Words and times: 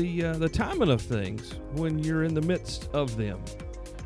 the 0.00 0.24
uh, 0.24 0.32
the 0.34 0.48
timing 0.48 0.90
of 0.90 1.02
things 1.02 1.54
when 1.72 1.98
you're 1.98 2.24
in 2.24 2.32
the 2.32 2.40
midst 2.40 2.88
of 2.94 3.16
them. 3.18 3.38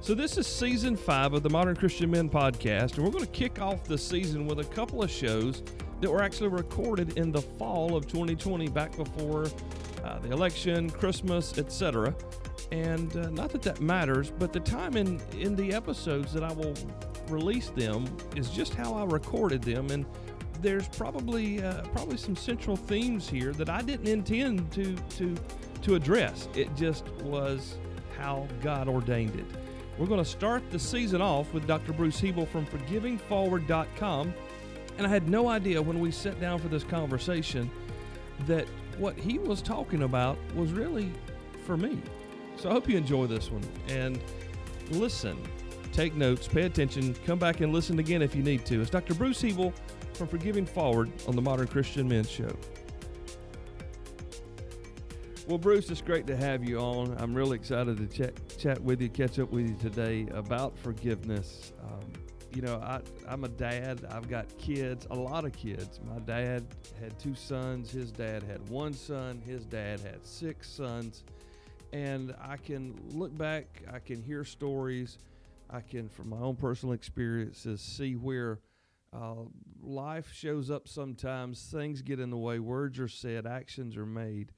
So 0.00 0.14
this 0.14 0.36
is 0.36 0.46
season 0.46 0.96
five 0.96 1.32
of 1.32 1.42
the 1.42 1.48
Modern 1.50 1.76
Christian 1.76 2.10
Men 2.10 2.28
podcast, 2.28 2.96
and 2.96 3.04
we're 3.04 3.12
going 3.12 3.24
to 3.24 3.30
kick 3.30 3.60
off 3.60 3.84
the 3.84 3.96
season 3.96 4.46
with 4.46 4.58
a 4.58 4.64
couple 4.64 5.02
of 5.04 5.10
shows 5.10 5.62
that 6.00 6.10
were 6.10 6.20
actually 6.20 6.48
recorded 6.48 7.16
in 7.16 7.30
the 7.30 7.40
fall 7.40 7.96
of 7.96 8.08
2020, 8.08 8.68
back 8.68 8.94
before 8.96 9.46
uh, 10.02 10.18
the 10.18 10.30
election, 10.32 10.90
Christmas, 10.90 11.56
etc. 11.58 12.14
And 12.72 13.16
uh, 13.16 13.30
not 13.30 13.50
that 13.50 13.62
that 13.62 13.80
matters, 13.80 14.32
but 14.36 14.52
the 14.52 14.60
time 14.60 14.96
in 14.96 15.20
in 15.38 15.54
the 15.54 15.72
episodes 15.72 16.32
that 16.32 16.42
I 16.42 16.52
will 16.52 16.74
release 17.28 17.70
them 17.70 18.04
is 18.34 18.50
just 18.50 18.74
how 18.74 18.94
I 18.94 19.04
recorded 19.04 19.62
them, 19.62 19.90
and 19.90 20.04
there's 20.60 20.88
probably 20.88 21.62
uh, 21.62 21.82
probably 21.92 22.16
some 22.16 22.34
central 22.34 22.74
themes 22.74 23.28
here 23.28 23.52
that 23.52 23.68
I 23.68 23.80
didn't 23.80 24.08
intend 24.08 24.72
to 24.72 24.96
to 25.18 25.36
to 25.84 25.94
address. 25.94 26.48
It 26.54 26.74
just 26.74 27.06
was 27.22 27.76
how 28.18 28.48
God 28.62 28.88
ordained 28.88 29.38
it. 29.38 29.46
We're 29.98 30.06
going 30.06 30.22
to 30.22 30.28
start 30.28 30.68
the 30.70 30.78
season 30.78 31.22
off 31.22 31.52
with 31.54 31.66
Dr. 31.66 31.92
Bruce 31.92 32.18
Hebel 32.18 32.46
from 32.46 32.66
ForgivingForward.com, 32.66 34.34
and 34.98 35.06
I 35.06 35.10
had 35.10 35.28
no 35.28 35.48
idea 35.48 35.80
when 35.80 36.00
we 36.00 36.10
sat 36.10 36.40
down 36.40 36.58
for 36.58 36.68
this 36.68 36.84
conversation 36.84 37.70
that 38.46 38.66
what 38.98 39.16
he 39.16 39.38
was 39.38 39.62
talking 39.62 40.02
about 40.02 40.36
was 40.54 40.72
really 40.72 41.12
for 41.64 41.76
me. 41.76 42.00
So 42.56 42.70
I 42.70 42.72
hope 42.72 42.88
you 42.88 42.96
enjoy 42.96 43.26
this 43.26 43.50
one 43.50 43.62
and 43.88 44.20
listen, 44.90 45.36
take 45.92 46.14
notes, 46.14 46.48
pay 46.48 46.62
attention, 46.62 47.14
come 47.26 47.38
back 47.38 47.60
and 47.60 47.72
listen 47.72 47.98
again 47.98 48.22
if 48.22 48.34
you 48.34 48.42
need 48.42 48.64
to. 48.66 48.80
It's 48.80 48.90
Dr. 48.90 49.14
Bruce 49.14 49.42
Hebel 49.42 49.72
from 50.14 50.28
Forgiving 50.28 50.66
Forward 50.66 51.10
on 51.28 51.36
the 51.36 51.42
Modern 51.42 51.66
Christian 51.66 52.08
Men's 52.08 52.30
Show. 52.30 52.54
Well, 55.46 55.58
Bruce, 55.58 55.90
it's 55.90 56.00
great 56.00 56.26
to 56.28 56.36
have 56.36 56.66
you 56.66 56.78
on. 56.78 57.14
I'm 57.18 57.34
really 57.34 57.56
excited 57.56 57.98
to 57.98 58.06
chat, 58.06 58.32
chat 58.56 58.80
with 58.80 59.02
you, 59.02 59.10
catch 59.10 59.38
up 59.38 59.50
with 59.50 59.68
you 59.68 59.76
today 59.76 60.26
about 60.32 60.74
forgiveness. 60.78 61.74
Um, 61.82 62.00
you 62.54 62.62
know, 62.62 62.76
I, 62.76 63.00
I'm 63.28 63.44
a 63.44 63.48
dad. 63.48 64.06
I've 64.10 64.30
got 64.30 64.46
kids, 64.56 65.06
a 65.10 65.14
lot 65.14 65.44
of 65.44 65.52
kids. 65.52 66.00
My 66.02 66.18
dad 66.20 66.64
had 66.98 67.18
two 67.18 67.34
sons. 67.34 67.90
His 67.90 68.10
dad 68.10 68.42
had 68.42 68.66
one 68.70 68.94
son. 68.94 69.42
His 69.44 69.66
dad 69.66 70.00
had 70.00 70.24
six 70.24 70.70
sons. 70.70 71.24
And 71.92 72.34
I 72.40 72.56
can 72.56 72.98
look 73.10 73.36
back, 73.36 73.82
I 73.92 73.98
can 73.98 74.22
hear 74.22 74.44
stories, 74.44 75.18
I 75.68 75.82
can, 75.82 76.08
from 76.08 76.30
my 76.30 76.38
own 76.38 76.56
personal 76.56 76.94
experiences, 76.94 77.82
see 77.82 78.14
where 78.14 78.60
uh, 79.12 79.34
life 79.82 80.32
shows 80.32 80.70
up 80.70 80.88
sometimes. 80.88 81.62
Things 81.70 82.00
get 82.00 82.18
in 82.18 82.30
the 82.30 82.38
way, 82.38 82.60
words 82.60 82.98
are 82.98 83.08
said, 83.08 83.46
actions 83.46 83.94
are 83.98 84.06
made. 84.06 84.52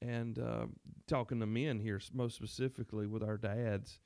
And 0.00 0.38
uh, 0.38 0.66
talking 1.06 1.40
to 1.40 1.46
men 1.46 1.80
here, 1.80 2.00
most 2.12 2.36
specifically 2.36 3.06
with 3.06 3.22
our 3.22 3.36
dads, 3.36 3.98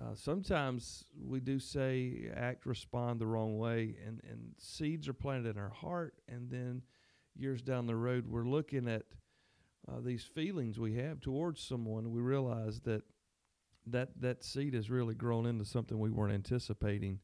uh, 0.00 0.14
sometimes 0.14 1.04
we 1.24 1.40
do 1.40 1.58
say, 1.58 2.30
act, 2.34 2.66
respond 2.66 3.20
the 3.20 3.26
wrong 3.26 3.56
way, 3.56 3.96
and, 4.04 4.20
and 4.30 4.54
seeds 4.58 5.08
are 5.08 5.14
planted 5.14 5.56
in 5.56 5.58
our 5.62 5.70
heart. 5.70 6.14
And 6.28 6.50
then 6.50 6.82
years 7.34 7.62
down 7.62 7.86
the 7.86 7.96
road, 7.96 8.26
we're 8.26 8.44
looking 8.44 8.88
at 8.88 9.02
uh, 9.88 10.00
these 10.00 10.24
feelings 10.24 10.78
we 10.78 10.96
have 10.96 11.20
towards 11.20 11.62
someone. 11.62 12.10
We 12.12 12.20
realize 12.20 12.80
that 12.80 13.02
that 13.88 14.20
that 14.20 14.42
seed 14.42 14.74
has 14.74 14.90
really 14.90 15.14
grown 15.14 15.46
into 15.46 15.64
something 15.64 15.98
we 15.98 16.10
weren't 16.10 16.34
anticipating, 16.34 17.20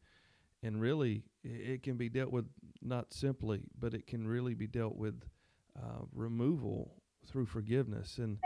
and 0.62 0.81
really 0.81 1.25
it 1.43 1.82
can 1.82 1.97
be 1.97 2.09
dealt 2.09 2.31
with 2.31 2.47
not 2.81 3.12
simply, 3.12 3.62
but 3.77 3.94
it 3.94 4.06
can 4.06 4.27
really 4.27 4.55
be 4.55 4.69
dealt 4.69 4.94
with 4.94 5.25
uh, 5.77 6.05
removal 6.15 7.02
through 7.27 7.47
forgiveness. 7.47 8.19
And 8.19 8.38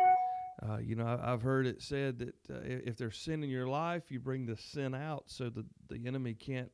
uh, 0.63 0.79
you 0.79 0.97
know, 0.97 1.07
I, 1.23 1.31
have 1.31 1.43
heard 1.43 1.67
it 1.67 1.83
said 1.83 2.19
that 2.19 2.35
uh, 2.51 2.61
if 2.63 2.97
there's 2.97 3.19
sin 3.19 3.43
in 3.43 3.51
your 3.51 3.69
life, 3.69 4.11
you 4.11 4.19
bring 4.21 4.47
the 4.47 4.57
sin 4.57 4.95
out 4.95 5.25
so 5.27 5.51
that 5.51 5.67
the 5.89 6.07
enemy 6.07 6.33
can't 6.35 6.71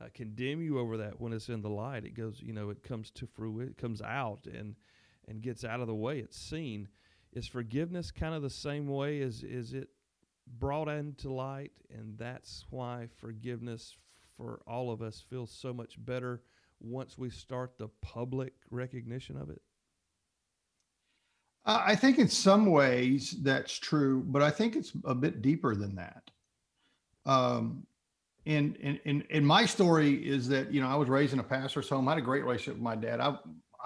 uh, 0.00 0.06
condemn 0.12 0.60
you 0.60 0.78
over 0.78 0.96
that 0.96 1.20
when 1.20 1.32
it's 1.32 1.48
in 1.48 1.62
the 1.62 1.70
light. 1.70 2.04
It 2.04 2.16
goes, 2.16 2.40
you 2.40 2.52
know, 2.52 2.70
it 2.70 2.82
comes 2.82 3.10
to 3.12 3.26
fruition, 3.26 3.70
it 3.70 3.78
comes 3.78 4.02
out 4.02 4.46
and 4.52 4.74
and 5.28 5.40
gets 5.40 5.64
out 5.64 5.80
of 5.80 5.86
the 5.86 5.94
way. 5.94 6.18
It's 6.18 6.36
seen. 6.36 6.88
Is 7.32 7.46
forgiveness 7.46 8.10
kind 8.10 8.34
of 8.34 8.42
the 8.42 8.50
same 8.50 8.88
way? 8.88 9.18
Is 9.18 9.44
is 9.44 9.72
it 9.72 9.88
brought 10.58 10.88
into 10.88 11.32
light, 11.32 11.72
and 11.90 12.18
that's 12.18 12.64
why 12.70 13.08
forgiveness 13.16 13.96
for 14.36 14.60
all 14.66 14.90
of 14.90 15.00
us 15.00 15.24
feels 15.30 15.50
so 15.50 15.72
much 15.72 15.94
better 16.04 16.42
once 16.80 17.16
we 17.16 17.30
start 17.30 17.78
the 17.78 17.88
public 18.00 18.54
recognition 18.70 19.36
of 19.36 19.48
it? 19.48 19.62
I 21.64 21.94
think 21.94 22.18
in 22.18 22.28
some 22.28 22.66
ways 22.66 23.36
that's 23.42 23.78
true, 23.78 24.24
but 24.26 24.42
I 24.42 24.50
think 24.50 24.74
it's 24.74 24.92
a 25.04 25.14
bit 25.14 25.42
deeper 25.42 25.76
than 25.76 25.94
that. 25.94 26.30
Um, 27.24 27.86
and, 28.46 28.76
and, 28.82 28.98
and, 29.04 29.24
and 29.30 29.46
my 29.46 29.64
story 29.64 30.14
is 30.28 30.48
that, 30.48 30.72
you 30.72 30.80
know, 30.80 30.88
I 30.88 30.96
was 30.96 31.08
raised 31.08 31.32
in 31.32 31.38
a 31.38 31.44
pastor's 31.44 31.88
home. 31.88 32.08
I 32.08 32.12
had 32.12 32.18
a 32.18 32.22
great 32.22 32.42
relationship 32.42 32.74
with 32.74 32.82
my 32.82 32.96
dad. 32.96 33.20
I, 33.20 33.36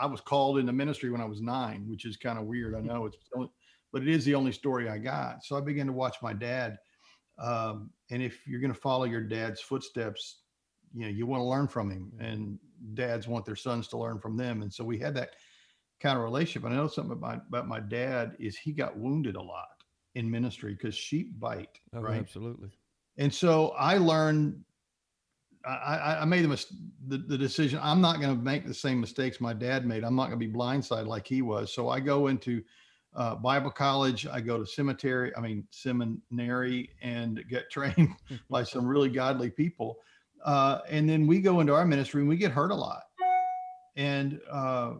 I 0.00 0.06
was 0.06 0.22
called 0.22 0.58
into 0.58 0.72
ministry 0.72 1.10
when 1.10 1.20
I 1.20 1.26
was 1.26 1.42
nine, 1.42 1.84
which 1.86 2.06
is 2.06 2.16
kind 2.16 2.38
of 2.38 2.46
weird. 2.46 2.74
I 2.74 2.80
know 2.80 3.04
it's, 3.04 3.18
but 3.92 4.02
it 4.02 4.08
is 4.08 4.24
the 4.24 4.34
only 4.34 4.52
story 4.52 4.88
I 4.88 4.96
got. 4.96 5.44
So 5.44 5.56
I 5.56 5.60
began 5.60 5.86
to 5.86 5.92
watch 5.92 6.16
my 6.22 6.32
dad. 6.32 6.78
Um, 7.38 7.90
and 8.10 8.22
if 8.22 8.46
you're 8.46 8.60
going 8.60 8.72
to 8.72 8.80
follow 8.80 9.04
your 9.04 9.20
dad's 9.20 9.60
footsteps, 9.60 10.38
you 10.94 11.02
know, 11.02 11.10
you 11.10 11.26
want 11.26 11.40
to 11.42 11.44
learn 11.44 11.68
from 11.68 11.90
him 11.90 12.10
and 12.18 12.58
dads 12.94 13.28
want 13.28 13.44
their 13.44 13.56
sons 13.56 13.88
to 13.88 13.98
learn 13.98 14.18
from 14.18 14.38
them. 14.38 14.62
And 14.62 14.72
so 14.72 14.82
we 14.82 14.98
had 14.98 15.14
that 15.16 15.34
kind 16.00 16.16
of 16.16 16.24
relationship. 16.24 16.70
I 16.70 16.74
know 16.74 16.88
something 16.88 17.12
about, 17.12 17.42
about 17.48 17.68
my 17.68 17.80
dad 17.80 18.36
is 18.38 18.56
he 18.56 18.72
got 18.72 18.96
wounded 18.96 19.36
a 19.36 19.42
lot 19.42 19.68
in 20.14 20.30
ministry 20.30 20.74
because 20.74 20.94
sheep 20.94 21.38
bite, 21.38 21.78
oh, 21.94 22.00
right? 22.00 22.18
Absolutely. 22.18 22.70
And 23.18 23.32
so 23.32 23.68
I 23.70 23.98
learned, 23.98 24.62
I, 25.64 26.18
I 26.20 26.24
made 26.24 26.44
the, 26.44 26.64
the, 27.08 27.18
the 27.18 27.38
decision. 27.38 27.80
I'm 27.82 28.00
not 28.00 28.20
going 28.20 28.36
to 28.36 28.42
make 28.42 28.66
the 28.66 28.74
same 28.74 29.00
mistakes 29.00 29.40
my 29.40 29.52
dad 29.52 29.84
made. 29.84 30.04
I'm 30.04 30.14
not 30.14 30.28
going 30.28 30.38
to 30.38 30.46
be 30.46 30.52
blindsided 30.52 31.06
like 31.06 31.26
he 31.26 31.42
was. 31.42 31.74
So 31.74 31.88
I 31.88 31.98
go 31.98 32.28
into 32.28 32.62
uh, 33.16 33.34
Bible 33.34 33.70
college. 33.70 34.26
I 34.26 34.40
go 34.40 34.58
to 34.58 34.66
cemetery, 34.66 35.32
I 35.36 35.40
mean, 35.40 35.66
seminary 35.70 36.90
and 37.02 37.42
get 37.48 37.70
trained 37.70 38.14
by 38.48 38.62
some 38.62 38.86
really 38.86 39.08
godly 39.08 39.50
people. 39.50 39.96
Uh, 40.44 40.80
and 40.88 41.08
then 41.08 41.26
we 41.26 41.40
go 41.40 41.60
into 41.60 41.74
our 41.74 41.84
ministry 41.84 42.20
and 42.20 42.28
we 42.28 42.36
get 42.36 42.52
hurt 42.52 42.70
a 42.70 42.74
lot. 42.74 43.02
And, 43.96 44.38
uh, 44.50 44.92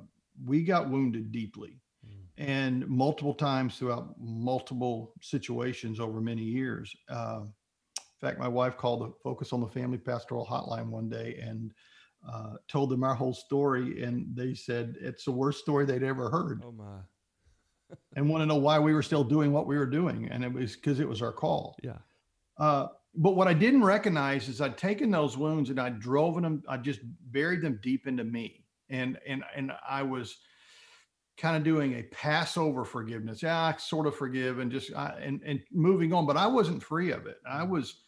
we 0.45 0.63
got 0.63 0.91
wounded 0.91 1.33
deeply 1.33 1.81
mm. 2.07 2.45
and 2.45 2.87
multiple 2.89 3.35
times 3.35 3.79
throughout 3.79 4.15
multiple 4.19 5.13
situations 5.21 6.01
over 6.01 6.21
many 6.21 6.43
years. 6.43 6.95
Uh, 7.09 7.41
in 7.99 8.29
fact, 8.29 8.39
my 8.39 8.49
wife 8.49 8.77
called 8.77 9.03
the 9.03 9.13
Focus 9.23 9.53
on 9.53 9.61
the 9.61 9.69
Family 9.69 9.99
Pastoral 9.99 10.47
Hotline 10.47 10.89
one 10.89 11.09
day 11.09 11.39
and 11.43 11.73
uh, 12.31 12.55
told 12.67 12.91
them 12.91 13.05
our 13.05 13.15
whole 13.15 13.35
story, 13.35 14.03
and 14.03 14.27
they 14.35 14.55
said 14.55 14.97
it's 15.01 15.25
the 15.25 15.33
worst 15.33 15.61
story 15.61 15.85
they'd 15.85 16.03
ever 16.03 16.31
heard. 16.31 16.63
Oh 16.65 16.73
my! 16.73 16.99
and 18.17 18.29
want 18.29 18.43
to 18.43 18.47
know 18.47 18.57
why 18.57 18.79
we 18.79 18.95
were 18.95 19.03
still 19.03 19.23
doing 19.23 19.53
what 19.53 19.67
we 19.67 19.77
were 19.77 19.87
doing, 19.87 20.29
and 20.31 20.43
it 20.43 20.53
was 20.53 20.75
because 20.77 20.99
it 20.99 21.09
was 21.09 21.23
our 21.23 21.33
call. 21.33 21.77
Yeah. 21.83 21.99
Uh, 22.59 22.89
but 23.17 23.37
what 23.37 23.49
I 23.49 23.55
didn't 23.55 23.85
recognize 23.85 24.49
is 24.49 24.61
I'd 24.61 24.77
taken 24.77 25.11
those 25.11 25.37
wounds 25.37 25.71
and 25.71 25.81
I'd 25.81 26.01
driven 26.01 26.43
them, 26.43 26.63
I 26.69 26.77
just 26.77 27.01
buried 27.33 27.63
them 27.63 27.79
deep 27.83 28.07
into 28.07 28.25
me 28.25 28.66
and 28.91 29.19
and 29.27 29.45
and 29.55 29.73
I 29.89 30.03
was 30.03 30.39
kind 31.37 31.57
of 31.57 31.65
doing 31.65 31.95
a 31.95 32.03
Passover 32.05 32.85
forgiveness. 32.85 33.43
Yeah, 33.43 33.61
I 33.61 33.77
sort 33.77 34.07
of 34.07 34.17
forgive 34.17 34.59
and 34.59 34.71
just 34.71 34.95
I, 34.95 35.19
and 35.21 35.41
and 35.45 35.61
moving 35.71 36.13
on, 36.13 36.27
but 36.27 36.37
I 36.37 36.47
wasn't 36.47 36.83
free 36.83 37.13
of 37.13 37.27
it. 37.27 37.39
I 37.49 37.61
mm-hmm. 37.61 37.73
was 37.73 38.01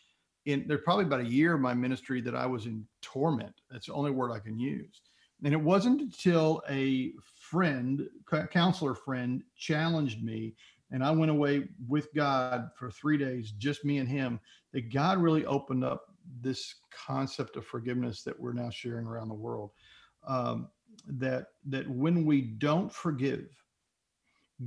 in 0.46 0.66
there 0.66 0.78
probably 0.78 1.04
about 1.04 1.20
a 1.20 1.28
year 1.28 1.54
of 1.54 1.60
my 1.60 1.74
ministry 1.74 2.20
that 2.22 2.34
I 2.34 2.46
was 2.46 2.66
in 2.66 2.86
torment. 3.02 3.54
That's 3.70 3.86
the 3.86 3.92
only 3.92 4.10
word 4.10 4.32
I 4.32 4.38
can 4.38 4.58
use. 4.58 5.02
And 5.44 5.52
it 5.52 5.60
wasn't 5.60 6.00
until 6.00 6.62
a 6.68 7.12
friend, 7.36 8.08
counselor 8.50 8.94
friend, 8.94 9.42
challenged 9.56 10.24
me, 10.24 10.54
and 10.90 11.04
I 11.04 11.10
went 11.12 11.30
away 11.30 11.68
with 11.86 12.12
God 12.14 12.70
for 12.76 12.90
three 12.90 13.18
days, 13.18 13.52
just 13.52 13.84
me 13.84 13.98
and 13.98 14.08
him. 14.08 14.40
That 14.72 14.92
God 14.92 15.18
really 15.18 15.44
opened 15.46 15.84
up 15.84 16.06
this 16.40 16.76
concept 16.90 17.56
of 17.56 17.64
forgiveness 17.66 18.22
that 18.22 18.38
we're 18.38 18.52
now 18.52 18.70
sharing 18.70 19.06
around 19.06 19.28
the 19.28 19.34
world 19.34 19.70
um, 20.26 20.68
that 21.06 21.46
that 21.68 21.88
when 21.88 22.24
we 22.24 22.40
don't 22.40 22.92
forgive, 22.92 23.48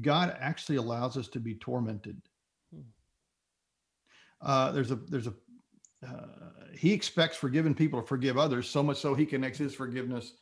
God 0.01 0.35
actually 0.39 0.77
allows 0.77 1.17
us 1.17 1.27
to 1.29 1.39
be 1.39 1.55
tormented. 1.55 2.21
Hmm. 2.73 2.81
Uh, 4.41 4.71
there's 4.71 4.91
a 4.91 4.95
there's 4.95 5.27
a 5.27 5.33
uh, 6.07 6.25
he 6.73 6.93
expects 6.93 7.37
forgiven 7.37 7.75
people 7.75 8.01
to 8.01 8.07
forgive 8.07 8.37
others 8.37 8.67
so 8.67 8.81
much 8.81 8.97
so 8.97 9.13
he 9.13 9.25
connects 9.25 9.59
his 9.59 9.75
forgiveness 9.75 10.33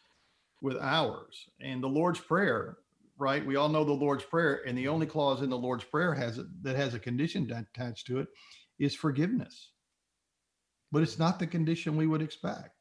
with 0.62 0.78
ours. 0.78 1.50
And 1.62 1.84
the 1.84 1.88
Lord's 1.88 2.20
prayer, 2.20 2.78
right? 3.18 3.46
We 3.46 3.56
all 3.56 3.70
know 3.70 3.84
the 3.84 3.92
Lord's 3.92 4.24
prayer, 4.24 4.62
and 4.66 4.78
the 4.78 4.88
only 4.88 5.06
clause 5.06 5.42
in 5.42 5.50
the 5.50 5.58
Lord's 5.58 5.84
prayer 5.84 6.14
has 6.14 6.38
it 6.38 6.48
that 6.64 6.76
has 6.76 6.94
a 6.94 7.00
condition 7.00 7.50
attached 7.52 8.08
to 8.08 8.20
it 8.20 8.28
is 8.80 8.96
forgiveness. 8.96 9.72
But 10.92 11.04
it's 11.04 11.20
not 11.20 11.40
the 11.40 11.48
condition 11.48 11.98
we 11.98 12.08
would 12.08 12.22
expect. 12.22 12.79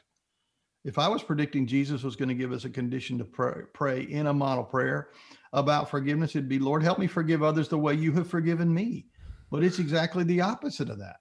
If 0.84 0.98
I 0.98 1.08
was 1.08 1.22
predicting 1.22 1.66
Jesus 1.66 2.02
was 2.02 2.16
going 2.16 2.28
to 2.28 2.34
give 2.34 2.52
us 2.52 2.64
a 2.64 2.70
condition 2.70 3.18
to 3.18 3.24
pray, 3.24 3.62
pray 3.72 4.02
in 4.02 4.28
a 4.28 4.32
model 4.32 4.64
prayer 4.64 5.08
about 5.52 5.90
forgiveness, 5.90 6.30
it'd 6.30 6.48
be, 6.48 6.58
Lord, 6.58 6.82
help 6.82 6.98
me 6.98 7.06
forgive 7.06 7.42
others 7.42 7.68
the 7.68 7.78
way 7.78 7.94
you 7.94 8.12
have 8.12 8.28
forgiven 8.28 8.72
me. 8.72 9.06
But 9.50 9.64
it's 9.64 9.78
exactly 9.78 10.24
the 10.24 10.40
opposite 10.40 10.90
of 10.90 10.98
that. 10.98 11.16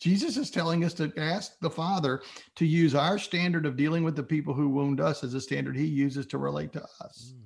Jesus 0.00 0.36
is 0.36 0.50
telling 0.50 0.84
us 0.84 0.92
to 0.94 1.12
ask 1.16 1.58
the 1.60 1.70
Father 1.70 2.22
to 2.56 2.66
use 2.66 2.94
our 2.94 3.18
standard 3.18 3.64
of 3.66 3.76
dealing 3.76 4.04
with 4.04 4.16
the 4.16 4.22
people 4.22 4.52
who 4.52 4.68
wound 4.68 5.00
us 5.00 5.22
as 5.22 5.34
a 5.34 5.40
standard 5.40 5.76
he 5.76 5.86
uses 5.86 6.26
to 6.26 6.38
relate 6.38 6.72
to 6.72 6.82
us. 7.00 7.32
Mm. 7.34 7.44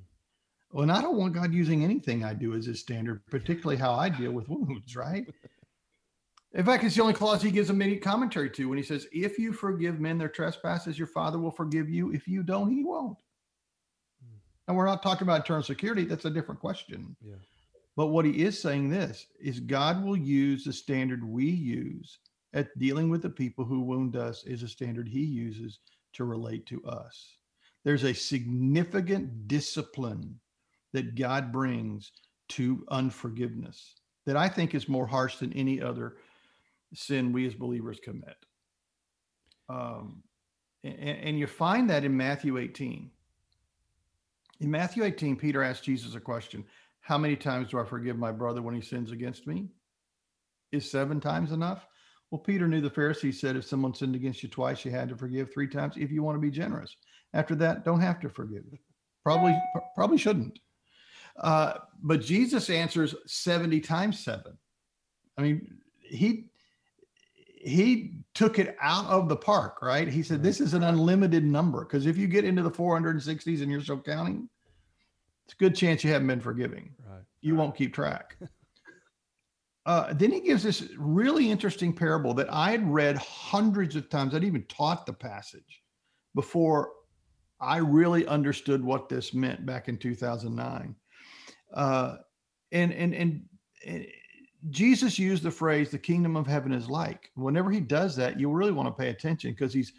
Well, 0.72 0.82
and 0.82 0.92
I 0.92 1.00
don't 1.00 1.16
want 1.16 1.34
God 1.34 1.54
using 1.54 1.84
anything 1.84 2.24
I 2.24 2.34
do 2.34 2.54
as 2.54 2.66
his 2.66 2.80
standard, 2.80 3.22
particularly 3.30 3.76
how 3.76 3.94
I 3.94 4.08
deal 4.08 4.32
with 4.32 4.48
wounds, 4.48 4.96
right? 4.96 5.26
In 6.54 6.64
fact, 6.64 6.82
it's 6.82 6.96
the 6.96 7.02
only 7.02 7.14
clause 7.14 7.42
he 7.42 7.50
gives 7.50 7.68
immediate 7.68 8.02
commentary 8.02 8.48
to 8.50 8.68
when 8.68 8.78
he 8.78 8.84
says, 8.84 9.06
If 9.12 9.38
you 9.38 9.52
forgive 9.52 10.00
men 10.00 10.16
their 10.16 10.28
trespasses, 10.28 10.98
your 10.98 11.06
father 11.06 11.38
will 11.38 11.50
forgive 11.50 11.90
you. 11.90 12.12
If 12.12 12.26
you 12.26 12.42
don't, 12.42 12.70
he 12.70 12.82
won't. 12.82 13.18
Mm. 14.24 14.38
And 14.66 14.76
we're 14.76 14.86
not 14.86 15.02
talking 15.02 15.26
about 15.26 15.40
eternal 15.40 15.62
security. 15.62 16.04
That's 16.04 16.24
a 16.24 16.30
different 16.30 16.60
question. 16.60 17.14
Yeah. 17.22 17.34
But 17.96 18.06
what 18.06 18.24
he 18.24 18.44
is 18.44 18.60
saying 18.60 18.88
this 18.88 19.26
is 19.40 19.60
God 19.60 20.02
will 20.04 20.16
use 20.16 20.64
the 20.64 20.72
standard 20.72 21.22
we 21.22 21.44
use 21.44 22.18
at 22.54 22.78
dealing 22.78 23.10
with 23.10 23.22
the 23.22 23.28
people 23.28 23.64
who 23.64 23.80
wound 23.80 24.16
us 24.16 24.44
is 24.44 24.62
a 24.62 24.68
standard 24.68 25.08
he 25.08 25.24
uses 25.24 25.80
to 26.14 26.24
relate 26.24 26.64
to 26.66 26.82
us. 26.84 27.36
There's 27.84 28.04
a 28.04 28.14
significant 28.14 29.48
discipline 29.48 30.38
that 30.92 31.14
God 31.14 31.52
brings 31.52 32.12
to 32.50 32.84
unforgiveness 32.88 33.94
that 34.26 34.36
I 34.36 34.48
think 34.48 34.74
is 34.74 34.88
more 34.88 35.06
harsh 35.06 35.36
than 35.36 35.52
any 35.54 35.80
other 35.80 36.16
sin 36.94 37.32
we 37.32 37.46
as 37.46 37.54
believers 37.54 38.00
commit. 38.02 38.36
Um, 39.68 40.22
and, 40.84 40.98
and 40.98 41.38
you 41.38 41.46
find 41.46 41.88
that 41.90 42.04
in 42.04 42.16
Matthew 42.16 42.58
18. 42.58 43.10
In 44.60 44.70
Matthew 44.70 45.04
18, 45.04 45.36
Peter 45.36 45.62
asked 45.62 45.84
Jesus 45.84 46.14
a 46.14 46.20
question 46.20 46.64
How 47.00 47.18
many 47.18 47.36
times 47.36 47.70
do 47.70 47.78
I 47.78 47.84
forgive 47.84 48.18
my 48.18 48.32
brother 48.32 48.62
when 48.62 48.74
he 48.74 48.80
sins 48.80 49.12
against 49.12 49.46
me? 49.46 49.68
Is 50.72 50.90
seven 50.90 51.20
times 51.20 51.52
enough? 51.52 51.86
Well, 52.30 52.40
Peter 52.40 52.68
knew 52.68 52.80
the 52.80 52.90
Pharisees 52.90 53.40
said 53.40 53.56
if 53.56 53.64
someone 53.64 53.94
sinned 53.94 54.14
against 54.14 54.42
you 54.42 54.48
twice, 54.48 54.84
you 54.84 54.90
had 54.90 55.08
to 55.08 55.16
forgive 55.16 55.52
three 55.52 55.68
times 55.68 55.94
if 55.96 56.10
you 56.10 56.22
want 56.22 56.36
to 56.36 56.40
be 56.40 56.50
generous. 56.50 56.94
After 57.32 57.54
that, 57.56 57.84
don't 57.84 58.00
have 58.00 58.20
to 58.20 58.28
forgive. 58.28 58.64
Probably, 59.24 59.56
probably 59.94 60.18
shouldn't. 60.18 60.58
Uh, 61.38 61.74
but 62.02 62.20
Jesus 62.20 62.68
answers 62.68 63.14
70 63.26 63.80
times 63.80 64.18
seven. 64.18 64.58
I 65.38 65.42
mean, 65.42 65.78
he 66.02 66.50
he 67.60 68.12
took 68.34 68.58
it 68.58 68.76
out 68.80 69.06
of 69.06 69.28
the 69.28 69.36
park, 69.36 69.82
right? 69.82 70.08
He 70.08 70.22
said 70.22 70.42
this 70.42 70.60
is 70.60 70.74
an 70.74 70.84
unlimited 70.84 71.44
number 71.44 71.84
because 71.84 72.06
if 72.06 72.16
you 72.16 72.26
get 72.26 72.44
into 72.44 72.62
the 72.62 72.70
460s 72.70 73.62
and 73.62 73.70
you're 73.70 73.80
still 73.80 74.00
counting, 74.00 74.48
it's 75.44 75.54
a 75.54 75.56
good 75.56 75.74
chance 75.74 76.04
you 76.04 76.12
haven't 76.12 76.28
been 76.28 76.40
forgiving. 76.40 76.94
Right. 77.06 77.22
You 77.40 77.54
right. 77.54 77.60
won't 77.60 77.76
keep 77.76 77.94
track. 77.94 78.36
Uh, 79.86 80.12
then 80.12 80.30
he 80.30 80.40
gives 80.40 80.62
this 80.62 80.86
really 80.98 81.50
interesting 81.50 81.94
parable 81.94 82.34
that 82.34 82.52
I 82.52 82.72
had 82.72 82.86
read 82.86 83.16
hundreds 83.16 83.96
of 83.96 84.10
times. 84.10 84.34
I'd 84.34 84.44
even 84.44 84.64
taught 84.64 85.06
the 85.06 85.14
passage 85.14 85.82
before 86.34 86.90
I 87.58 87.78
really 87.78 88.26
understood 88.26 88.84
what 88.84 89.08
this 89.08 89.32
meant 89.32 89.64
back 89.64 89.88
in 89.88 89.96
2009. 89.96 90.94
Uh, 91.72 92.16
and, 92.70 92.92
and, 92.92 93.14
and, 93.14 93.42
and 93.86 94.06
Jesus 94.70 95.18
used 95.18 95.42
the 95.42 95.50
phrase, 95.50 95.90
the 95.90 95.98
kingdom 95.98 96.36
of 96.36 96.46
heaven 96.46 96.72
is 96.72 96.90
like. 96.90 97.30
Whenever 97.34 97.70
he 97.70 97.80
does 97.80 98.16
that, 98.16 98.40
you 98.40 98.50
really 98.50 98.72
want 98.72 98.88
to 98.88 99.02
pay 99.02 99.10
attention 99.10 99.52
because 99.52 99.72
he's 99.72 99.92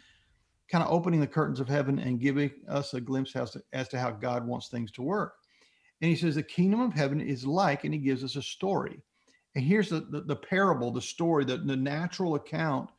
kind 0.70 0.84
of 0.84 0.90
opening 0.90 1.20
the 1.20 1.26
curtains 1.26 1.60
of 1.60 1.68
heaven 1.68 1.98
and 1.98 2.20
giving 2.20 2.50
us 2.68 2.94
a 2.94 3.00
glimpse 3.00 3.34
as 3.34 3.52
to, 3.52 3.62
as 3.72 3.88
to 3.88 3.98
how 3.98 4.10
God 4.10 4.46
wants 4.46 4.68
things 4.68 4.90
to 4.92 5.02
work. 5.02 5.34
And 6.00 6.10
he 6.10 6.16
says, 6.16 6.34
the 6.34 6.42
kingdom 6.42 6.80
of 6.80 6.92
heaven 6.92 7.20
is 7.20 7.46
like, 7.46 7.84
and 7.84 7.92
he 7.92 8.00
gives 8.00 8.22
us 8.22 8.36
a 8.36 8.42
story. 8.42 9.00
And 9.54 9.64
here's 9.64 9.88
the, 9.88 10.00
the, 10.00 10.20
the 10.20 10.36
parable, 10.36 10.92
the 10.92 11.00
story, 11.00 11.44
the, 11.44 11.56
the 11.56 11.76
natural 11.76 12.36
account 12.36 12.90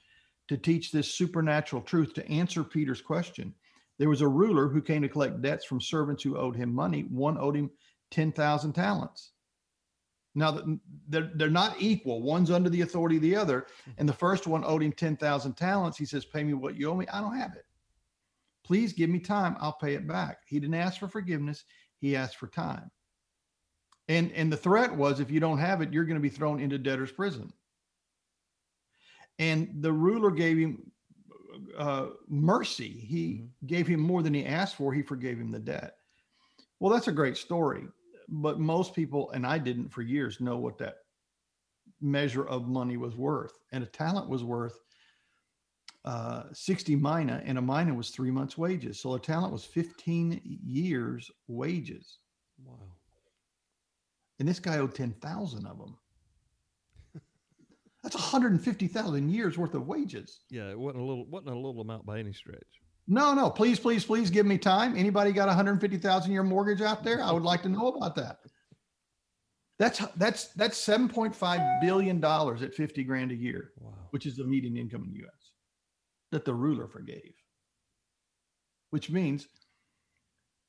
to 0.49 0.57
teach 0.57 0.91
this 0.91 1.13
supernatural 1.13 1.81
truth 1.81 2.13
to 2.15 2.29
answer 2.29 2.63
Peter's 2.63 3.01
question. 3.01 3.53
There 3.97 4.09
was 4.09 4.21
a 4.21 4.27
ruler 4.27 4.67
who 4.67 4.81
came 4.81 5.01
to 5.03 5.09
collect 5.09 5.41
debts 5.41 5.63
from 5.63 5.79
servants 5.79 6.23
who 6.23 6.37
owed 6.37 6.55
him 6.55 6.73
money. 6.73 7.03
One 7.03 7.37
owed 7.37 7.55
him 7.55 7.69
10,000 8.09 8.73
talents. 8.73 9.31
Now, 10.33 10.61
they're, 11.09 11.31
they're 11.35 11.49
not 11.49 11.75
equal. 11.79 12.21
One's 12.21 12.51
under 12.51 12.69
the 12.69 12.81
authority 12.81 13.17
of 13.17 13.21
the 13.21 13.35
other. 13.35 13.67
And 13.97 14.07
the 14.07 14.13
first 14.13 14.47
one 14.47 14.63
owed 14.63 14.83
him 14.83 14.93
10,000 14.93 15.53
talents. 15.53 15.97
He 15.97 16.05
says, 16.05 16.23
Pay 16.23 16.43
me 16.43 16.53
what 16.53 16.77
you 16.77 16.89
owe 16.89 16.95
me. 16.95 17.07
I 17.11 17.19
don't 17.19 17.37
have 17.37 17.53
it. 17.55 17.65
Please 18.63 18.93
give 18.93 19.09
me 19.09 19.19
time. 19.19 19.57
I'll 19.59 19.73
pay 19.73 19.95
it 19.95 20.07
back. 20.07 20.37
He 20.47 20.59
didn't 20.59 20.75
ask 20.75 20.99
for 20.99 21.07
forgiveness, 21.07 21.65
he 21.99 22.15
asked 22.15 22.37
for 22.37 22.47
time. 22.47 22.89
And 24.07 24.31
and 24.31 24.51
the 24.51 24.57
threat 24.57 24.95
was 24.95 25.19
if 25.19 25.31
you 25.31 25.39
don't 25.39 25.57
have 25.57 25.81
it, 25.81 25.93
you're 25.93 26.05
going 26.05 26.15
to 26.15 26.21
be 26.21 26.29
thrown 26.29 26.59
into 26.59 26.77
debtor's 26.77 27.11
prison. 27.11 27.51
And 29.39 29.81
the 29.81 29.91
ruler 29.91 30.31
gave 30.31 30.57
him 30.57 30.91
uh, 31.77 32.07
mercy. 32.27 32.89
He 32.89 33.27
mm-hmm. 33.27 33.67
gave 33.67 33.87
him 33.87 33.99
more 33.99 34.21
than 34.21 34.33
he 34.33 34.45
asked 34.45 34.75
for. 34.75 34.93
He 34.93 35.01
forgave 35.01 35.39
him 35.39 35.51
the 35.51 35.59
debt. 35.59 35.95
Well, 36.79 36.91
that's 36.91 37.07
a 37.07 37.13
great 37.13 37.37
story, 37.37 37.83
but 38.27 38.59
most 38.59 38.93
people, 38.93 39.31
and 39.31 39.45
I 39.45 39.57
didn't 39.57 39.89
for 39.89 40.01
years, 40.01 40.41
know 40.41 40.57
what 40.57 40.77
that 40.79 40.97
measure 41.99 42.47
of 42.47 42.67
money 42.67 42.97
was 42.97 43.15
worth. 43.15 43.53
And 43.71 43.83
a 43.83 43.87
talent 43.87 44.29
was 44.29 44.43
worth 44.43 44.79
uh, 46.05 46.43
60 46.53 46.95
mina, 46.95 47.41
and 47.45 47.57
a 47.57 47.61
mina 47.61 47.93
was 47.93 48.09
three 48.09 48.31
months' 48.31 48.57
wages. 48.57 48.99
So 48.99 49.13
a 49.13 49.19
talent 49.19 49.53
was 49.53 49.65
15 49.65 50.41
years' 50.43 51.29
wages. 51.47 52.17
Wow 52.63 52.77
and 54.41 54.49
this 54.49 54.59
guy 54.59 54.79
owed 54.79 54.95
10,000 54.95 55.67
of 55.67 55.77
them. 55.77 55.95
That's 58.01 58.15
150,000 58.15 59.29
years 59.29 59.55
worth 59.55 59.75
of 59.75 59.85
wages. 59.85 60.39
Yeah, 60.49 60.71
it 60.71 60.79
wasn't 60.79 61.03
a 61.03 61.05
little 61.05 61.27
wasn't 61.27 61.51
a 61.51 61.55
little 61.55 61.81
amount 61.81 62.07
by 62.07 62.17
any 62.17 62.33
stretch. 62.33 62.81
No, 63.07 63.33
no, 63.33 63.49
please, 63.49 63.79
please, 63.79 64.05
please 64.05 64.29
give 64.29 64.45
me 64.45 64.57
time. 64.57 64.95
Anybody 64.95 65.31
got 65.31 65.45
a 65.45 65.47
150,000 65.47 66.31
year 66.31 66.43
mortgage 66.43 66.81
out 66.81 67.03
there? 67.03 67.21
I 67.21 67.31
would 67.31 67.43
like 67.43 67.63
to 67.63 67.69
know 67.69 67.89
about 67.89 68.15
that. 68.15 68.39
That's 69.79 69.99
that's 70.15 70.47
that's 70.49 70.79
7.5 70.85 71.81
billion 71.81 72.19
dollars 72.19 72.61
at 72.61 72.75
50 72.75 73.03
grand 73.03 73.31
a 73.31 73.35
year, 73.35 73.71
wow. 73.79 73.93
which 74.11 74.27
is 74.27 74.37
the 74.37 74.43
median 74.43 74.77
income 74.77 75.03
in 75.03 75.11
the 75.11 75.25
US 75.25 75.51
that 76.31 76.45
the 76.45 76.53
ruler 76.53 76.87
forgave. 76.87 77.33
Which 78.91 79.09
means 79.09 79.47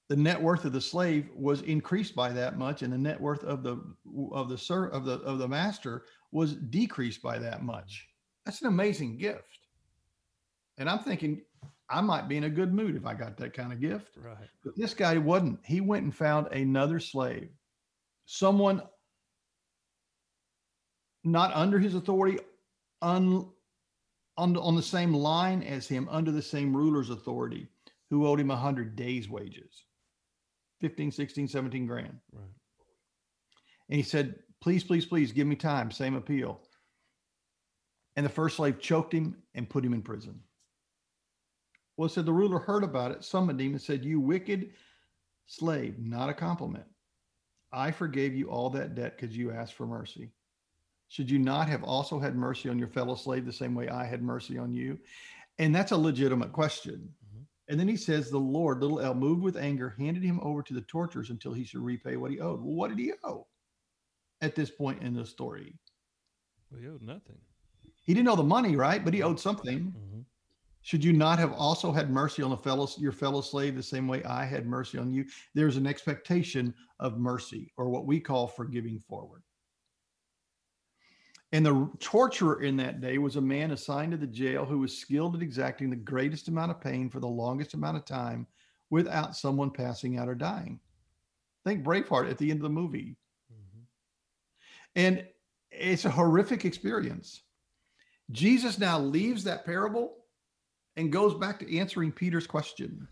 the 0.09 0.17
net 0.17 0.41
worth 0.41 0.65
of 0.65 0.73
the 0.73 0.81
slave 0.81 1.31
was 1.35 1.63
increased 1.63 2.15
by 2.15 2.33
that 2.33 2.59
much 2.59 2.83
and 2.83 2.93
the 2.93 2.99
net 2.99 3.21
worth 3.21 3.45
of 3.45 3.63
the 3.63 3.79
of 4.33 4.49
the 4.49 4.59
sir 4.59 4.87
of 4.89 5.05
the 5.05 5.15
of 5.21 5.39
the 5.39 5.49
master 5.49 6.05
was 6.33 6.55
decreased 6.55 7.23
by 7.23 7.39
that 7.39 7.63
much 7.63 8.09
that's 8.45 8.61
an 8.61 8.69
amazing 8.69 9.17
gift 9.17 9.61
and 10.77 10.91
i'm 10.91 10.99
thinking 10.99 11.41
i 11.93 12.01
might 12.01 12.29
be 12.29 12.37
in 12.37 12.45
a 12.45 12.51
good 12.51 12.73
mood 12.73 12.97
if 12.97 13.07
i 13.07 13.15
got 13.15 13.37
that 13.37 13.55
kind 13.55 13.73
of 13.73 13.81
gift 13.81 14.17
right 14.17 14.49
but 14.65 14.77
this 14.77 14.95
guy 14.95 15.17
wasn't 15.19 15.59
he 15.65 15.81
went 15.81 16.05
and 16.05 16.15
found 16.15 16.47
another 16.49 16.99
slave 16.99 17.49
someone 18.25 18.83
not 21.25 21.55
under 21.55 21.79
his 21.79 21.95
authority 21.95 22.39
un, 23.03 23.49
on, 24.37 24.57
on 24.57 24.75
the 24.75 24.83
same 24.83 25.13
line 25.13 25.63
as 25.63 25.87
him 25.87 26.09
under 26.11 26.33
the 26.33 26.43
same 26.43 26.77
ruler's 26.77 27.11
authority 27.11 27.69
who 28.11 28.27
owed 28.27 28.41
him 28.41 28.51
a 28.51 28.55
100 28.55 28.97
days 28.97 29.29
wages 29.29 29.85
15, 30.83 31.13
16, 31.13 31.49
17 31.49 31.87
grand. 31.87 32.19
Right. 32.33 32.45
And 33.89 33.97
he 33.97 34.03
said, 34.03 34.35
please, 34.61 34.85
please, 34.85 35.07
please 35.07 35.33
give 35.33 35.47
me 35.47 35.57
time. 35.57 35.91
Same 35.91 36.17
appeal. 36.17 36.61
And 38.17 38.27
the 38.27 38.31
first 38.31 38.57
slave 38.57 38.81
choked 38.81 39.15
him 39.15 39.37
and 39.55 39.71
put 39.71 39.85
him 39.85 39.95
in 39.95 40.03
prison. 40.03 40.41
Well, 41.97 42.09
said 42.09 42.27
the 42.27 42.33
ruler 42.33 42.59
heard 42.59 42.85
about 42.85 43.13
it, 43.13 43.25
summoned 43.25 43.61
him, 43.61 43.73
and 43.73 43.81
said, 43.81 44.05
You 44.05 44.21
wicked 44.21 44.73
slave, 45.47 45.99
not 45.99 46.31
a 46.31 46.35
compliment. 46.35 46.85
I 47.73 47.91
forgave 47.91 48.35
you 48.35 48.51
all 48.51 48.71
that 48.71 48.95
debt 48.95 49.17
because 49.19 49.37
you 49.37 49.51
asked 49.51 49.75
for 49.75 49.87
mercy. 49.87 50.33
Should 51.09 51.31
you 51.31 51.39
not 51.39 51.69
have 51.69 51.85
also 51.85 52.19
had 52.19 52.37
mercy 52.37 52.69
on 52.69 52.79
your 52.79 52.89
fellow 52.89 53.15
slave 53.15 53.45
the 53.45 53.53
same 53.53 53.75
way 53.75 53.89
I 53.89 54.05
had 54.05 54.23
mercy 54.23 54.57
on 54.57 54.73
you? 54.73 54.99
And 55.59 55.75
that's 55.75 55.93
a 55.93 55.97
legitimate 55.97 56.53
question. 56.53 57.11
And 57.69 57.79
then 57.79 57.89
he 57.89 57.97
says, 57.97 58.31
The 58.31 58.39
Lord, 58.39 58.81
little 58.81 59.01
L, 59.01 59.15
moved 59.15 59.43
with 59.43 59.57
anger, 59.57 59.95
handed 59.99 60.23
him 60.23 60.41
over 60.43 60.63
to 60.63 60.75
the 60.75 60.83
torturers 60.83 61.31
until 61.31 61.53
he 61.53 61.65
should 61.65 61.81
repay 61.81 62.17
what 62.17 62.31
he 62.31 62.41
owed. 62.41 62.61
Well, 62.61 62.75
what 62.75 62.89
did 62.89 62.99
he 62.99 63.13
owe 63.25 63.47
at 64.41 64.55
this 64.55 64.71
point 64.71 65.03
in 65.03 65.15
the 65.15 65.25
story? 65.25 65.79
Well, 66.71 66.81
he 66.81 66.89
owed 66.89 67.03
nothing. 67.03 67.39
He 68.03 68.15
didn't 68.15 68.29
owe 68.29 68.37
the 68.37 68.43
money, 68.43 68.77
right? 68.77 69.05
But 69.05 69.15
he 69.15 69.23
owed 69.23 69.39
something. 69.39 69.95
Mm-hmm. 69.97 70.21
Should 70.83 71.05
you 71.05 71.13
not 71.13 71.39
have 71.39 71.53
also 71.53 71.93
had 71.93 72.11
mercy 72.11 72.43
on 72.43 72.53
a 72.53 72.57
fellow, 72.57 72.89
your 72.99 73.13
fellow 73.13 73.41
slave 73.41 73.77
the 73.77 73.83
same 73.83 74.09
way 74.09 74.23
I 74.25 74.45
had 74.45 74.67
mercy 74.67 74.99
on 74.99 75.13
you? 75.13 75.25
There's 75.55 75.77
an 75.77 75.87
expectation 75.87 76.75
of 76.99 77.19
mercy, 77.19 77.73
or 77.77 77.89
what 77.89 78.05
we 78.05 78.19
call 78.19 78.49
forgiving 78.49 78.99
forward. 78.99 79.43
And 81.53 81.65
the 81.65 81.89
torturer 82.01 82.63
in 82.63 82.77
that 82.79 83.01
day 83.01 83.19
was 83.19 83.37
a 83.37 83.41
man 83.41 83.71
assigned 83.71 84.13
to 84.13 84.19
the 84.19 84.27
jail 84.27 84.65
who 84.65 84.79
was 84.79 84.97
skilled 84.97 85.37
at 85.37 85.43
exacting 85.43 85.91
the 85.91 85.97
greatest 85.97 86.49
amount 86.49 86.71
of 86.71 86.81
pain 86.81 87.11
for 87.11 87.21
the 87.21 87.29
longest 87.29 87.75
amount 87.75 87.99
of 87.99 88.05
time 88.05 88.47
without 88.91 89.37
someone 89.37 89.71
passing 89.71 90.19
out 90.19 90.29
or 90.29 90.35
dying. 90.35 90.81
Think 91.65 91.85
Braveheart 91.85 92.31
at 92.31 92.39
the 92.39 92.51
end 92.51 92.59
of 92.59 92.65
the 92.65 92.71
movie. 92.71 93.17
Mm-hmm. 93.53 93.83
And 94.97 95.27
it's 95.71 96.07
a 96.07 96.11
horrific 96.11 96.65
experience. 96.65 97.43
Jesus 98.31 98.79
now 98.79 98.99
leaves 98.99 99.45
that 99.45 99.65
parable 99.65 100.22
and 100.97 101.13
goes 101.13 101.35
back 101.35 101.59
to 101.61 101.79
answering 101.79 102.13
Peter's 102.13 102.47
question. 102.47 103.09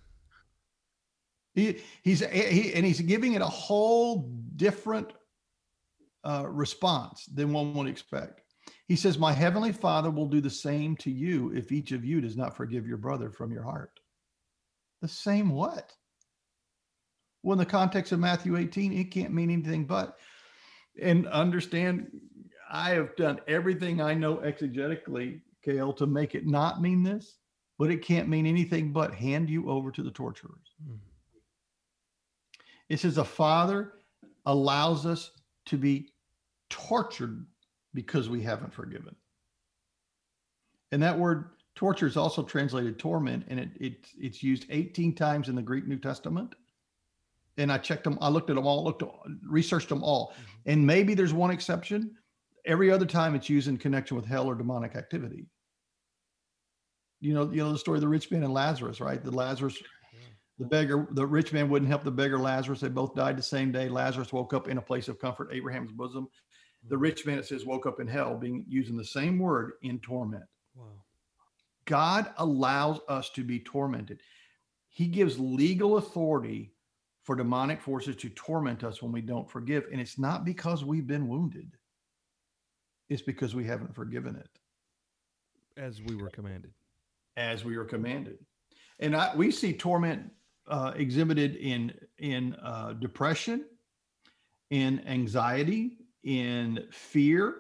He, 1.55 1.81
he's 2.03 2.21
he, 2.21 2.73
and 2.75 2.87
he's 2.87 3.01
giving 3.01 3.33
it 3.33 3.43
a 3.43 3.47
whole 3.47 4.31
different 4.57 5.13
uh, 6.25 6.47
response 6.49 7.27
than 7.27 7.53
one 7.53 7.75
would 7.75 7.89
expect. 7.89 8.43
He 8.87 8.97
says, 8.97 9.19
My 9.19 9.33
heavenly 9.33 9.73
Father 9.73 10.11
will 10.11 10.27
do 10.27 10.41
the 10.41 10.51
same 10.51 10.97
to 10.97 11.11
you 11.11 11.53
if 11.55 11.73
each 11.73 11.93
of 11.93 12.05
you 12.05 12.21
does 12.21 12.37
not 12.37 12.57
forgive 12.57 12.87
your 12.87 12.99
brother 12.99 13.31
from 13.31 13.53
your 13.53 13.63
heart. 13.63 13.99
The 15.01 15.09
same 15.09 15.51
what? 15.51 15.93
Well, 17.43 17.55
in 17.55 17.59
the 17.59 17.67
context 17.67 18.13
of 18.13 18.21
Matthew 18.21 18.57
18, 18.57 18.93
it 18.93 19.11
can't 19.11 19.33
mean 19.33 19.51
anything 19.51 19.87
but. 19.87 20.19
And 21.01 21.27
understand, 21.29 22.09
I 22.71 22.91
have 22.91 23.17
done 23.17 23.41
everything 23.49 24.01
I 24.01 24.15
know 24.15 24.37
exegetically, 24.37 25.41
Cale, 25.65 25.93
to 25.95 26.07
make 26.07 26.35
it 26.35 26.47
not 26.47 26.83
mean 26.83 27.03
this, 27.03 27.39
but 27.81 27.91
it 27.91 28.05
can't 28.05 28.29
mean 28.29 28.45
anything 28.45 28.93
but 28.93 29.15
hand 29.15 29.49
you 29.49 29.71
over 29.71 29.91
to 29.91 30.03
the 30.03 30.11
torturers. 30.11 30.75
Mm. 30.87 30.99
It 32.91 33.01
says 33.01 33.17
a 33.17 33.25
father 33.25 33.95
allows 34.45 35.07
us 35.07 35.31
to 35.65 35.79
be 35.79 36.13
tortured 36.69 37.47
because 37.95 38.29
we 38.29 38.43
haven't 38.43 38.75
forgiven. 38.75 39.17
And 40.93 41.03
that 41.03 41.19
word 41.19 41.53
torture 41.75 42.07
is 42.07 42.19
also 42.19 42.43
translated 42.43 42.99
torment, 42.99 43.47
and 43.49 43.59
it, 43.59 43.71
it 43.81 44.07
it's 44.19 44.43
used 44.43 44.67
18 44.69 45.15
times 45.15 45.49
in 45.49 45.55
the 45.55 45.63
Greek 45.63 45.89
New 45.89 45.99
Testament. 45.99 46.55
And 47.57 47.73
I 47.73 47.79
checked 47.79 48.05
them, 48.05 48.19
I 48.21 48.29
looked 48.29 48.51
at 48.51 48.57
them 48.57 48.67
all, 48.67 48.85
looked, 48.85 49.05
researched 49.49 49.89
them 49.89 50.05
all. 50.05 50.33
Mm-hmm. 50.33 50.71
And 50.71 50.87
maybe 50.87 51.15
there's 51.15 51.33
one 51.33 51.51
exception. 51.51 52.15
Every 52.67 52.91
other 52.91 53.07
time 53.07 53.35
it's 53.35 53.49
used 53.49 53.69
in 53.69 53.79
connection 53.79 54.19
with 54.19 54.27
hell 54.27 54.47
or 54.49 54.55
demonic 54.55 54.97
activity. 54.97 55.47
You 57.21 57.35
know, 57.35 57.51
you 57.51 57.59
know 57.59 57.73
the 57.73 57.79
story 57.79 57.99
of 57.99 58.03
the 58.03 58.09
rich 58.09 58.31
man 58.31 58.43
and 58.43 58.53
Lazarus, 58.53 59.01
right? 59.01 59.23
The 59.23 59.31
Lazarus 59.31 59.83
the 60.61 60.67
beggar, 60.67 61.09
the 61.13 61.27
rich 61.27 61.55
man 61.55 61.71
wouldn't 61.71 61.89
help 61.89 62.05
the 62.05 62.11
beggar 62.11 62.39
Lazarus. 62.39 62.81
They 62.81 62.91
both 62.91 63.15
died 63.15 63.39
the 63.39 63.43
same 63.43 63.73
day. 63.73 63.89
Lazarus 63.89 64.31
woke 64.31 64.53
up 64.53 64.69
in 64.69 64.77
a 64.77 64.83
place 64.83 65.09
of 65.09 65.19
comfort, 65.19 65.49
Abraham's 65.53 65.91
bosom. 65.91 66.29
The 66.89 66.97
hmm. 66.97 67.03
rich 67.03 67.25
man, 67.25 67.39
it 67.39 67.47
says, 67.47 67.65
woke 67.65 67.87
up 67.87 67.99
in 67.99 68.07
hell, 68.07 68.37
being 68.37 68.67
using 68.69 68.97
the 68.97 69.05
same 69.05 69.39
word 69.39 69.73
in 69.81 69.99
torment. 70.01 70.45
Wow. 70.77 70.85
God 71.87 72.33
allows 72.37 73.01
us 73.09 73.31
to 73.31 73.43
be 73.43 73.59
tormented. 73.59 74.21
He 74.91 75.07
gives 75.07 75.39
legal 75.39 75.97
authority 75.97 76.75
for 77.23 77.35
demonic 77.35 77.81
forces 77.81 78.15
to 78.17 78.29
torment 78.29 78.85
us 78.85 79.01
when 79.01 79.13
we 79.13 79.23
don't 79.23 79.51
forgive. 79.51 79.87
And 79.91 79.99
it's 79.99 80.19
not 80.19 80.45
because 80.45 80.85
we've 80.85 81.07
been 81.07 81.27
wounded, 81.27 81.73
it's 83.09 83.23
because 83.23 83.55
we 83.55 83.65
haven't 83.65 83.95
forgiven 83.95 84.37
it. 84.37 84.51
As 85.81 86.03
we 86.03 86.17
were 86.17 86.29
commanded. 86.29 86.73
As 87.37 87.65
we 87.65 87.77
were 87.77 87.85
commanded. 87.85 88.39
And 88.99 89.17
I, 89.17 89.35
we 89.35 89.51
see 89.51 89.73
torment 89.73 90.31
uh, 90.69 90.93
exhibited 90.95 91.57
in 91.57 91.93
in 92.19 92.55
uh, 92.63 92.95
depression, 92.95 93.65
in 94.71 95.01
anxiety, 95.07 95.99
in 96.25 96.87
fear, 96.91 97.57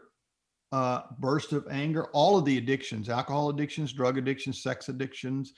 uh, 0.73 1.03
burst 1.19 1.53
of 1.53 1.67
anger, 1.71 2.07
all 2.12 2.37
of 2.37 2.45
the 2.45 2.59
addictions, 2.59 3.09
alcohol 3.09 3.49
addictions, 3.49 3.93
drug 3.93 4.19
addictions, 4.19 4.62
sex 4.62 4.89
addictions, 4.89 5.53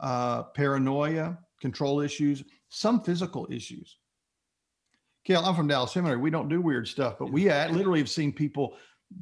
uh, 0.00 0.44
paranoia, 0.54 1.38
control 1.60 2.00
issues, 2.00 2.44
some 2.68 3.02
physical 3.02 3.48
issues. 3.50 3.98
Cale, 5.24 5.42
I'm 5.44 5.54
from 5.54 5.68
Dallas 5.68 5.92
Seminary. 5.92 6.18
We 6.18 6.30
don't 6.30 6.48
do 6.48 6.60
weird 6.60 6.88
stuff, 6.88 7.16
but 7.18 7.30
we 7.30 7.48
literally 7.48 8.00
have 8.00 8.10
seen 8.10 8.32
people 8.32 8.76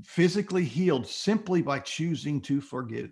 physically 0.04 0.64
healed 0.64 1.06
simply 1.06 1.60
by 1.62 1.78
choosing 1.78 2.40
to 2.42 2.60
forgive. 2.60 3.10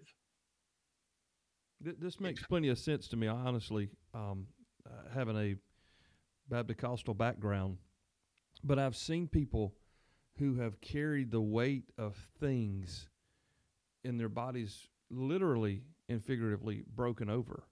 This 1.81 2.19
makes 2.19 2.43
plenty 2.45 2.69
of 2.69 2.79
sense 2.79 3.09
to 3.09 3.17
me, 3.17 3.29
I 3.29 3.33
honestly. 3.33 3.91
Um, 4.15 4.49
uh, 4.87 5.15
having 5.15 5.37
a 5.37 5.57
Baptist 6.49 7.05
background, 7.17 7.79
but 8.65 8.79
I've 8.79 8.97
seen 8.97 9.29
people 9.29 9.75
who 10.39 10.57
have 10.57 10.81
carried 10.81 11.31
the 11.31 11.41
weight 11.41 11.85
of 11.99 12.17
things 12.41 13.09
in 14.05 14.17
their 14.17 14.29
bodies, 14.29 14.89
literally 15.11 15.83
and 16.09 16.25
figuratively, 16.25 16.85
broken 16.95 17.29
over, 17.29 17.65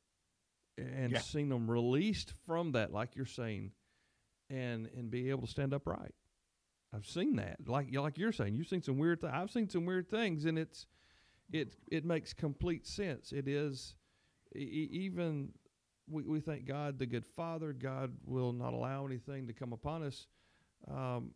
and 0.76 1.12
yeah. 1.12 1.20
seen 1.20 1.48
them 1.48 1.70
released 1.70 2.34
from 2.46 2.72
that, 2.72 2.92
like 2.92 3.16
you're 3.16 3.24
saying, 3.24 3.72
and 4.50 4.88
and 4.96 5.10
be 5.10 5.30
able 5.30 5.42
to 5.42 5.50
stand 5.50 5.72
upright. 5.72 6.14
I've 6.94 7.06
seen 7.06 7.36
that, 7.36 7.66
like 7.66 7.94
like 7.94 8.18
you're 8.18 8.32
saying, 8.32 8.56
you've 8.56 8.68
seen 8.68 8.82
some 8.82 8.98
weird. 8.98 9.20
Th- 9.22 9.32
I've 9.32 9.50
seen 9.50 9.70
some 9.70 9.86
weird 9.86 10.10
things, 10.10 10.44
and 10.44 10.58
it's 10.58 10.86
it 11.52 11.74
it 11.90 12.04
makes 12.04 12.32
complete 12.32 12.86
sense. 12.86 13.32
It 13.32 13.48
is 13.48 13.94
e- 14.54 14.88
even 14.90 15.52
we, 16.08 16.22
we 16.22 16.40
thank 16.40 16.66
God, 16.66 16.98
the 16.98 17.06
good 17.06 17.26
Father. 17.26 17.72
God 17.72 18.12
will 18.24 18.52
not 18.52 18.72
allow 18.72 19.06
anything 19.06 19.46
to 19.46 19.52
come 19.52 19.72
upon 19.72 20.02
us. 20.02 20.26
Um, 20.90 21.32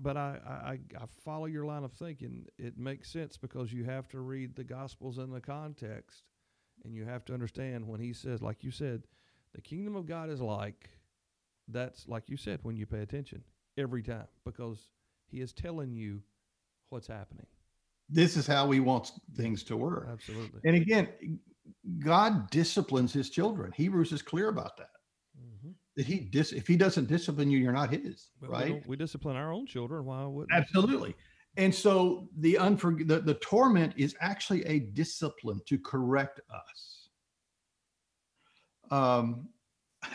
but 0.00 0.16
I, 0.16 0.38
I, 0.46 0.78
I 1.00 1.04
follow 1.24 1.46
your 1.46 1.64
line 1.64 1.84
of 1.84 1.92
thinking. 1.92 2.46
It 2.58 2.76
makes 2.76 3.10
sense 3.10 3.36
because 3.36 3.72
you 3.72 3.84
have 3.84 4.08
to 4.08 4.20
read 4.20 4.56
the 4.56 4.64
Gospels 4.64 5.18
in 5.18 5.30
the 5.30 5.40
context, 5.40 6.24
and 6.84 6.94
you 6.94 7.04
have 7.04 7.24
to 7.26 7.34
understand 7.34 7.86
when 7.86 8.00
He 8.00 8.12
says, 8.12 8.42
like 8.42 8.64
you 8.64 8.70
said, 8.70 9.04
the 9.54 9.60
kingdom 9.60 9.96
of 9.96 10.06
God 10.06 10.30
is 10.30 10.40
like. 10.40 10.90
That's 11.68 12.06
like 12.06 12.28
you 12.28 12.36
said 12.36 12.60
when 12.62 12.76
you 12.76 12.86
pay 12.86 13.00
attention 13.00 13.42
every 13.76 14.02
time 14.02 14.28
because 14.44 14.90
He 15.26 15.40
is 15.40 15.52
telling 15.52 15.96
you 15.96 16.22
what's 16.90 17.08
happening. 17.08 17.46
This 18.08 18.36
is 18.36 18.46
how 18.46 18.70
He 18.70 18.80
wants 18.80 19.12
things 19.36 19.62
to 19.64 19.76
work. 19.76 20.08
Absolutely. 20.12 20.60
And 20.64 20.76
again, 20.76 21.08
God 21.98 22.50
disciplines 22.50 23.12
his 23.12 23.30
children. 23.30 23.72
Hebrews 23.72 24.12
is 24.12 24.22
clear 24.22 24.48
about 24.48 24.76
that. 24.76 24.90
Mm-hmm. 25.40 25.70
That 25.96 26.06
he 26.06 26.20
dis- 26.20 26.52
if 26.52 26.66
he 26.66 26.76
doesn't 26.76 27.08
discipline 27.08 27.50
you, 27.50 27.58
you're 27.58 27.72
not 27.72 27.90
his, 27.90 28.30
but 28.40 28.50
right? 28.50 28.74
We, 28.74 28.82
we, 28.86 28.96
discipline 28.96 29.36
our 29.36 29.52
own 29.52 29.66
children. 29.66 30.04
Why 30.04 30.24
would 30.24 30.48
absolutely? 30.52 31.14
And 31.56 31.74
so 31.74 32.28
the 32.38 32.54
unfor- 32.54 33.06
the, 33.06 33.20
the 33.20 33.34
torment 33.34 33.94
is 33.96 34.14
actually 34.20 34.64
a 34.66 34.80
discipline 34.80 35.60
to 35.66 35.78
correct 35.78 36.40
us. 36.50 37.08
Um, 38.90 39.48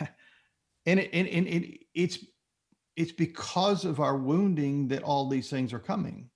and 0.86 1.00
it, 1.00 1.10
and, 1.12 1.26
and 1.26 1.46
it, 1.46 1.80
it's 1.94 2.18
it's 2.96 3.12
because 3.12 3.84
of 3.84 4.00
our 4.00 4.16
wounding 4.16 4.86
that 4.88 5.02
all 5.02 5.28
these 5.28 5.50
things 5.50 5.72
are 5.72 5.80
coming, 5.80 6.28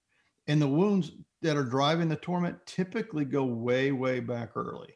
and 0.49 0.61
the 0.61 0.69
wounds 0.69 1.13
that 1.43 1.57
are 1.57 1.65
driving 1.65 2.09
the 2.09 2.17
torment 2.17 2.59
typically 2.67 3.25
go 3.25 3.45
way 3.45 3.93
way 3.93 4.21
back 4.21 4.57
early. 4.57 4.95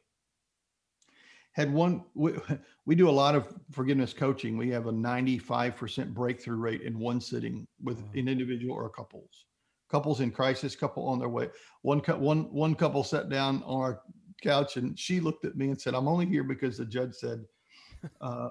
Had 1.53 1.73
one 1.73 2.05
we, 2.15 2.35
we 2.87 2.95
do 2.95 3.09
a 3.09 3.11
lot 3.11 3.35
of 3.35 3.53
forgiveness 3.71 4.13
coaching. 4.13 4.57
We 4.57 4.71
have 4.71 4.87
a 4.87 4.93
95% 4.93 6.15
breakthrough 6.15 6.57
rate 6.57 6.83
in 6.83 6.99
one 6.99 7.21
sitting 7.21 7.67
with 7.83 8.01
wow. 8.01 8.09
an 8.15 8.29
individual 8.29 8.75
or 8.75 8.89
couples. 8.89 9.47
Couples 9.91 10.21
in 10.21 10.31
crisis 10.31 10.77
couple 10.77 11.07
on 11.09 11.19
their 11.19 11.29
way. 11.29 11.49
One 11.83 11.99
one 11.99 12.53
one 12.53 12.75
couple 12.75 13.03
sat 13.03 13.29
down 13.29 13.63
on 13.65 13.81
our 13.81 14.03
couch 14.41 14.77
and 14.77 14.99
she 14.99 15.21
looked 15.21 15.45
at 15.45 15.57
me 15.57 15.69
and 15.69 15.81
said 15.81 15.95
i'm 15.95 16.09
only 16.09 16.27
here 16.27 16.45
because 16.45 16.79
the 16.79 16.85
judge 16.85 17.15
said 17.15 17.45
uh, 18.21 18.49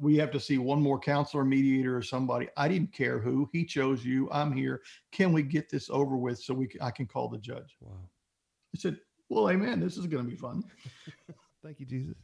we 0.00 0.16
have 0.16 0.30
to 0.30 0.40
see 0.40 0.58
one 0.58 0.80
more 0.80 0.98
counselor 0.98 1.44
mediator 1.44 1.96
or 1.96 2.02
somebody 2.02 2.48
i 2.56 2.66
didn't 2.66 2.92
care 2.92 3.18
who 3.18 3.48
he 3.52 3.64
chose 3.64 4.04
you 4.04 4.28
i'm 4.32 4.52
here 4.52 4.82
can 5.12 5.32
we 5.32 5.42
get 5.42 5.68
this 5.68 5.90
over 5.90 6.16
with 6.16 6.38
so 6.38 6.54
we 6.54 6.66
can, 6.66 6.80
i 6.80 6.90
can 6.90 7.06
call 7.06 7.28
the 7.28 7.38
judge 7.38 7.76
wow 7.80 7.92
i 8.74 8.78
said 8.78 8.96
well 9.28 9.50
amen 9.50 9.78
this 9.80 9.96
is 9.96 10.06
going 10.06 10.24
to 10.24 10.30
be 10.30 10.36
fun 10.36 10.62
thank 11.62 11.78
you 11.80 11.86
jesus 11.86 12.16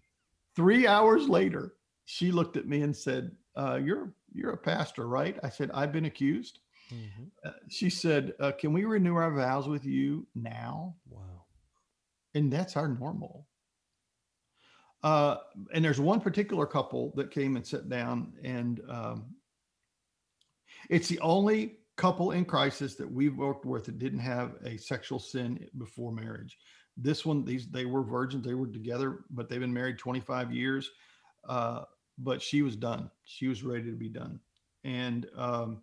Three 0.57 0.87
hours 0.87 1.29
later, 1.29 1.75
she 2.07 2.33
looked 2.33 2.57
at 2.57 2.67
me 2.67 2.81
and 2.81 2.97
said, 2.97 3.31
uh, 3.57 3.77
"You're 3.77 4.15
you're 4.33 4.53
a 4.53 4.57
pastor, 4.57 5.07
right?" 5.07 5.39
I 5.43 5.51
said, 5.51 5.71
"I've 5.73 5.93
been 5.93 6.07
accused." 6.07 6.61
Mm-hmm. 6.93 7.25
Uh, 7.45 7.53
she 7.69 7.91
said, 7.91 8.33
uh, 8.41 8.53
"Can 8.53 8.73
we 8.73 8.87
renew 8.87 9.17
our 9.17 9.31
vows 9.31 9.69
with 9.69 9.85
you 9.85 10.27
now?" 10.35 10.97
Wow. 11.11 11.45
And 12.35 12.51
that's 12.51 12.77
our 12.77 12.89
normal. 12.89 13.47
Uh, 15.03 15.37
and 15.73 15.85
there's 15.85 16.01
one 16.01 16.21
particular 16.21 16.67
couple 16.67 17.13
that 17.17 17.31
came 17.31 17.57
and 17.57 17.67
sat 17.67 17.89
down, 17.89 18.33
and 18.43 18.81
um, 18.89 19.27
it's 20.89 21.09
the 21.09 21.21
only 21.21 21.79
couple 21.97 22.33
in 22.33 22.45
crisis 22.45 22.95
that 22.97 23.11
we've 23.11 23.37
worked 23.37 23.65
with 23.65 23.85
that 23.85 23.99
didn't 23.99 24.19
have 24.19 24.55
a 24.65 24.77
sexual 24.77 25.19
sin 25.19 25.67
before 25.79 26.13
marriage. 26.13 26.59
This 26.97 27.25
one, 27.25 27.45
these 27.45 27.69
they 27.69 27.85
were 27.85 28.03
virgins. 28.03 28.45
They 28.45 28.55
were 28.55 28.67
together, 28.67 29.25
but 29.31 29.49
they've 29.49 29.61
been 29.61 29.73
married 29.73 29.99
25 29.99 30.53
years. 30.53 30.91
Uh, 31.49 31.83
but 32.19 32.41
she 32.41 32.63
was 32.63 32.77
done. 32.77 33.11
She 33.25 33.49
was 33.49 33.63
ready 33.63 33.85
to 33.85 33.97
be 33.97 34.09
done. 34.09 34.41
And 34.85 35.27
um, 35.37 35.83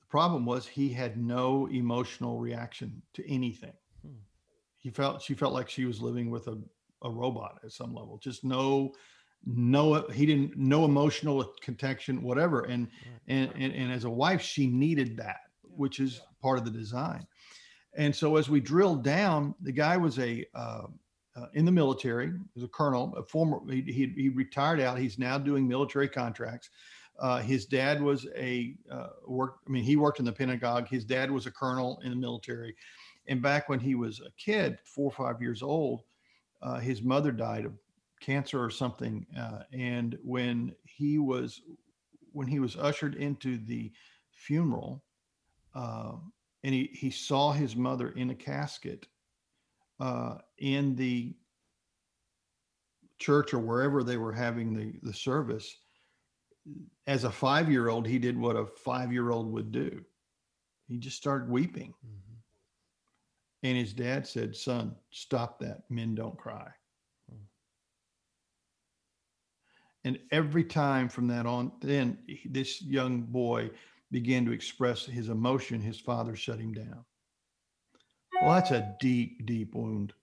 the 0.00 0.06
problem 0.08 0.44
was 0.44 0.66
he 0.66 0.88
had 0.88 1.16
no 1.16 1.66
emotional 1.66 2.38
reaction 2.38 3.02
to 3.14 3.30
anything. 3.30 3.72
Hmm. 4.02 4.14
He 4.78 4.90
felt 4.90 5.22
she 5.22 5.34
felt 5.34 5.52
like 5.52 5.68
she 5.68 5.84
was 5.84 6.00
living 6.00 6.30
with 6.30 6.48
a, 6.48 6.58
a 7.02 7.10
robot 7.10 7.60
at 7.64 7.72
some 7.72 7.94
level. 7.94 8.18
Just 8.18 8.44
no 8.44 8.92
no 9.46 10.06
he 10.12 10.26
didn't 10.26 10.56
no 10.56 10.84
emotional 10.84 11.52
connection 11.62 12.22
whatever 12.22 12.62
and 12.62 12.88
right. 13.06 13.20
and, 13.28 13.50
and 13.56 13.72
and 13.72 13.92
as 13.92 14.04
a 14.04 14.10
wife 14.10 14.42
she 14.42 14.66
needed 14.66 15.16
that 15.16 15.40
which 15.62 15.98
is 15.98 16.20
part 16.42 16.58
of 16.58 16.64
the 16.64 16.70
design 16.70 17.26
and 17.96 18.14
so 18.14 18.36
as 18.36 18.50
we 18.50 18.60
drilled 18.60 19.02
down 19.02 19.54
the 19.62 19.72
guy 19.72 19.96
was 19.96 20.18
a 20.18 20.44
uh, 20.54 20.82
uh, 21.36 21.46
in 21.54 21.64
the 21.64 21.72
military 21.72 22.32
was 22.54 22.64
a 22.64 22.68
colonel 22.68 23.14
a 23.16 23.22
former 23.22 23.60
he, 23.70 23.80
he, 23.82 24.12
he, 24.16 24.28
retired 24.28 24.80
out 24.80 24.98
he's 24.98 25.18
now 25.18 25.38
doing 25.38 25.66
military 25.66 26.08
contracts 26.08 26.68
uh, 27.18 27.40
his 27.40 27.66
dad 27.66 28.00
was 28.00 28.26
a 28.36 28.74
uh, 28.90 29.08
work 29.26 29.56
i 29.66 29.70
mean 29.70 29.84
he 29.84 29.96
worked 29.96 30.18
in 30.18 30.24
the 30.24 30.32
pentagon 30.32 30.84
his 30.84 31.04
dad 31.04 31.30
was 31.30 31.46
a 31.46 31.50
colonel 31.50 31.98
in 32.04 32.10
the 32.10 32.16
military 32.16 32.74
and 33.26 33.40
back 33.40 33.70
when 33.70 33.80
he 33.80 33.94
was 33.94 34.20
a 34.20 34.30
kid 34.36 34.78
four 34.84 35.06
or 35.06 35.12
five 35.12 35.40
years 35.40 35.62
old 35.62 36.02
uh, 36.62 36.78
his 36.78 37.02
mother 37.02 37.32
died 37.32 37.64
of 37.64 37.72
cancer 38.20 38.62
or 38.62 38.70
something. 38.70 39.26
Uh, 39.38 39.62
and 39.72 40.18
when 40.22 40.74
he 40.84 41.18
was 41.18 41.62
when 42.32 42.46
he 42.46 42.60
was 42.60 42.76
ushered 42.76 43.16
into 43.16 43.58
the 43.58 43.90
funeral, 44.32 45.02
uh, 45.74 46.12
and 46.62 46.74
he 46.74 46.90
he 46.92 47.10
saw 47.10 47.52
his 47.52 47.74
mother 47.74 48.10
in 48.10 48.30
a 48.30 48.34
casket 48.34 49.06
uh, 49.98 50.36
in 50.58 50.94
the 50.96 51.34
church 53.18 53.52
or 53.52 53.58
wherever 53.58 54.02
they 54.02 54.16
were 54.16 54.32
having 54.32 54.74
the 54.74 54.92
the 55.02 55.14
service. 55.14 55.76
As 57.06 57.24
a 57.24 57.30
five 57.30 57.70
year 57.70 57.88
old, 57.88 58.06
he 58.06 58.18
did 58.18 58.38
what 58.38 58.54
a 58.56 58.66
five 58.66 59.12
year 59.12 59.30
old 59.30 59.50
would 59.50 59.72
do. 59.72 60.04
He 60.86 60.98
just 60.98 61.16
started 61.16 61.48
weeping. 61.48 61.94
Mm-hmm. 62.06 62.29
And 63.62 63.76
his 63.76 63.92
dad 63.92 64.26
said, 64.26 64.56
Son, 64.56 64.94
stop 65.10 65.58
that. 65.60 65.82
Men 65.90 66.14
don't 66.14 66.36
cry. 66.38 66.68
And 70.04 70.18
every 70.32 70.64
time 70.64 71.08
from 71.08 71.26
that 71.28 71.44
on, 71.44 71.72
then 71.82 72.18
this 72.46 72.80
young 72.80 73.20
boy 73.20 73.70
began 74.10 74.46
to 74.46 74.52
express 74.52 75.04
his 75.04 75.28
emotion, 75.28 75.80
his 75.80 76.00
father 76.00 76.34
shut 76.34 76.58
him 76.58 76.72
down. 76.72 77.04
Well, 78.40 78.54
that's 78.54 78.70
a 78.70 78.96
deep, 78.98 79.44
deep 79.44 79.74
wound 79.74 80.14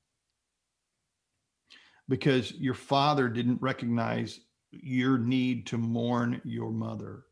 because 2.10 2.53
your 2.53 2.74
father 2.74 3.27
didn't 3.29 3.62
recognize 3.62 4.39
your 4.72 5.17
need 5.17 5.67
to 5.67 5.77
mourn 5.77 6.41
your 6.44 6.72
mother. 6.72 7.24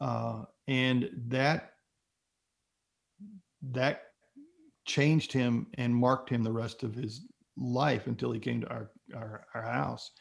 Uh, 0.00 0.44
and 0.68 1.10
that 1.28 1.72
that 3.72 4.02
changed 4.86 5.32
him 5.32 5.66
and 5.74 5.94
marked 5.94 6.30
him 6.30 6.42
the 6.42 6.52
rest 6.52 6.82
of 6.82 6.94
his 6.94 7.26
life 7.56 8.06
until 8.06 8.32
he 8.32 8.40
came 8.40 8.60
to 8.60 8.68
our, 8.68 8.90
our, 9.14 9.46
our 9.54 9.62
house. 9.62 10.12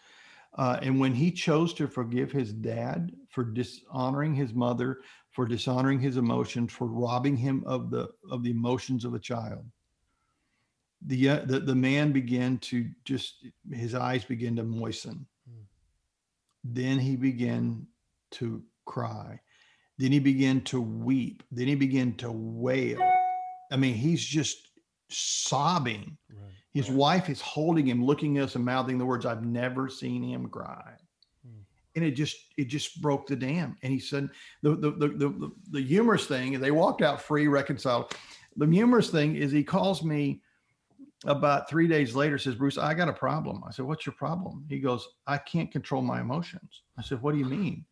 Uh, 0.57 0.79
and 0.81 1.00
when 1.00 1.13
he 1.13 1.31
chose 1.31 1.74
to 1.74 1.88
forgive 1.88 2.31
his 2.31 2.53
dad 2.53 3.12
for 3.29 3.43
dishonoring 3.43 4.34
his 4.34 4.53
mother, 4.53 5.00
for 5.31 5.45
dishonoring 5.45 6.00
his 6.00 6.15
emotions, 6.15 6.72
for 6.72 6.88
robbing 6.88 7.36
him 7.36 7.62
of 7.65 7.91
the 7.91 8.07
of 8.31 8.41
the 8.41 8.51
emotions 8.51 9.03
of 9.03 9.13
a 9.13 9.19
child, 9.19 9.65
the 11.05 11.29
uh, 11.29 11.39
the, 11.45 11.60
the 11.60 11.75
man 11.75 12.13
began 12.13 12.57
to 12.60 12.89
just 13.03 13.45
his 13.74 13.93
eyes 13.93 14.24
began 14.24 14.55
to 14.55 14.63
moisten. 14.63 15.25
Mm. 15.50 15.65
Then 16.63 17.00
he 17.00 17.17
began 17.17 17.86
to 18.31 18.63
cry. 18.86 19.41
Then 19.98 20.13
he 20.13 20.19
began 20.19 20.62
to 20.62 20.81
weep. 20.81 21.43
Then 21.51 21.67
he 21.67 21.75
began 21.75 22.13
to 22.15 22.31
wail. 22.31 23.00
I 23.72 23.77
mean, 23.77 23.94
he's 23.94 24.24
just 24.24 24.64
sobbing. 25.09 26.18
Right. 26.29 26.51
His 26.74 26.89
wife 26.89 27.29
is 27.29 27.41
holding 27.41 27.87
him, 27.87 28.03
looking 28.03 28.37
at 28.37 28.46
us 28.46 28.55
and 28.55 28.65
mouthing 28.65 28.98
the 28.98 29.05
words, 29.05 29.25
I've 29.25 29.46
never 29.46 29.87
seen 29.87 30.24
him 30.24 30.48
cry. 30.50 30.94
Hmm. 31.46 31.61
And 31.96 32.03
it 32.03 32.11
just 32.11 32.37
it 32.57 32.65
just 32.65 33.01
broke 33.01 33.27
the 33.27 33.35
dam. 33.35 33.77
And 33.81 33.91
he 33.94 34.00
said 34.00 34.29
the 34.61 34.75
the 34.75 34.91
the 34.91 35.07
the, 35.07 35.51
the 35.72 35.81
humorous 35.81 36.25
thing, 36.25 36.53
is 36.53 36.61
they 36.61 36.72
walked 36.72 37.01
out 37.01 37.22
free, 37.22 37.48
reconciled. 37.48 38.13
The 38.57 38.68
humorous 38.68 39.09
thing 39.09 39.35
is 39.35 39.51
he 39.51 39.63
calls 39.63 40.03
me 40.03 40.41
about 41.25 41.70
three 41.70 41.87
days 41.87 42.15
later, 42.15 42.37
says, 42.37 42.55
Bruce, 42.55 42.77
I 42.77 42.94
got 42.94 43.09
a 43.09 43.13
problem. 43.13 43.63
I 43.68 43.72
said, 43.72 43.85
What's 43.85 44.05
your 44.05 44.13
problem? 44.13 44.65
He 44.70 44.79
goes, 44.79 45.07
I 45.27 45.37
can't 45.37 45.72
control 45.72 46.01
my 46.01 46.22
emotions. 46.22 46.81
I 46.98 47.01
said, 47.01 47.22
What 47.22 47.33
do 47.33 47.39
you 47.39 47.46
mean? 47.46 47.85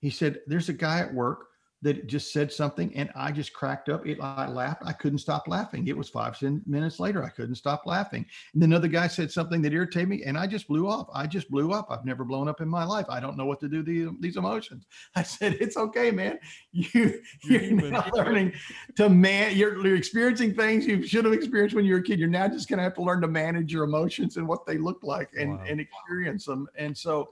He 0.00 0.10
said, 0.10 0.40
There's 0.46 0.68
a 0.68 0.74
guy 0.74 1.00
at 1.00 1.14
work 1.14 1.46
that 1.84 2.06
just 2.06 2.32
said 2.32 2.50
something 2.50 2.96
and 2.96 3.10
I 3.14 3.30
just 3.30 3.52
cracked 3.52 3.90
up. 3.90 4.06
It, 4.06 4.18
I 4.18 4.48
laughed. 4.48 4.82
I 4.86 4.92
couldn't 4.92 5.18
stop 5.18 5.46
laughing. 5.46 5.86
It 5.86 5.94
was 5.94 6.08
five 6.08 6.40
minutes 6.66 6.98
later. 6.98 7.22
I 7.22 7.28
couldn't 7.28 7.56
stop 7.56 7.82
laughing. 7.84 8.24
And 8.54 8.62
then 8.62 8.70
another 8.70 8.88
guy 8.88 9.06
said 9.06 9.30
something 9.30 9.60
that 9.60 9.74
irritated 9.74 10.08
me 10.08 10.22
and 10.24 10.38
I 10.38 10.46
just 10.46 10.66
blew 10.66 10.88
up. 10.88 11.10
I 11.12 11.26
just 11.26 11.50
blew 11.50 11.72
up. 11.72 11.88
I've 11.90 12.06
never 12.06 12.24
blown 12.24 12.48
up 12.48 12.62
in 12.62 12.68
my 12.70 12.84
life. 12.84 13.04
I 13.10 13.20
don't 13.20 13.36
know 13.36 13.44
what 13.44 13.60
to 13.60 13.68
do 13.68 13.82
these, 13.82 14.08
these 14.18 14.38
emotions. 14.38 14.86
I 15.14 15.22
said, 15.22 15.58
it's 15.60 15.76
okay, 15.76 16.10
man. 16.10 16.38
You, 16.94 17.20
you're 17.44 17.70
now 17.90 18.08
learning 18.12 18.52
to 18.96 19.08
man, 19.08 19.56
you're, 19.56 19.84
you're 19.86 19.96
experiencing 19.96 20.54
things 20.54 20.86
you 20.86 21.06
should 21.06 21.24
have 21.24 21.32
experienced 21.32 21.74
when 21.74 21.84
you 21.84 21.94
were 21.94 22.00
a 22.00 22.02
kid. 22.02 22.18
You're 22.18 22.28
now 22.28 22.48
just 22.48 22.68
going 22.68 22.78
to 22.78 22.82
have 22.82 22.94
to 22.94 23.02
learn 23.02 23.20
to 23.20 23.28
manage 23.28 23.72
your 23.72 23.84
emotions 23.84 24.36
and 24.36 24.46
what 24.46 24.66
they 24.66 24.76
look 24.76 24.98
like 25.02 25.30
and, 25.38 25.58
wow. 25.58 25.64
and 25.66 25.80
experience 25.80 26.46
them. 26.46 26.66
And 26.76 26.96
so 26.96 27.30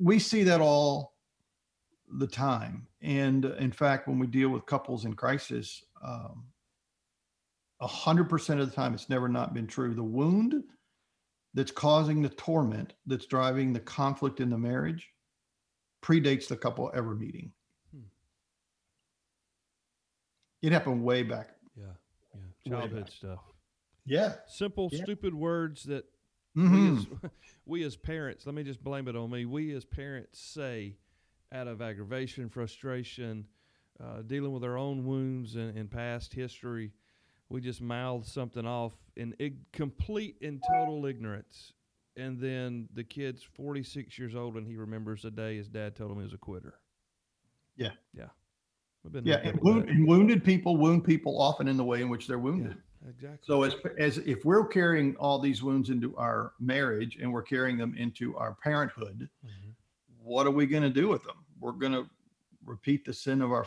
we 0.00 0.18
see 0.18 0.42
that 0.44 0.60
all 0.60 1.14
the 2.10 2.26
time. 2.26 2.87
And 3.00 3.44
in 3.44 3.70
fact, 3.70 4.08
when 4.08 4.18
we 4.18 4.26
deal 4.26 4.48
with 4.48 4.66
couples 4.66 5.04
in 5.04 5.14
crisis, 5.14 5.84
um, 6.04 6.44
a 7.80 7.86
hundred 7.86 8.28
percent 8.28 8.60
of 8.60 8.68
the 8.68 8.74
time, 8.74 8.94
it's 8.94 9.08
never 9.08 9.28
not 9.28 9.54
been 9.54 9.66
true. 9.66 9.94
The 9.94 10.02
wound 10.02 10.64
that's 11.54 11.70
causing 11.70 12.22
the 12.22 12.28
torment, 12.30 12.94
that's 13.06 13.26
driving 13.26 13.72
the 13.72 13.80
conflict 13.80 14.40
in 14.40 14.50
the 14.50 14.58
marriage, 14.58 15.08
predates 16.02 16.48
the 16.48 16.56
couple 16.56 16.90
ever 16.94 17.14
meeting. 17.14 17.52
Hmm. 17.94 18.02
It 20.62 20.72
happened 20.72 21.04
way 21.04 21.22
back. 21.22 21.50
Yeah, 21.76 21.84
yeah, 22.64 22.78
childhood 22.78 23.10
stuff. 23.10 23.40
Yeah, 24.04 24.34
simple, 24.46 24.88
yeah. 24.90 25.02
stupid 25.02 25.34
words 25.34 25.84
that 25.84 26.04
mm-hmm. 26.56 26.92
we, 26.92 26.96
as, 26.96 27.06
we 27.66 27.82
as 27.84 27.96
parents. 27.96 28.44
Let 28.46 28.54
me 28.54 28.64
just 28.64 28.82
blame 28.82 29.06
it 29.06 29.14
on 29.14 29.30
me. 29.30 29.44
We 29.44 29.72
as 29.74 29.84
parents 29.84 30.40
say 30.40 30.96
out 31.52 31.68
of 31.68 31.80
aggravation, 31.80 32.48
frustration, 32.48 33.46
uh, 34.02 34.22
dealing 34.22 34.52
with 34.52 34.64
our 34.64 34.76
own 34.76 35.04
wounds 35.04 35.56
and, 35.56 35.76
and, 35.76 35.90
past 35.90 36.32
history. 36.32 36.92
We 37.48 37.60
just 37.60 37.80
mouth 37.80 38.26
something 38.26 38.66
off 38.66 38.92
in 39.16 39.34
ig- 39.38 39.72
complete 39.72 40.36
and 40.42 40.62
total 40.72 41.06
ignorance. 41.06 41.72
And 42.16 42.38
then 42.38 42.88
the 42.94 43.04
kid's 43.04 43.42
46 43.42 44.18
years 44.18 44.34
old 44.34 44.56
and 44.56 44.66
he 44.66 44.76
remembers 44.76 45.22
the 45.22 45.30
day 45.30 45.56
his 45.56 45.68
dad 45.68 45.96
told 45.96 46.10
him 46.10 46.18
he 46.18 46.24
was 46.24 46.32
a 46.32 46.38
quitter. 46.38 46.74
Yeah. 47.76 47.92
Yeah. 48.12 48.26
yeah. 49.22 49.40
And, 49.42 49.58
wound, 49.62 49.88
and, 49.88 50.06
wounded 50.06 50.44
people 50.44 50.76
wound 50.76 51.04
people 51.04 51.40
often 51.40 51.68
in 51.68 51.76
the 51.76 51.84
way 51.84 52.02
in 52.02 52.08
which 52.08 52.26
they're 52.26 52.38
wounded. 52.38 52.76
Yeah, 53.02 53.10
exactly. 53.10 53.38
So 53.42 53.62
as, 53.62 53.74
as 53.98 54.18
if 54.18 54.44
we're 54.44 54.66
carrying 54.66 55.16
all 55.16 55.38
these 55.38 55.62
wounds 55.62 55.90
into 55.90 56.14
our 56.16 56.52
marriage 56.60 57.18
and 57.20 57.32
we're 57.32 57.42
carrying 57.42 57.78
them 57.78 57.94
into 57.96 58.36
our 58.36 58.56
parenthood, 58.62 59.28
mm-hmm 59.44 59.67
what 60.28 60.46
are 60.46 60.50
we 60.50 60.66
going 60.66 60.82
to 60.82 60.90
do 60.90 61.08
with 61.08 61.24
them? 61.24 61.36
We're 61.58 61.72
going 61.72 61.92
to 61.92 62.06
repeat 62.64 63.04
the 63.04 63.14
sin 63.14 63.40
of 63.42 63.50
our 63.50 63.66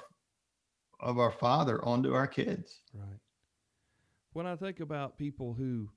of 1.00 1.18
our 1.18 1.32
father 1.32 1.84
onto 1.84 2.14
our 2.14 2.28
kids. 2.28 2.82
Right. 2.94 3.20
When 4.34 4.46
I 4.46 4.56
think 4.56 4.80
about 4.80 5.18
people 5.18 5.54
who 5.54 5.90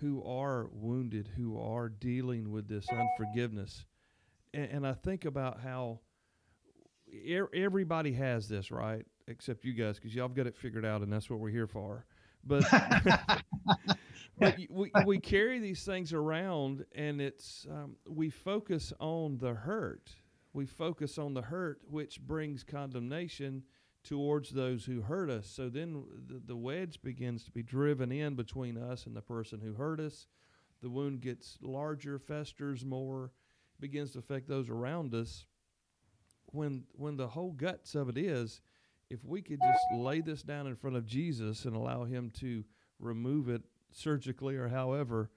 who 0.00 0.22
are 0.24 0.68
wounded, 0.72 1.30
who 1.36 1.58
are 1.58 1.88
dealing 1.88 2.50
with 2.50 2.68
this 2.68 2.86
unforgiveness, 2.90 3.86
and, 4.52 4.70
and 4.70 4.86
I 4.86 4.92
think 4.92 5.24
about 5.24 5.60
how 5.60 6.00
er, 7.30 7.48
everybody 7.54 8.12
has 8.12 8.48
this, 8.48 8.70
right? 8.70 9.06
Except 9.26 9.64
you 9.64 9.72
guys, 9.72 9.96
because 9.96 10.14
y'all 10.14 10.28
got 10.28 10.46
it 10.46 10.56
figured 10.56 10.84
out, 10.84 11.00
and 11.00 11.10
that's 11.10 11.30
what 11.30 11.40
we're 11.40 11.48
here 11.48 11.66
for. 11.66 12.04
But 12.44 12.64
but 14.38 14.58
we, 14.70 14.90
we 15.06 15.18
carry 15.20 15.58
these 15.58 15.84
things 15.84 16.12
around 16.12 16.84
and 16.94 17.20
it's 17.20 17.66
um, 17.70 17.96
we 18.08 18.30
focus 18.30 18.92
on 19.00 19.38
the 19.38 19.54
hurt. 19.54 20.10
We 20.52 20.66
focus 20.66 21.18
on 21.18 21.34
the 21.34 21.42
hurt 21.42 21.80
which 21.88 22.20
brings 22.20 22.62
condemnation 22.62 23.64
towards 24.04 24.50
those 24.50 24.84
who 24.84 25.00
hurt 25.00 25.30
us. 25.30 25.48
So 25.48 25.68
then 25.68 26.04
the, 26.28 26.40
the 26.46 26.56
wedge 26.56 27.00
begins 27.02 27.44
to 27.44 27.50
be 27.50 27.62
driven 27.62 28.12
in 28.12 28.34
between 28.34 28.76
us 28.76 29.06
and 29.06 29.16
the 29.16 29.22
person 29.22 29.60
who 29.60 29.74
hurt 29.74 29.98
us. 30.00 30.26
The 30.82 30.90
wound 30.90 31.22
gets 31.22 31.58
larger 31.62 32.18
festers 32.18 32.84
more 32.84 33.32
begins 33.80 34.12
to 34.12 34.18
affect 34.18 34.48
those 34.48 34.68
around 34.68 35.14
us. 35.14 35.46
When 36.46 36.84
when 36.92 37.16
the 37.16 37.28
whole 37.28 37.52
guts 37.52 37.94
of 37.94 38.08
it 38.08 38.18
is 38.18 38.60
if 39.10 39.24
we 39.24 39.42
could 39.42 39.60
just 39.60 39.84
lay 39.94 40.20
this 40.20 40.42
down 40.42 40.66
in 40.66 40.76
front 40.76 40.96
of 40.96 41.06
Jesus 41.06 41.64
and 41.64 41.74
allow 41.74 42.04
him 42.04 42.30
to 42.40 42.64
remove 42.98 43.48
it 43.48 43.62
surgically 43.96 44.56
or 44.56 44.68
however, 44.68 45.30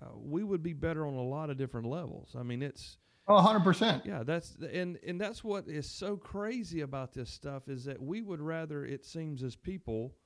uh, 0.00 0.06
we 0.16 0.42
would 0.42 0.62
be 0.62 0.72
better 0.72 1.06
on 1.06 1.14
a 1.14 1.22
lot 1.22 1.50
of 1.50 1.56
different 1.56 1.86
levels. 1.86 2.34
I 2.38 2.42
mean, 2.42 2.62
it's 2.62 2.98
Oh, 3.28 3.34
100%. 3.40 4.04
Yeah, 4.04 4.24
that's 4.24 4.56
and 4.72 4.98
and 5.06 5.20
that's 5.20 5.44
what 5.44 5.68
is 5.68 5.88
so 5.88 6.16
crazy 6.16 6.80
about 6.80 7.12
this 7.12 7.30
stuff 7.30 7.68
is 7.68 7.84
that 7.84 8.02
we 8.02 8.20
would 8.20 8.40
rather 8.40 8.84
it 8.84 9.04
seems 9.04 9.42
as 9.44 9.54
people 9.54 10.16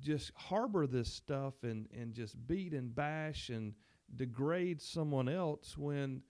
just 0.00 0.30
harbor 0.36 0.86
this 0.86 1.12
stuff 1.12 1.54
and 1.64 1.88
and 1.92 2.14
just 2.14 2.36
beat 2.46 2.74
and 2.74 2.94
bash 2.94 3.48
and 3.48 3.74
degrade 4.14 4.80
someone 4.80 5.28
else 5.28 5.76
when 5.76 6.22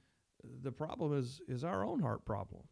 the 0.62 0.72
problem 0.72 1.12
is 1.16 1.42
is 1.46 1.62
our 1.62 1.84
own 1.84 2.00
heart 2.00 2.24
problem 2.24 2.62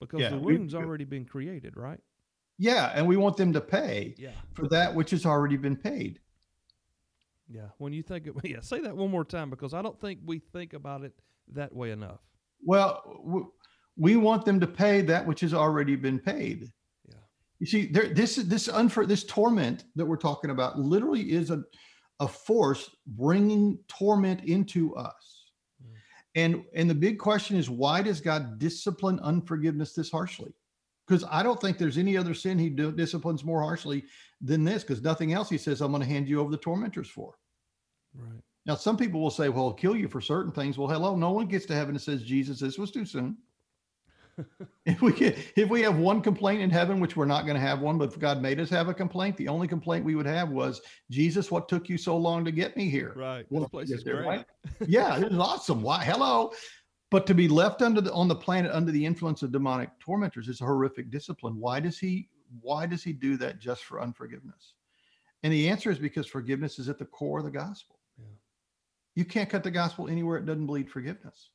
because 0.00 0.20
Yeah, 0.20 0.30
the 0.30 0.38
we- 0.38 0.52
wound's 0.56 0.74
already 0.74 1.04
been 1.04 1.24
created, 1.24 1.76
right? 1.76 2.00
Yeah. 2.58 2.92
And 2.94 3.08
we 3.08 3.16
want 3.16 3.36
them 3.36 3.52
to 3.54 3.60
pay 3.60 4.14
Yeah. 4.18 4.30
for 4.54 4.68
that 4.68 4.94
which 4.94 5.10
has 5.10 5.26
already 5.26 5.56
been 5.56 5.76
paid. 5.76 6.20
Yeah. 7.52 7.68
When 7.78 7.92
you 7.92 8.02
think 8.02 8.26
of 8.26 8.36
yeah, 8.44 8.60
say 8.60 8.80
that 8.80 8.96
one 8.96 9.10
more 9.10 9.24
time 9.24 9.50
because 9.50 9.74
I 9.74 9.82
don't 9.82 10.00
think 10.00 10.20
we 10.24 10.38
think 10.38 10.72
about 10.72 11.02
it 11.02 11.12
that 11.52 11.74
way 11.74 11.90
enough. 11.90 12.20
Well, 12.64 13.52
we 13.96 14.16
want 14.16 14.44
them 14.44 14.60
to 14.60 14.66
pay 14.66 15.02
that 15.02 15.26
which 15.26 15.40
has 15.40 15.52
already 15.52 15.96
been 15.96 16.18
paid. 16.18 16.70
Yeah. 17.08 17.14
You 17.58 17.66
see, 17.66 17.86
there, 17.86 18.08
this 18.08 18.36
this 18.36 18.68
unfor, 18.68 19.06
this 19.06 19.24
torment 19.24 19.84
that 19.96 20.06
we're 20.06 20.16
talking 20.16 20.50
about 20.50 20.78
literally 20.78 21.32
is 21.32 21.50
a 21.50 21.62
a 22.20 22.28
force 22.28 22.88
bringing 23.06 23.78
torment 23.88 24.44
into 24.44 24.94
us. 24.94 25.50
Mm. 25.84 25.94
And 26.36 26.64
and 26.74 26.88
the 26.88 26.94
big 26.94 27.18
question 27.18 27.56
is 27.56 27.68
why 27.68 28.00
does 28.00 28.20
God 28.20 28.58
discipline 28.58 29.18
unforgiveness 29.20 29.92
this 29.92 30.10
harshly? 30.10 30.52
Because 31.06 31.24
I 31.28 31.42
don't 31.42 31.60
think 31.60 31.78
there's 31.78 31.98
any 31.98 32.16
other 32.16 32.32
sin 32.32 32.58
he 32.58 32.70
do, 32.70 32.92
disciplines 32.92 33.44
more 33.44 33.60
harshly 33.60 34.04
than 34.40 34.64
this. 34.64 34.84
Because 34.84 35.02
nothing 35.02 35.32
else 35.32 35.50
he 35.50 35.58
says 35.58 35.80
I'm 35.80 35.90
going 35.90 36.02
to 36.02 36.08
hand 36.08 36.28
you 36.28 36.40
over 36.40 36.50
the 36.50 36.56
tormentors 36.56 37.08
for. 37.08 37.34
Right. 38.14 38.40
Now, 38.64 38.76
some 38.76 38.96
people 38.96 39.20
will 39.20 39.30
say, 39.30 39.48
well, 39.48 39.66
I'll 39.66 39.72
kill 39.72 39.96
you 39.96 40.08
for 40.08 40.20
certain 40.20 40.52
things. 40.52 40.78
Well, 40.78 40.88
hello, 40.88 41.16
no 41.16 41.32
one 41.32 41.46
gets 41.46 41.66
to 41.66 41.74
heaven 41.74 41.94
and 41.94 42.00
says, 42.00 42.22
Jesus, 42.22 42.60
this 42.60 42.78
was 42.78 42.90
too 42.90 43.04
soon. 43.04 43.36
if 44.86 45.02
we 45.02 45.12
get, 45.12 45.36
if 45.56 45.68
we 45.68 45.82
have 45.82 45.96
one 45.96 46.22
complaint 46.22 46.62
in 46.62 46.70
heaven, 46.70 47.00
which 47.00 47.16
we're 47.16 47.26
not 47.26 47.44
going 47.44 47.56
to 47.56 47.60
have 47.60 47.80
one, 47.80 47.98
but 47.98 48.12
if 48.12 48.18
God 48.18 48.40
made 48.40 48.60
us 48.60 48.70
have 48.70 48.88
a 48.88 48.94
complaint, 48.94 49.36
the 49.36 49.48
only 49.48 49.68
complaint 49.68 50.04
we 50.04 50.14
would 50.14 50.26
have 50.26 50.50
was, 50.50 50.80
Jesus, 51.10 51.50
what 51.50 51.68
took 51.68 51.88
you 51.88 51.98
so 51.98 52.16
long 52.16 52.44
to 52.44 52.52
get 52.52 52.76
me 52.76 52.88
here? 52.88 53.12
Right. 53.14 53.44
Well, 53.50 53.62
this 53.62 53.70
place 53.70 53.90
is 53.90 54.04
they're 54.04 54.22
great. 54.22 54.26
right. 54.26 54.46
Yeah, 54.88 55.18
this 55.18 55.32
is 55.32 55.38
awesome. 55.38 55.82
Why? 55.82 56.04
Hello. 56.04 56.52
But 57.10 57.26
to 57.26 57.34
be 57.34 57.46
left 57.46 57.82
under 57.82 58.00
the 58.00 58.12
on 58.12 58.26
the 58.26 58.34
planet 58.34 58.72
under 58.72 58.90
the 58.90 59.04
influence 59.04 59.42
of 59.42 59.52
demonic 59.52 59.90
tormentors 60.00 60.48
is 60.48 60.62
a 60.62 60.64
horrific 60.64 61.10
discipline. 61.10 61.58
Why 61.58 61.78
does 61.78 61.98
he 61.98 62.30
why 62.62 62.86
does 62.86 63.02
he 63.02 63.12
do 63.12 63.36
that 63.36 63.58
just 63.58 63.84
for 63.84 64.00
unforgiveness? 64.00 64.72
And 65.42 65.52
the 65.52 65.68
answer 65.68 65.90
is 65.90 65.98
because 65.98 66.26
forgiveness 66.26 66.78
is 66.78 66.88
at 66.88 66.98
the 66.98 67.04
core 67.04 67.40
of 67.40 67.44
the 67.44 67.50
gospel. 67.50 67.96
You 69.14 69.24
can't 69.24 69.50
cut 69.50 69.62
the 69.62 69.70
gospel 69.70 70.08
anywhere 70.08 70.38
it 70.38 70.46
doesn't 70.46 70.66
bleed 70.66 70.90
forgiveness. 70.90 71.50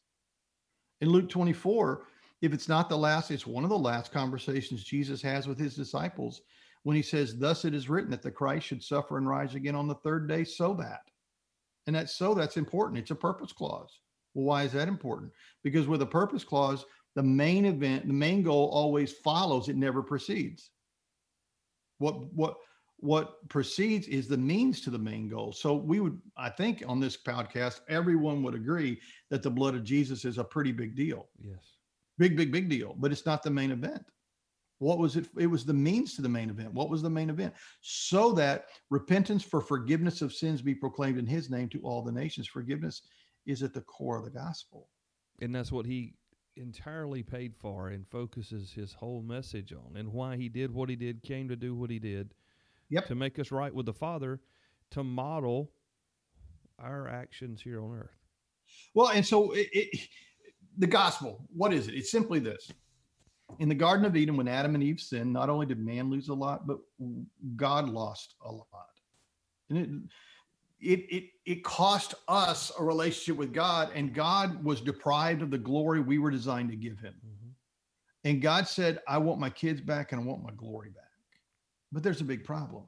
In 1.02 1.10
Luke 1.10 1.30
24, 1.30 2.04
if 2.42 2.54
it's 2.54 2.68
not 2.68 2.90
the 2.90 2.98
last, 2.98 3.32
it's 3.32 3.48
one 3.48 3.64
of 3.64 3.70
the 3.70 3.78
last 3.78 4.12
conversations 4.12 4.84
Jesus 4.84 5.22
has 5.22 5.48
with 5.48 5.58
his 5.58 5.76
disciples 5.76 6.42
when 6.84 6.96
he 6.96 7.02
says, 7.02 7.38
Thus 7.38 7.66
it 7.66 7.74
is 7.74 7.90
written 7.90 8.12
that 8.12 8.22
the 8.22 8.32
Christ 8.32 8.68
should 8.68 8.84
suffer 8.84 9.18
and 9.18 9.28
rise 9.28 9.56
again 9.56 9.76
on 9.76 9.88
the 9.88 9.96
third 9.96 10.28
day, 10.28 10.44
so 10.44 10.74
that. 10.76 11.02
And 11.88 11.96
that's 11.96 12.16
so 12.16 12.34
that's 12.34 12.58
important. 12.58 13.00
It's 13.00 13.12
a 13.12 13.16
purpose 13.16 13.54
clause. 13.54 14.00
Well, 14.34 14.46
why 14.46 14.64
is 14.64 14.74
that 14.74 14.88
important? 14.88 15.32
Because 15.64 15.88
with 15.88 16.02
a 16.02 16.06
purpose 16.06 16.44
clause, 16.44 16.86
the 17.16 17.24
main 17.24 17.66
event, 17.66 18.08
the 18.08 18.14
main 18.14 18.44
goal 18.44 18.70
always 18.72 19.12
follows, 19.12 19.70
it 19.70 19.76
never 19.76 20.04
precedes. 20.04 20.70
What 21.98 22.32
what 22.34 22.58
what 23.00 23.48
precedes 23.50 24.08
is 24.08 24.28
the 24.28 24.38
means 24.38 24.82
to 24.82 24.90
the 24.90 24.98
main 24.98 25.30
goal. 25.30 25.54
So 25.54 25.76
we 25.76 26.00
would, 26.00 26.20
I 26.36 26.50
think, 26.50 26.84
on 26.88 27.00
this 27.00 27.16
podcast, 27.16 27.82
everyone 27.90 28.42
would 28.44 28.56
agree 28.56 29.00
that 29.30 29.44
the 29.44 29.52
blood 29.52 29.76
of 29.76 29.84
Jesus 29.84 30.26
is 30.26 30.38
a 30.38 30.44
pretty 30.44 30.72
big 30.72 30.96
deal. 30.96 31.28
Yes. 31.40 31.78
Big, 32.18 32.36
big, 32.36 32.52
big 32.52 32.70
deal, 32.70 32.96
but 32.98 33.12
it's 33.12 33.26
not 33.26 33.44
the 33.44 33.52
main 33.52 33.72
event. 33.72 34.04
What 34.80 34.98
was 34.98 35.16
it? 35.16 35.28
It 35.38 35.48
was 35.48 35.66
the 35.66 35.74
means 35.74 36.16
to 36.16 36.22
the 36.22 36.30
main 36.30 36.50
event. 36.50 36.74
What 36.74 36.90
was 36.90 37.02
the 37.02 37.10
main 37.10 37.30
event? 37.30 37.54
So 37.82 38.32
that 38.34 38.66
repentance 38.90 39.44
for 39.44 39.62
forgiveness 39.62 40.22
of 40.22 40.34
sins 40.34 40.62
be 40.62 40.76
proclaimed 40.76 41.18
in 41.18 41.26
his 41.26 41.50
name 41.50 41.70
to 41.70 41.82
all 41.82 42.04
the 42.04 42.12
nations. 42.12 42.48
Forgiveness 42.48 43.02
is 43.46 43.64
at 43.64 43.74
the 43.74 43.82
core 43.82 44.18
of 44.18 44.26
the 44.26 44.32
gospel. 44.32 44.90
And 45.42 45.54
that's 45.54 45.72
what 45.72 45.86
he 45.86 46.14
entirely 46.56 47.24
paid 47.24 47.56
for 47.60 47.90
and 47.90 48.08
focuses 48.08 48.72
his 48.72 48.94
whole 48.94 49.22
message 49.22 49.74
on 49.74 49.96
and 49.96 50.12
why 50.12 50.36
he 50.36 50.50
did 50.50 50.74
what 50.74 50.90
he 50.90 50.96
did, 50.96 51.24
came 51.24 51.48
to 51.50 51.56
do 51.56 51.76
what 51.76 51.92
he 51.92 52.00
did. 52.00 52.34
Yep. 52.90 53.08
To 53.08 53.16
make 53.16 53.38
us 53.40 53.52
right 53.52 53.74
with 53.74 53.86
the 53.86 53.94
Father, 53.94 54.40
to 54.92 55.04
model 55.04 55.72
our 56.80 57.08
actions 57.08 57.62
here 57.62 57.82
on 57.84 57.92
earth. 57.92 58.16
Well, 58.94 59.10
and 59.10 59.26
so 59.26 59.52
it, 59.52 59.68
it, 59.72 60.08
the 60.78 60.88
gospel, 60.88 61.46
what 61.54 61.74
is 61.74 61.88
it? 61.88 61.96
It's 61.96 62.12
simply 62.12 62.40
this. 62.40 62.72
In 63.60 63.70
the 63.70 63.76
Garden 63.76 64.06
of 64.06 64.16
Eden, 64.16 64.38
when 64.38 64.48
Adam 64.48 64.76
and 64.76 64.84
Eve 64.84 65.00
sinned, 65.00 65.32
not 65.32 65.50
only 65.50 65.66
did 65.66 65.80
man 65.80 66.10
lose 66.10 66.30
a 66.30 66.34
lot, 66.34 66.68
but 66.68 66.78
God 67.56 67.90
lost 67.90 68.36
a 68.46 68.52
lot. 68.52 68.68
And 69.70 69.78
it, 69.78 69.90
it, 70.80 71.00
it, 71.10 71.24
it 71.46 71.64
cost 71.64 72.14
us 72.28 72.72
a 72.78 72.84
relationship 72.84 73.38
with 73.38 73.54
God, 73.54 73.90
and 73.96 74.14
God 74.14 74.64
was 74.64 74.82
deprived 74.82 75.42
of 75.42 75.50
the 75.50 75.58
glory 75.58 76.02
we 76.02 76.20
were 76.20 76.30
designed 76.30 76.70
to 76.70 76.76
give 76.76 77.00
him. 77.00 77.16
Mm-hmm. 77.26 77.50
And 78.30 78.42
God 78.42 78.68
said, 78.68 79.00
I 79.08 79.18
want 79.18 79.40
my 79.40 79.50
kids 79.50 79.80
back 79.82 80.12
and 80.12 80.22
I 80.22 80.24
want 80.26 80.44
my 80.44 80.52
glory 80.52 80.90
back. 80.90 81.04
But 81.92 82.04
there's 82.04 82.22
a 82.22 82.26
big 82.26 82.44
problem. 82.44 82.84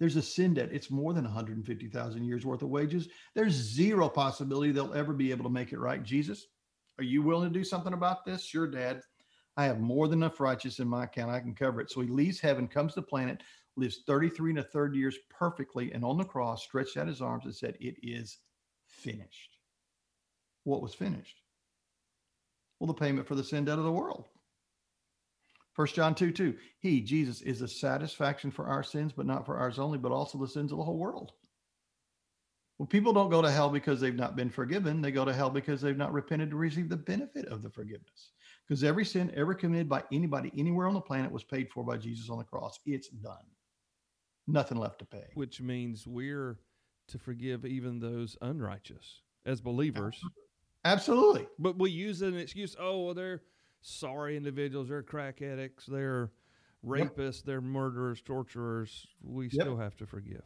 There's 0.00 0.16
a 0.16 0.22
sin 0.22 0.54
debt. 0.54 0.70
It's 0.72 0.90
more 0.90 1.12
than 1.12 1.24
150,000 1.24 2.24
years 2.24 2.44
worth 2.44 2.62
of 2.62 2.68
wages. 2.68 3.08
There's 3.34 3.52
zero 3.52 4.08
possibility 4.08 4.72
they'll 4.72 4.94
ever 4.94 5.12
be 5.12 5.30
able 5.30 5.44
to 5.44 5.50
make 5.50 5.72
it 5.72 5.78
right. 5.78 6.02
Jesus, 6.02 6.46
are 6.98 7.04
you 7.04 7.22
willing 7.22 7.52
to 7.52 7.58
do 7.58 7.64
something 7.64 7.92
about 7.92 8.24
this? 8.24 8.44
Sure, 8.44 8.66
Dad. 8.66 9.00
I 9.56 9.64
have 9.64 9.80
more 9.80 10.08
than 10.08 10.18
enough 10.18 10.40
righteous 10.40 10.80
in 10.80 10.88
my 10.88 11.04
account. 11.04 11.30
I 11.30 11.40
can 11.40 11.54
cover 11.54 11.80
it. 11.80 11.90
So 11.90 12.00
he 12.00 12.08
leaves 12.08 12.40
heaven, 12.40 12.66
comes 12.66 12.94
to 12.94 13.02
planet, 13.02 13.42
lives 13.76 14.02
33 14.06 14.50
and 14.50 14.58
a 14.58 14.64
third 14.64 14.96
years 14.96 15.16
perfectly, 15.30 15.92
and 15.92 16.04
on 16.04 16.16
the 16.16 16.24
cross 16.24 16.64
stretched 16.64 16.96
out 16.96 17.06
his 17.06 17.20
arms 17.20 17.44
and 17.44 17.54
said, 17.54 17.76
It 17.80 17.96
is 18.02 18.38
finished. 18.88 19.58
What 20.64 20.82
was 20.82 20.94
finished? 20.94 21.40
Well, 22.80 22.88
the 22.88 22.94
payment 22.94 23.28
for 23.28 23.36
the 23.36 23.44
sin 23.44 23.64
debt 23.64 23.78
of 23.78 23.84
the 23.84 23.92
world. 23.92 24.28
First 25.74 25.94
John 25.94 26.14
2 26.14 26.30
2. 26.30 26.56
He, 26.78 27.00
Jesus, 27.00 27.42
is 27.42 27.60
a 27.60 27.68
satisfaction 27.68 28.50
for 28.50 28.66
our 28.66 28.82
sins, 28.82 29.12
but 29.12 29.26
not 29.26 29.44
for 29.44 29.58
ours 29.58 29.78
only, 29.78 29.98
but 29.98 30.12
also 30.12 30.38
the 30.38 30.48
sins 30.48 30.72
of 30.72 30.78
the 30.78 30.84
whole 30.84 30.98
world. 30.98 31.32
Well, 32.78 32.86
people 32.86 33.12
don't 33.12 33.30
go 33.30 33.42
to 33.42 33.50
hell 33.50 33.70
because 33.70 34.00
they've 34.00 34.14
not 34.14 34.36
been 34.36 34.50
forgiven. 34.50 35.00
They 35.00 35.12
go 35.12 35.24
to 35.24 35.32
hell 35.32 35.50
because 35.50 35.80
they've 35.80 35.96
not 35.96 36.12
repented 36.12 36.50
to 36.50 36.56
receive 36.56 36.88
the 36.88 36.96
benefit 36.96 37.46
of 37.46 37.62
the 37.62 37.70
forgiveness. 37.70 38.30
Because 38.66 38.82
every 38.82 39.04
sin 39.04 39.32
ever 39.36 39.54
committed 39.54 39.88
by 39.88 40.02
anybody 40.10 40.50
anywhere 40.56 40.88
on 40.88 40.94
the 40.94 41.00
planet 41.00 41.30
was 41.30 41.44
paid 41.44 41.70
for 41.70 41.84
by 41.84 41.96
Jesus 41.96 42.30
on 42.30 42.38
the 42.38 42.44
cross. 42.44 42.80
It's 42.86 43.08
done. 43.08 43.36
Nothing 44.46 44.78
left 44.78 44.98
to 45.00 45.04
pay. 45.04 45.26
Which 45.34 45.60
means 45.60 46.06
we're 46.06 46.58
to 47.08 47.18
forgive 47.18 47.64
even 47.64 48.00
those 48.00 48.36
unrighteous 48.42 49.22
as 49.46 49.60
believers. 49.60 50.20
Absolutely. 50.84 51.46
But 51.58 51.78
we 51.78 51.90
use 51.90 52.22
an 52.22 52.36
excuse, 52.36 52.74
oh, 52.78 53.04
well, 53.04 53.14
they're 53.14 53.42
sorry 53.84 54.36
individuals, 54.36 54.88
they're 54.88 55.02
crack 55.02 55.42
addicts, 55.42 55.86
they're 55.86 56.30
Yep. 56.82 57.16
rapists, 57.16 57.42
they're 57.44 57.60
murderers, 57.60 58.20
torturers. 58.22 59.06
We 59.22 59.44
Yep. 59.46 59.52
still 59.52 59.76
have 59.76 59.96
to 59.96 60.06
forgive. 60.06 60.42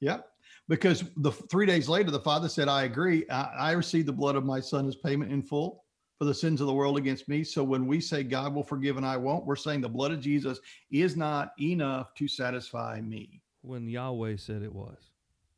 Yep. 0.00 0.30
Because 0.68 1.04
the 1.18 1.30
three 1.30 1.66
days 1.66 1.88
later, 1.88 2.10
the 2.10 2.20
father 2.20 2.48
said, 2.48 2.68
I 2.68 2.84
agree. 2.84 3.28
I, 3.30 3.42
I 3.42 3.72
received 3.72 4.08
the 4.08 4.12
blood 4.12 4.36
of 4.36 4.44
my 4.44 4.60
son 4.60 4.86
as 4.86 4.96
payment 4.96 5.30
in 5.32 5.42
full 5.42 5.84
for 6.18 6.24
the 6.26 6.34
sins 6.34 6.60
of 6.60 6.66
the 6.66 6.72
world 6.74 6.96
against 6.98 7.28
me. 7.28 7.44
So 7.44 7.62
when 7.64 7.86
we 7.86 8.00
say 8.00 8.22
God 8.22 8.54
will 8.54 8.62
forgive 8.62 8.96
and 8.96 9.06
I 9.06 9.16
won't, 9.16 9.46
we're 9.46 9.56
saying 9.56 9.80
the 9.80 9.88
blood 9.88 10.12
of 10.12 10.20
Jesus 10.20 10.60
is 10.90 11.16
not 11.16 11.52
enough 11.60 12.14
to 12.14 12.28
satisfy 12.28 13.00
me. 13.00 13.40
When 13.62 13.88
Yahweh 13.88 14.36
said 14.36 14.62
it 14.62 14.72
was. 14.72 15.10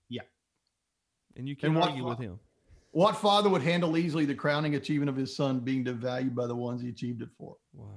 Yeah. 0.09 0.23
And 1.37 1.49
you 1.49 1.57
can 1.57 1.75
what 1.75 1.89
argue 1.89 2.05
fa- 2.05 2.09
with 2.11 2.19
him. 2.19 2.41
What 2.97 3.19
father 3.19 3.51
would 3.51 3.61
handle 3.61 3.99
easily 3.99 4.25
the 4.25 4.35
crowning 4.35 4.75
achievement 4.75 5.11
of 5.11 5.17
his 5.17 5.37
son 5.37 5.61
being 5.61 5.85
devalued 5.85 6.35
by 6.35 6.47
the 6.47 6.57
ones 6.57 6.81
he 6.81 6.89
achieved 6.89 7.21
it 7.21 7.29
for? 7.37 7.55
Wow. 7.75 7.89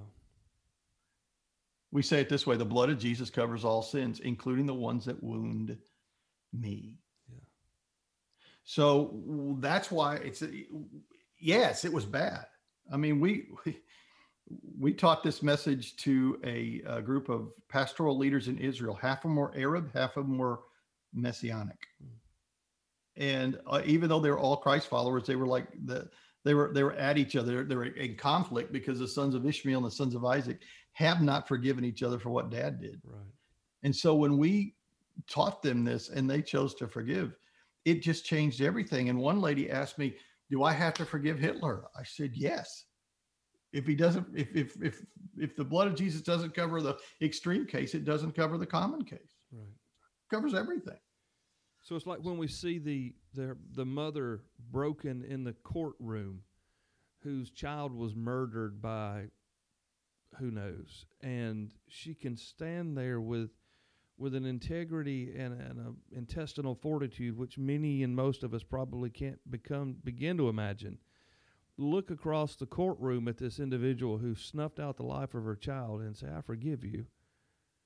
We 1.90 2.02
say 2.02 2.20
it 2.20 2.28
this 2.28 2.46
way 2.46 2.58
the 2.58 2.66
blood 2.66 2.90
of 2.90 3.00
Jesus 3.00 3.30
covers 3.30 3.64
all 3.64 3.82
sins, 3.82 4.20
including 4.20 4.66
the 4.66 4.74
ones 4.74 5.06
that 5.06 5.24
wound 5.24 5.78
me. 6.52 6.98
Yeah. 7.32 7.40
So 8.66 9.56
that's 9.60 9.90
why 9.90 10.16
it's 10.16 10.44
yes, 11.40 11.86
it 11.86 11.94
was 11.94 12.04
bad. 12.04 12.48
I 12.92 12.98
mean, 12.98 13.22
we 13.22 13.46
we, 13.66 13.80
we 14.78 14.94
taught 14.94 15.24
this 15.24 15.42
message 15.42 15.96
to 16.04 16.42
a, 16.44 16.82
a 16.86 17.02
group 17.02 17.30
of 17.30 17.54
pastoral 17.70 18.18
leaders 18.18 18.50
in 18.50 18.58
Israel. 18.58 18.96
Half 18.96 19.20
of 19.20 19.30
them 19.30 19.38
were 19.38 19.56
Arab, 19.56 19.94
half 19.94 20.18
of 20.18 20.28
them 20.28 20.38
were 20.38 20.60
Messianic. 21.14 21.88
Hmm. 22.04 22.18
And 23.17 23.60
uh, 23.67 23.82
even 23.86 24.10
though 24.10 24.19
they 24.19 24.30
were 24.30 24.39
all 24.39 24.58
Christ 24.58 24.88
followers, 24.88 25.26
they 25.26 25.36
were 25.36 25.48
like 25.48 25.67
the 25.86 26.10
they 26.45 26.54
were 26.54 26.72
they 26.74 26.84
were 26.84 26.93
at 26.93 27.17
each 27.17 27.36
other. 27.36 27.63
They 27.63 27.76
were 27.76 27.86
in 27.86 28.15
conflict 28.15 28.72
because 28.72 29.00
the 29.00 29.08
sons 29.08 29.36
of 29.36 29.45
Ishmael 29.45 29.78
and 29.78 29.86
the 29.86 29.91
sons 29.91 30.15
of 30.15 30.26
Isaac 30.26 30.62
have 30.93 31.22
not 31.22 31.48
forgiven 31.48 31.84
each 31.84 32.04
other 32.04 32.19
for 32.19 32.30
what 32.30 32.50
Dad 32.50 32.80
did. 32.80 33.02
Right. 33.04 33.22
And 33.84 33.95
so 33.95 34.15
when 34.15 34.38
we 34.38 34.76
taught 35.30 35.62
them 35.62 35.84
this 35.84 36.10
and 36.10 36.30
they 36.30 36.41
chose 36.41 36.74
to 36.76 36.88
forgive, 36.88 37.36
it 37.86 38.02
just 38.02 38.26
changed 38.26 38.62
everything. 38.62 39.10
And 39.10 39.19
one 39.19 39.41
lady 39.41 39.69
asked 39.69 39.98
me, 39.98 40.15
do 40.50 40.63
I 40.63 40.74
have 40.74 40.93
to 40.95 41.06
forgive 41.06 41.39
Hitler? 41.39 41.86
I 41.98 42.04
said, 42.04 42.32
yes. 42.34 42.86
If 43.72 43.86
he 43.86 43.95
doesn't, 43.95 44.26
if 44.36 44.56
if 44.56 44.82
if 44.82 45.06
if 45.38 45.56
the 45.56 45.63
blood 45.63 45.88
of 45.88 45.95
Jesus 45.95 46.22
doesn't 46.22 46.56
cover 46.56 46.82
the 46.82 46.98
extreme 47.22 47.67
case, 47.67 47.93
it 47.93 48.04
doesn't 48.04 48.36
cover 48.36 48.58
the 48.58 48.65
common 48.65 49.04
case. 49.04 49.36
Right. 49.52 49.62
It 49.62 50.36
covers 50.36 50.56
everything. 50.56 50.98
So 51.89 51.95
it's 51.95 52.06
like 52.06 52.19
when 52.19 52.38
we 52.38 52.47
see 52.47 52.78
the 52.78 53.15
the 53.34 53.58
the 53.73 53.84
mother 53.84 54.43
broken 54.69 55.23
in 55.23 55.43
the 55.43 55.54
courtroom, 55.54 56.43
whose 57.23 57.49
child 57.49 57.95
was 57.95 58.15
murdered 58.15 58.80
by 58.80 59.30
who 60.38 60.52
knows, 60.52 61.08
and 61.21 61.73
she 61.88 62.13
can 62.13 62.38
stand 62.38 62.95
there 62.95 63.19
with 63.19 63.49
with 64.19 64.36
an 64.36 64.45
integrity 64.45 65.34
and, 65.36 65.54
an 65.54 65.95
intestinal 66.12 66.75
fortitude 66.75 67.36
which 67.36 67.58
many 67.58 68.04
and 68.04 68.15
most 68.15 68.43
of 68.43 68.54
us 68.54 68.62
probably 68.62 69.10
can't 69.10 69.39
become 69.49 69.95
begin 70.04 70.38
to 70.38 70.47
imagine 70.47 70.99
look 71.78 72.12
across 72.12 72.56
the 72.56 72.67
courtroom 72.67 73.28
at 73.28 73.38
this 73.38 73.60
individual 73.60 74.19
who 74.19 74.36
snuffed 74.36 74.80
out 74.80 74.97
the 74.97 75.04
life 75.04 75.34
of 75.34 75.45
her 75.45 75.56
child 75.56 76.02
and 76.02 76.17
say 76.17 76.28
i 76.36 76.41
forgive 76.41 76.84
you 76.84 77.06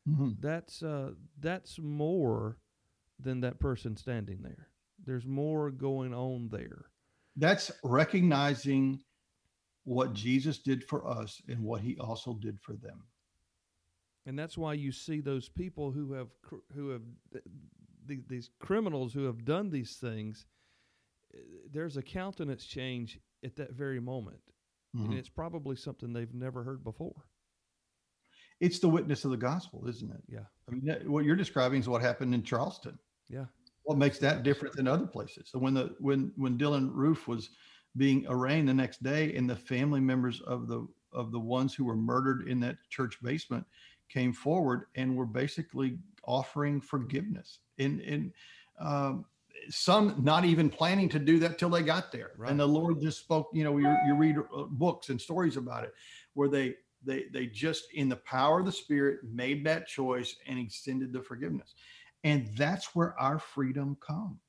mm-hmm. 0.10 0.32
that's 0.40 0.82
uh, 0.82 1.12
that's 1.40 1.78
more 1.80 2.58
than 3.20 3.42
that 3.42 3.60
person 3.60 3.96
standing 3.96 4.40
there. 4.42 4.68
There's 5.06 5.26
more 5.26 5.72
going 5.72 6.14
on 6.14 6.50
there. 6.50 6.86
That's 7.36 7.72
recognizing 7.84 9.00
what 9.86 10.14
jesus 10.14 10.60
did 10.60 10.84
for 10.84 11.06
us 11.08 11.42
and 11.48 11.60
what 11.62 11.82
he 11.82 11.98
also 11.98 12.34
did 12.36 12.60
for 12.62 12.74
them. 12.74 13.04
And 14.26 14.40
that's 14.40 14.58
why 14.58 14.74
you 14.74 14.92
see 14.92 15.20
those 15.20 15.50
people 15.50 15.92
who 15.92 16.14
have 16.14 16.30
who 16.74 16.90
have 16.90 17.02
these 18.06 18.50
criminals 18.60 19.14
who 19.14 19.26
have 19.26 19.46
done 19.46 19.70
these 19.70 19.96
things 19.96 20.46
eh, 21.34 21.38
there's 21.72 21.98
a 21.98 22.02
countenance 22.02 22.66
change 22.66 23.20
at 23.44 23.56
that 23.56 23.72
very 23.72 24.00
moment. 24.00 24.42
Mm-hmm. 24.96 25.10
and 25.10 25.20
it's 25.20 25.30
probably 25.30 25.76
something 25.76 26.14
they've 26.14 26.36
never 26.36 26.64
heard 26.64 26.84
before 26.84 27.26
it's 28.60 28.80
the 28.80 28.88
witness 28.88 29.26
of 29.26 29.32
the 29.32 29.38
gospel 29.38 29.86
isn't 29.88 30.12
it 30.12 30.22
yeah 30.28 30.46
i 30.68 30.72
mean 30.72 30.96
what 31.06 31.26
you're 31.26 31.36
describing 31.36 31.80
is 31.80 31.90
what 31.90 32.02
happened 32.02 32.34
in 32.34 32.44
charleston 32.44 32.98
yeah 33.30 33.46
what 33.84 33.98
makes 33.98 34.18
that 34.18 34.44
different 34.44 34.76
than 34.76 34.88
other 34.88 35.06
places 35.06 35.50
so 35.52 35.60
when 35.60 35.74
the 35.74 35.96
when 36.00 36.32
when 36.36 36.58
dylann 36.58 36.90
roof 36.94 37.28
was 37.28 37.50
being 37.96 38.26
arraigned 38.28 38.68
the 38.68 38.74
next 38.74 39.04
day 39.04 39.36
and 39.36 39.50
the 39.50 39.56
family 39.56 40.00
members 40.00 40.42
of 40.42 40.68
the 40.68 40.88
of 41.14 41.32
the 41.32 41.40
ones 41.40 41.74
who 41.74 41.86
were 41.86 41.96
murdered 41.96 42.48
in 42.48 42.60
that 42.60 42.78
church 42.90 43.18
basement 43.22 43.66
came 44.10 44.34
forward 44.34 44.86
and 44.96 45.16
were 45.16 45.26
basically 45.26 45.98
offering 46.26 46.82
forgiveness. 46.82 47.60
And, 47.80 48.02
and 48.02 48.32
um, 48.80 49.26
some 49.70 50.16
not 50.24 50.46
even 50.46 50.70
planning 50.70 51.10
to 51.10 51.20
do 51.20 51.40
that 51.40 51.58
till 51.58 51.70
they 51.70 51.84
got 51.84 52.12
there. 52.12 52.32
Right. 52.38 52.52
And 52.52 52.60
the 52.60 52.68
Lord 52.68 53.02
just 53.02 53.20
spoke, 53.20 53.50
you 53.54 53.64
know, 53.64 53.78
you, 53.78 53.96
you 54.08 54.16
read 54.16 54.38
uh, 54.38 54.64
books 54.64 55.10
and 55.10 55.20
stories 55.20 55.58
about 55.58 55.84
it 55.84 55.94
where 56.34 56.50
they, 56.50 56.76
they, 57.06 57.26
they 57.32 57.48
just 57.48 57.86
in 57.94 58.10
the 58.10 58.16
power 58.18 58.60
of 58.60 58.66
the 58.66 58.72
spirit 58.72 59.20
made 59.24 59.66
that 59.66 59.88
choice 59.88 60.36
and 60.48 60.60
extended 60.60 61.14
the 61.14 61.22
forgiveness. 61.22 61.76
And 62.24 62.50
that's 62.56 62.96
where 62.96 63.20
our 63.20 63.40
freedom 63.40 63.98
comes. 64.06 64.40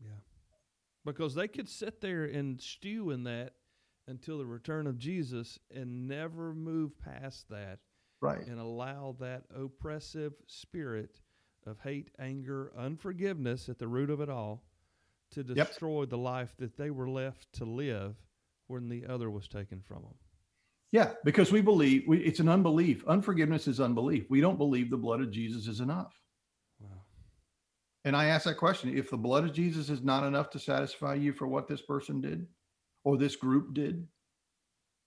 Yeah. 0.00 0.10
Because 1.04 1.34
they 1.34 1.48
could 1.48 1.68
sit 1.68 2.00
there 2.00 2.24
and 2.24 2.60
stew 2.60 3.10
in 3.10 3.24
that 3.24 3.54
until 4.06 4.38
the 4.38 4.46
return 4.46 4.86
of 4.86 4.98
Jesus 4.98 5.58
and 5.74 6.08
never 6.08 6.54
move 6.54 6.92
past 6.98 7.48
that 7.50 7.78
right 8.20 8.46
and 8.46 8.58
allow 8.58 9.14
that 9.20 9.44
oppressive 9.54 10.32
spirit 10.46 11.20
of 11.66 11.78
hate 11.80 12.10
anger 12.18 12.72
unforgiveness 12.76 13.68
at 13.68 13.78
the 13.78 13.86
root 13.86 14.10
of 14.10 14.20
it 14.20 14.30
all 14.30 14.64
to 15.30 15.44
destroy 15.44 16.00
yep. 16.00 16.10
the 16.10 16.18
life 16.18 16.54
that 16.58 16.76
they 16.76 16.90
were 16.90 17.08
left 17.08 17.52
to 17.52 17.64
live 17.64 18.16
when 18.66 18.88
the 18.88 19.04
other 19.06 19.30
was 19.30 19.46
taken 19.46 19.80
from 19.80 20.02
them 20.02 20.14
yeah 20.92 21.12
because 21.24 21.52
we 21.52 21.60
believe 21.60 22.04
we, 22.06 22.18
it's 22.18 22.40
an 22.40 22.48
unbelief. 22.48 23.04
Unforgiveness 23.06 23.68
is 23.68 23.80
unbelief. 23.80 24.26
We 24.30 24.40
don't 24.40 24.58
believe 24.58 24.90
the 24.90 24.96
blood 24.96 25.20
of 25.20 25.30
jesus 25.30 25.66
is 25.66 25.80
enough. 25.80 26.14
Wow. 26.80 27.02
and 28.04 28.16
i 28.16 28.26
ask 28.26 28.44
that 28.44 28.56
question 28.56 28.96
if 28.96 29.10
the 29.10 29.16
blood 29.16 29.44
of 29.44 29.52
jesus 29.52 29.90
is 29.90 30.02
not 30.02 30.24
enough 30.24 30.50
to 30.50 30.58
satisfy 30.58 31.14
you 31.14 31.32
for 31.32 31.46
what 31.46 31.68
this 31.68 31.82
person 31.82 32.20
did 32.20 32.46
or 33.04 33.16
this 33.16 33.36
group 33.36 33.74
did 33.74 34.06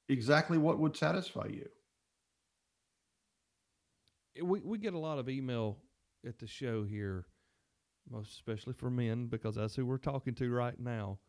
exactly 0.10 0.58
what 0.58 0.80
would 0.80 0.96
satisfy 0.96 1.48
you? 1.48 1.68
We 4.44 4.60
we 4.62 4.78
get 4.78 4.94
a 4.94 5.00
lot 5.00 5.20
of 5.20 5.30
email 5.30 5.78
at 6.26 6.40
the 6.40 6.48
show 6.48 6.84
here, 6.84 7.26
most 8.10 8.32
especially 8.32 8.74
for 8.74 8.90
men 8.90 9.28
because 9.28 9.56
that's 9.56 9.76
who 9.76 9.86
we're 9.86 9.98
talking 9.98 10.36
to 10.36 10.50
right 10.50 10.80
now 10.80 11.20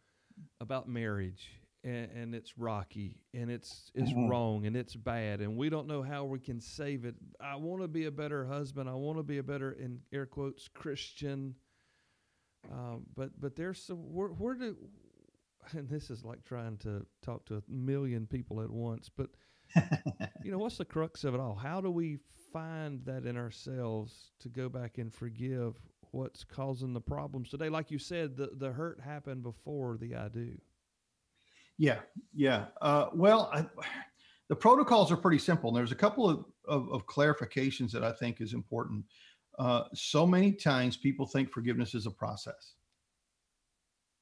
about 0.60 0.88
marriage 0.88 1.50
and, 1.84 2.10
and 2.14 2.34
it's 2.34 2.56
rocky 2.58 3.16
and 3.34 3.50
it's 3.50 3.90
it's 3.94 4.10
mm-hmm. 4.10 4.28
wrong 4.28 4.66
and 4.66 4.76
it's 4.76 4.94
bad 4.94 5.40
and 5.40 5.56
we 5.56 5.68
don't 5.68 5.86
know 5.86 6.02
how 6.02 6.24
we 6.24 6.38
can 6.38 6.60
save 6.60 7.04
it. 7.04 7.14
I 7.40 7.56
want 7.56 7.82
to 7.82 7.88
be 7.88 8.06
a 8.06 8.10
better 8.10 8.46
husband. 8.46 8.88
I 8.88 8.94
want 8.94 9.18
to 9.18 9.22
be 9.22 9.38
a 9.38 9.42
better 9.42 9.72
in 9.72 10.00
air 10.12 10.26
quotes 10.26 10.68
Christian. 10.68 11.54
Um, 12.70 13.02
but 13.16 13.30
but 13.40 13.56
there's 13.56 13.82
some 13.82 13.98
where 14.12 14.28
where 14.28 14.54
do 14.54 14.76
and 15.72 15.88
this 15.88 16.10
is 16.10 16.24
like 16.24 16.44
trying 16.44 16.76
to 16.78 17.06
talk 17.22 17.44
to 17.46 17.56
a 17.56 17.62
million 17.68 18.26
people 18.26 18.60
at 18.60 18.70
once, 18.70 19.08
but 19.08 19.30
you 20.44 20.50
know 20.50 20.58
what's 20.58 20.78
the 20.78 20.84
crux 20.84 21.24
of 21.24 21.34
it 21.34 21.40
all? 21.40 21.54
How 21.54 21.80
do 21.80 21.90
we 21.90 22.18
find 22.52 23.04
that 23.06 23.24
in 23.24 23.36
ourselves 23.36 24.32
to 24.40 24.48
go 24.48 24.68
back 24.68 24.98
and 24.98 25.12
forgive 25.12 25.80
what's 26.12 26.44
causing 26.44 26.92
the 26.92 27.00
problems 27.00 27.50
today. 27.50 27.68
Like 27.68 27.90
you 27.90 27.98
said, 27.98 28.36
the, 28.36 28.50
the 28.54 28.72
hurt 28.72 29.00
happened 29.00 29.42
before 29.42 29.96
the 29.96 30.14
I 30.14 30.28
do. 30.28 30.58
Yeah, 31.78 32.00
yeah. 32.34 32.66
Uh, 32.80 33.06
well, 33.14 33.50
I, 33.52 33.66
the 34.48 34.56
protocols 34.56 35.10
are 35.10 35.16
pretty 35.16 35.38
simple. 35.38 35.70
And 35.70 35.76
there's 35.76 35.92
a 35.92 35.96
couple 35.96 36.28
of, 36.28 36.44
of, 36.66 36.90
of 36.92 37.06
clarifications 37.06 37.90
that 37.92 38.04
I 38.04 38.12
think 38.12 38.40
is 38.40 38.52
important. 38.52 39.04
Uh, 39.58 39.84
so 39.94 40.26
many 40.26 40.52
times 40.52 40.96
people 40.96 41.26
think 41.26 41.50
forgiveness 41.50 41.94
is 41.94 42.06
a 42.06 42.10
process. 42.10 42.74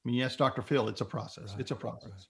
I 0.04 0.08
mean, 0.08 0.16
yes, 0.16 0.36
Dr. 0.36 0.62
Phil, 0.62 0.88
it's 0.88 1.02
a 1.02 1.04
process. 1.04 1.50
Right, 1.50 1.60
it's 1.60 1.70
a 1.70 1.76
process. 1.76 2.10
Right. 2.10 2.26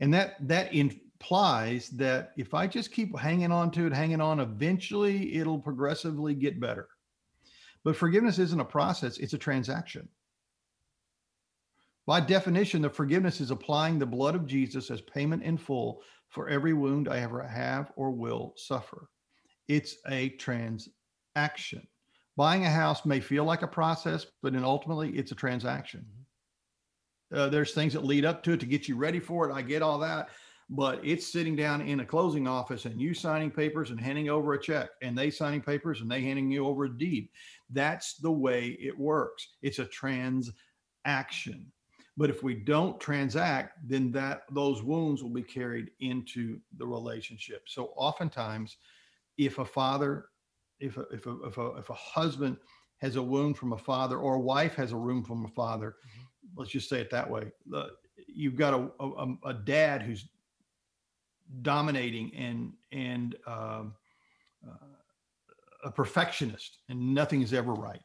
And 0.00 0.14
that 0.14 0.36
that 0.48 0.72
implies 0.74 1.90
that 1.90 2.32
if 2.38 2.54
I 2.54 2.66
just 2.66 2.92
keep 2.92 3.16
hanging 3.18 3.52
on 3.52 3.70
to 3.72 3.86
it, 3.86 3.92
hanging 3.92 4.22
on, 4.22 4.40
eventually 4.40 5.34
it'll 5.34 5.58
progressively 5.58 6.34
get 6.34 6.58
better. 6.58 6.88
But 7.84 7.96
forgiveness 7.96 8.38
isn't 8.38 8.60
a 8.60 8.64
process, 8.64 9.18
it's 9.18 9.34
a 9.34 9.38
transaction. 9.38 10.08
By 12.10 12.18
definition, 12.18 12.82
the 12.82 12.90
forgiveness 12.90 13.40
is 13.40 13.52
applying 13.52 13.96
the 13.96 14.04
blood 14.04 14.34
of 14.34 14.44
Jesus 14.44 14.90
as 14.90 15.00
payment 15.00 15.44
in 15.44 15.56
full 15.56 16.02
for 16.26 16.48
every 16.48 16.72
wound 16.72 17.08
I 17.08 17.20
ever 17.20 17.40
have 17.40 17.92
or 17.94 18.10
will 18.10 18.52
suffer. 18.56 19.08
It's 19.68 19.94
a 20.08 20.30
transaction. 20.30 21.86
Buying 22.36 22.66
a 22.66 22.68
house 22.68 23.06
may 23.06 23.20
feel 23.20 23.44
like 23.44 23.62
a 23.62 23.68
process, 23.68 24.26
but 24.42 24.54
then 24.54 24.64
ultimately 24.64 25.10
it's 25.10 25.30
a 25.30 25.36
transaction. 25.36 26.00
Mm-hmm. 26.00 27.38
Uh, 27.38 27.48
there's 27.48 27.74
things 27.74 27.92
that 27.92 28.04
lead 28.04 28.24
up 28.24 28.42
to 28.42 28.54
it 28.54 28.58
to 28.58 28.66
get 28.66 28.88
you 28.88 28.96
ready 28.96 29.20
for 29.20 29.48
it. 29.48 29.54
I 29.54 29.62
get 29.62 29.80
all 29.80 30.00
that 30.00 30.30
but 30.68 31.00
it's 31.04 31.32
sitting 31.32 31.54
down 31.54 31.80
in 31.80 32.00
a 32.00 32.04
closing 32.04 32.48
office 32.48 32.86
and 32.86 33.00
you 33.00 33.14
signing 33.14 33.52
papers 33.52 33.90
and 33.90 34.00
handing 34.00 34.28
over 34.28 34.54
a 34.54 34.60
check 34.60 34.90
and 35.00 35.16
they 35.16 35.30
signing 35.30 35.60
papers 35.60 36.00
and 36.00 36.10
they 36.10 36.22
handing 36.22 36.50
you 36.50 36.66
over 36.66 36.86
a 36.86 36.96
deed. 36.96 37.28
That's 37.70 38.14
the 38.14 38.30
way 38.32 38.76
it 38.80 38.98
works. 38.98 39.48
It's 39.62 39.78
a 39.78 39.84
transaction. 39.86 41.72
But 42.16 42.30
if 42.30 42.42
we 42.42 42.54
don't 42.54 43.00
transact, 43.00 43.78
then 43.88 44.12
that 44.12 44.42
those 44.50 44.82
wounds 44.82 45.22
will 45.22 45.30
be 45.30 45.42
carried 45.42 45.90
into 46.00 46.58
the 46.76 46.86
relationship. 46.86 47.62
So 47.66 47.92
oftentimes, 47.96 48.76
if 49.38 49.58
a 49.58 49.64
father, 49.64 50.26
if 50.80 50.96
a, 50.96 51.02
if 51.12 51.26
a, 51.26 51.42
if 51.44 51.58
a, 51.58 51.66
if 51.76 51.90
a 51.90 51.94
husband 51.94 52.56
has 52.98 53.16
a 53.16 53.22
wound 53.22 53.56
from 53.56 53.72
a 53.72 53.78
father 53.78 54.18
or 54.18 54.34
a 54.34 54.40
wife 54.40 54.74
has 54.74 54.92
a 54.92 54.96
wound 54.96 55.26
from 55.26 55.44
a 55.46 55.48
father, 55.48 55.96
mm-hmm. 56.06 56.24
let's 56.56 56.70
just 56.70 56.88
say 56.88 57.00
it 57.00 57.10
that 57.10 57.28
way. 57.28 57.50
The, 57.68 57.90
you've 58.26 58.56
got 58.56 58.74
a, 58.74 58.90
a, 59.02 59.36
a 59.46 59.54
dad 59.54 60.02
who's 60.02 60.28
dominating 61.62 62.34
and 62.34 62.72
and 62.92 63.36
um, 63.46 63.94
uh, 64.66 64.86
a 65.84 65.90
perfectionist 65.90 66.78
and 66.88 67.14
nothing 67.14 67.42
is 67.42 67.52
ever 67.52 67.72
right 67.72 68.02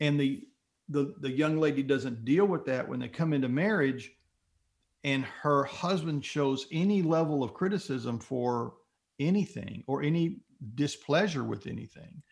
and 0.00 0.20
the 0.20 0.46
the 0.88 1.14
the 1.20 1.30
young 1.30 1.58
lady 1.58 1.82
doesn't 1.82 2.24
deal 2.24 2.46
with 2.46 2.64
that 2.64 2.88
when 2.88 3.00
they 3.00 3.08
come 3.08 3.32
into 3.32 3.48
marriage 3.48 4.12
and 5.04 5.24
her 5.24 5.64
husband 5.64 6.24
shows 6.24 6.66
any 6.72 7.02
level 7.02 7.42
of 7.42 7.54
criticism 7.54 8.18
for 8.18 8.74
anything 9.18 9.82
or 9.86 10.02
any 10.02 10.38
displeasure 10.74 11.44
with 11.44 11.66
anything 11.66 12.22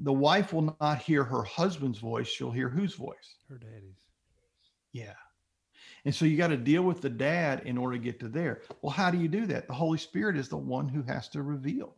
the 0.00 0.12
wife 0.12 0.52
will 0.52 0.76
not 0.80 0.98
hear 1.02 1.24
her 1.24 1.42
husband's 1.42 1.98
voice 1.98 2.28
she'll 2.28 2.50
hear 2.50 2.68
whose 2.68 2.94
voice 2.94 3.36
her 3.48 3.58
daddy's 3.58 3.96
yeah 4.92 5.14
and 6.04 6.14
so 6.14 6.24
you 6.24 6.36
got 6.36 6.48
to 6.48 6.56
deal 6.56 6.82
with 6.82 7.00
the 7.00 7.10
dad 7.10 7.62
in 7.64 7.76
order 7.76 7.96
to 7.96 8.02
get 8.02 8.20
to 8.20 8.28
there. 8.28 8.62
Well, 8.82 8.92
how 8.92 9.10
do 9.10 9.18
you 9.18 9.28
do 9.28 9.46
that? 9.46 9.66
The 9.66 9.74
Holy 9.74 9.98
Spirit 9.98 10.36
is 10.36 10.48
the 10.48 10.56
one 10.56 10.88
who 10.88 11.02
has 11.02 11.28
to 11.30 11.42
reveal. 11.42 11.96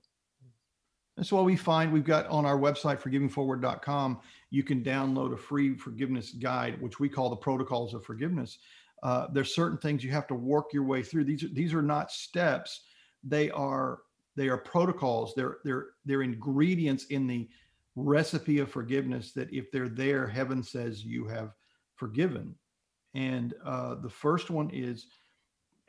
That's 1.20 1.32
why 1.32 1.42
we 1.42 1.54
find 1.54 1.92
we've 1.92 2.02
got 2.02 2.26
on 2.28 2.46
our 2.46 2.56
website, 2.56 2.98
forgivingforward.com, 2.98 4.20
you 4.48 4.62
can 4.62 4.82
download 4.82 5.34
a 5.34 5.36
free 5.36 5.74
forgiveness 5.74 6.30
guide, 6.30 6.80
which 6.80 6.98
we 6.98 7.10
call 7.10 7.28
the 7.28 7.36
protocols 7.36 7.92
of 7.92 8.02
forgiveness. 8.06 8.56
Uh, 9.02 9.26
there's 9.30 9.54
certain 9.54 9.76
things 9.76 10.02
you 10.02 10.10
have 10.12 10.26
to 10.28 10.34
work 10.34 10.72
your 10.72 10.84
way 10.84 11.02
through. 11.02 11.24
These 11.24 11.44
are, 11.44 11.48
these 11.48 11.74
are 11.74 11.82
not 11.82 12.10
steps. 12.10 12.84
They 13.22 13.50
are 13.50 13.98
they 14.34 14.48
are 14.48 14.56
protocols. 14.56 15.34
They're 15.36 15.58
they're 15.62 15.88
they're 16.06 16.22
ingredients 16.22 17.04
in 17.10 17.26
the 17.26 17.50
recipe 17.96 18.58
of 18.58 18.70
forgiveness 18.70 19.32
that 19.32 19.52
if 19.52 19.70
they're 19.70 19.90
there, 19.90 20.26
heaven 20.26 20.62
says 20.62 21.04
you 21.04 21.26
have 21.26 21.52
forgiven. 21.96 22.54
And 23.12 23.52
uh, 23.62 23.96
the 23.96 24.08
first 24.08 24.48
one 24.48 24.70
is 24.72 25.08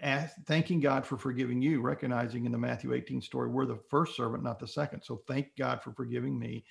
ask, 0.01 0.35
thanking 0.45 0.79
God 0.79 1.05
for 1.05 1.17
forgiving 1.17 1.61
you, 1.61 1.81
recognizing 1.81 2.45
in 2.45 2.51
the 2.51 2.57
Matthew 2.57 2.93
18 2.93 3.21
story, 3.21 3.49
we're 3.49 3.65
the 3.65 3.79
first 3.89 4.15
servant, 4.15 4.43
not 4.43 4.59
the 4.59 4.67
second. 4.67 5.01
So 5.01 5.21
thank 5.27 5.55
God 5.57 5.81
for 5.81 5.91
forgiving 5.91 6.37
me. 6.37 6.63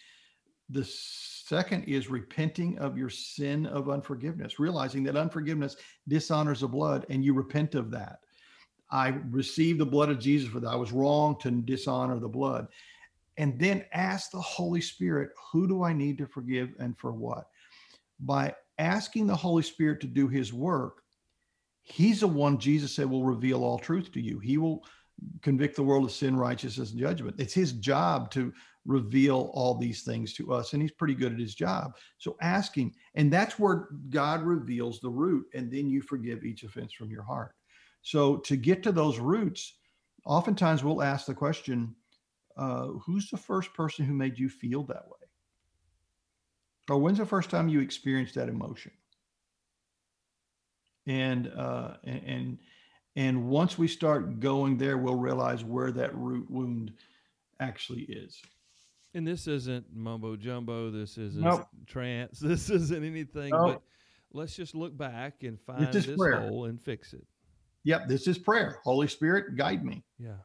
The 0.71 0.85
second 0.85 1.85
is 1.85 2.09
repenting 2.09 2.79
of 2.79 2.97
your 2.97 3.11
sin 3.11 3.67
of 3.67 3.91
unforgiveness, 3.91 4.61
realizing 4.61 5.03
that 5.05 5.17
unforgiveness 5.17 5.77
dishonors 6.07 6.61
the 6.61 6.69
blood 6.69 7.07
and 7.09 7.25
you 7.25 7.35
repent 7.35 7.75
of 7.75 7.91
that. 7.91 8.21
I 8.91 9.09
received 9.31 9.81
the 9.81 9.87
blood 9.87 10.11
of 10.11 10.19
Jesus 10.19 10.49
for 10.49 10.61
that. 10.61 10.69
I 10.69 10.77
was 10.77 10.93
wrong 10.93 11.37
to 11.41 11.51
dishonor 11.51 12.19
the 12.19 12.29
blood. 12.29 12.69
And 13.37 13.59
then 13.59 13.85
ask 13.93 14.31
the 14.31 14.41
Holy 14.41 14.81
Spirit, 14.81 15.31
who 15.53 15.67
do 15.67 15.83
I 15.83 15.93
need 15.93 16.19
to 16.19 16.27
forgive 16.27 16.75
and 16.79 16.99
for 16.99 17.13
what? 17.13 17.49
By 18.21 18.55
asking 18.79 19.27
the 19.27 19.37
Holy 19.37 19.63
Spirit 19.63 20.01
to 20.01 20.07
do 20.07 20.29
his 20.29 20.53
work, 20.53 21.03
he's 21.91 22.21
the 22.21 22.29
one 22.29 22.59
Jesus 22.59 22.95
said 22.95 23.09
will 23.09 23.25
reveal 23.25 23.65
all 23.65 23.79
truth 23.79 24.13
to 24.13 24.21
you. 24.21 24.39
He 24.39 24.59
will 24.59 24.85
convict 25.43 25.77
the 25.77 25.83
world 25.83 26.05
of 26.05 26.13
sin, 26.13 26.37
righteousness, 26.37 26.91
and 26.91 27.01
judgment. 27.01 27.37
It's 27.39 27.53
his 27.53 27.73
job 27.73 28.31
to 28.33 28.53
reveal 28.87 29.51
all 29.53 29.75
these 29.75 30.03
things 30.03 30.33
to 30.35 30.53
us, 30.53 30.73
and 30.73 30.81
he's 30.81 30.93
pretty 30.93 31.15
good 31.15 31.33
at 31.33 31.39
his 31.39 31.55
job. 31.55 31.97
So 32.19 32.37
ask 32.41 32.75
him, 32.75 32.93
and 33.15 33.31
that's 33.31 33.59
where 33.59 33.89
God 34.09 34.43
reveals 34.43 35.01
the 35.01 35.11
root, 35.11 35.47
and 35.55 35.71
then 35.71 35.89
you 35.89 36.01
forgive 36.01 36.45
each 36.45 36.63
offense 36.63 36.93
from 36.93 37.11
your 37.11 37.23
heart. 37.23 37.55
So 38.03 38.39
to 38.39 38.57
get 38.57 38.83
to 38.85 38.93
those 38.93 39.19
roots, 39.19 39.75
oftentimes 40.25 40.83
we'll 40.83 41.03
ask 41.03 41.27
the 41.27 41.35
question, 41.35 41.95
uh, 42.57 42.87
who's 43.05 43.31
the 43.31 43.37
first 43.37 43.75
person 43.75 44.05
who 44.05 44.15
made 44.15 44.39
you 44.39 44.49
feel 44.49 44.83
that 44.85 45.07
way? 45.07 45.29
Or 46.89 46.99
when's 46.99 47.19
the 47.19 47.27
first 47.27 47.51
time 47.51 47.69
you 47.69 47.81
experienced 47.81 48.35
that 48.35 48.49
emotion? 48.49 48.93
And 51.07 51.51
uh, 51.57 51.95
and 52.05 52.59
and 53.17 53.49
once 53.49 53.79
we 53.79 53.89
start 53.89 54.41
going 54.41 54.77
there, 54.77 54.99
we'll 54.99 55.17
realize 55.17 55.65
where 55.65 55.91
that 55.93 56.15
root 56.15 56.51
wound 56.51 56.93
actually 57.59 58.03
is. 58.03 58.41
And 59.15 59.27
this 59.27 59.49
isn't 59.49 59.87
mumbo 59.93 60.37
jumbo. 60.37 60.91
This 60.91 61.19
isn't 61.19 61.43
nope. 61.43 61.67
trance. 61.87 62.39
This 62.45 62.71
isn't 62.71 63.05
anything. 63.05 63.51
Nope. 63.51 63.67
But 63.67 63.83
let's 64.33 64.55
just 64.55 64.75
look 64.75 64.97
back 64.97 65.43
and 65.43 65.61
find 65.61 65.93
this 65.93 66.07
prayer. 66.07 66.49
hole 66.49 66.67
and 66.67 66.81
fix 66.81 67.13
it. 67.13 67.27
Yep, 67.85 68.09
this 68.09 68.29
is 68.29 68.39
prayer. 68.39 68.79
Holy 68.85 69.09
Spirit, 69.09 69.57
guide 69.57 69.85
me. 69.85 70.05
Yeah. 70.19 70.37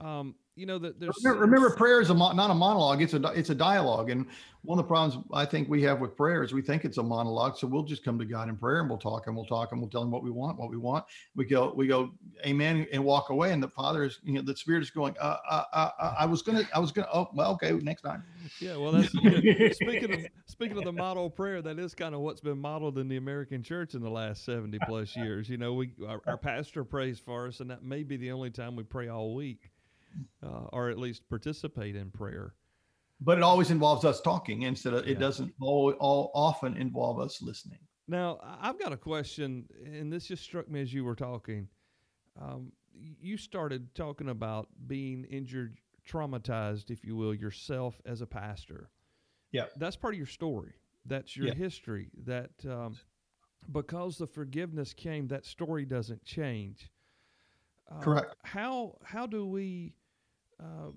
Um, 0.00 0.34
you 0.54 0.66
know 0.66 0.78
that 0.78 1.00
there's 1.00 1.16
remember, 1.22 1.44
remember, 1.44 1.70
prayer 1.70 2.00
is 2.00 2.10
a 2.10 2.14
not 2.14 2.50
a 2.50 2.54
monologue 2.54 3.00
it's 3.00 3.14
a 3.14 3.22
it's 3.34 3.50
a 3.50 3.54
dialogue 3.54 4.10
and 4.10 4.26
one 4.62 4.78
of 4.78 4.84
the 4.84 4.88
problems 4.88 5.24
i 5.32 5.44
think 5.44 5.68
we 5.68 5.82
have 5.82 5.98
with 5.98 6.14
prayer 6.16 6.42
is 6.42 6.52
we 6.52 6.60
think 6.60 6.84
it's 6.84 6.98
a 6.98 7.02
monologue 7.02 7.56
so 7.56 7.66
we'll 7.66 7.82
just 7.82 8.04
come 8.04 8.18
to 8.18 8.24
god 8.24 8.48
in 8.48 8.56
prayer 8.56 8.80
and 8.80 8.88
we'll 8.88 8.98
talk 8.98 9.26
and 9.26 9.34
we'll 9.34 9.46
talk 9.46 9.72
and 9.72 9.80
we'll 9.80 9.88
tell 9.88 10.02
him 10.02 10.10
what 10.10 10.22
we 10.22 10.30
want 10.30 10.58
what 10.58 10.70
we 10.70 10.76
want. 10.76 11.04
We 11.34 11.46
go 11.46 11.72
we 11.74 11.86
go 11.86 12.12
amen 12.46 12.86
and 12.92 13.02
walk 13.02 13.30
away 13.30 13.52
and 13.52 13.62
the 13.62 13.68
father 13.68 14.04
is 14.04 14.20
you 14.24 14.34
know 14.34 14.42
the 14.42 14.54
spirit 14.54 14.82
is 14.82 14.90
going 14.90 15.14
uh, 15.20 15.38
uh, 15.48 15.64
uh, 15.72 15.90
uh 15.98 16.14
i 16.18 16.26
was 16.26 16.42
gonna 16.42 16.68
i 16.74 16.78
was 16.78 16.92
gonna 16.92 17.08
oh 17.12 17.28
well 17.34 17.52
okay 17.52 17.72
next 17.72 18.02
time. 18.02 18.22
Yeah 18.60 18.76
well 18.76 18.92
that's 18.92 19.12
you 19.14 19.30
know, 19.58 19.68
speaking 19.72 20.12
of 20.12 20.26
speaking 20.46 20.76
of 20.76 20.84
the 20.84 20.92
model 20.92 21.30
prayer 21.30 21.62
that 21.62 21.78
is 21.78 21.94
kind 21.94 22.14
of 22.14 22.20
what's 22.20 22.40
been 22.40 22.58
modeled 22.58 22.98
in 22.98 23.08
the 23.08 23.16
american 23.16 23.62
church 23.62 23.94
in 23.94 24.02
the 24.02 24.10
last 24.10 24.44
70 24.44 24.78
plus 24.86 25.16
years. 25.16 25.48
You 25.48 25.56
know 25.56 25.72
we 25.72 25.92
our, 26.06 26.20
our 26.26 26.36
pastor 26.36 26.84
prays 26.84 27.18
for 27.18 27.48
us 27.48 27.60
and 27.60 27.70
that 27.70 27.82
may 27.82 28.02
be 28.02 28.18
the 28.18 28.32
only 28.32 28.50
time 28.50 28.76
we 28.76 28.82
pray 28.82 29.08
all 29.08 29.34
week 29.34 29.70
uh, 30.44 30.66
or 30.72 30.90
at 30.90 30.98
least 30.98 31.28
participate 31.28 31.96
in 31.96 32.10
prayer. 32.10 32.54
But 33.20 33.38
it 33.38 33.44
always 33.44 33.70
involves 33.70 34.04
us 34.04 34.20
talking 34.20 34.62
instead 34.62 34.94
of, 34.94 35.06
yeah. 35.06 35.12
it 35.12 35.18
doesn't 35.18 35.52
all, 35.60 35.92
all 36.00 36.30
often 36.34 36.76
involve 36.76 37.20
us 37.20 37.40
listening. 37.40 37.78
Now, 38.08 38.40
I've 38.60 38.78
got 38.80 38.92
a 38.92 38.96
question, 38.96 39.64
and 39.84 40.12
this 40.12 40.26
just 40.26 40.42
struck 40.42 40.68
me 40.68 40.82
as 40.82 40.92
you 40.92 41.04
were 41.04 41.14
talking. 41.14 41.68
Um, 42.40 42.72
you 42.94 43.36
started 43.36 43.94
talking 43.94 44.28
about 44.28 44.68
being 44.86 45.24
injured, 45.24 45.78
traumatized, 46.08 46.90
if 46.90 47.04
you 47.04 47.14
will, 47.14 47.32
yourself 47.32 48.00
as 48.04 48.20
a 48.20 48.26
pastor. 48.26 48.90
Yeah. 49.52 49.66
That's 49.76 49.96
part 49.96 50.14
of 50.14 50.18
your 50.18 50.26
story. 50.26 50.72
That's 51.06 51.36
your 51.36 51.48
yeah. 51.48 51.54
history. 51.54 52.10
That 52.24 52.50
um, 52.68 52.96
because 53.70 54.18
the 54.18 54.26
forgiveness 54.26 54.92
came, 54.92 55.28
that 55.28 55.46
story 55.46 55.84
doesn't 55.84 56.24
change. 56.24 56.90
Uh, 57.90 58.00
Correct. 58.00 58.34
How 58.44 58.96
how 59.04 59.26
do 59.26 59.46
we 59.46 59.94
uh, 60.62 60.90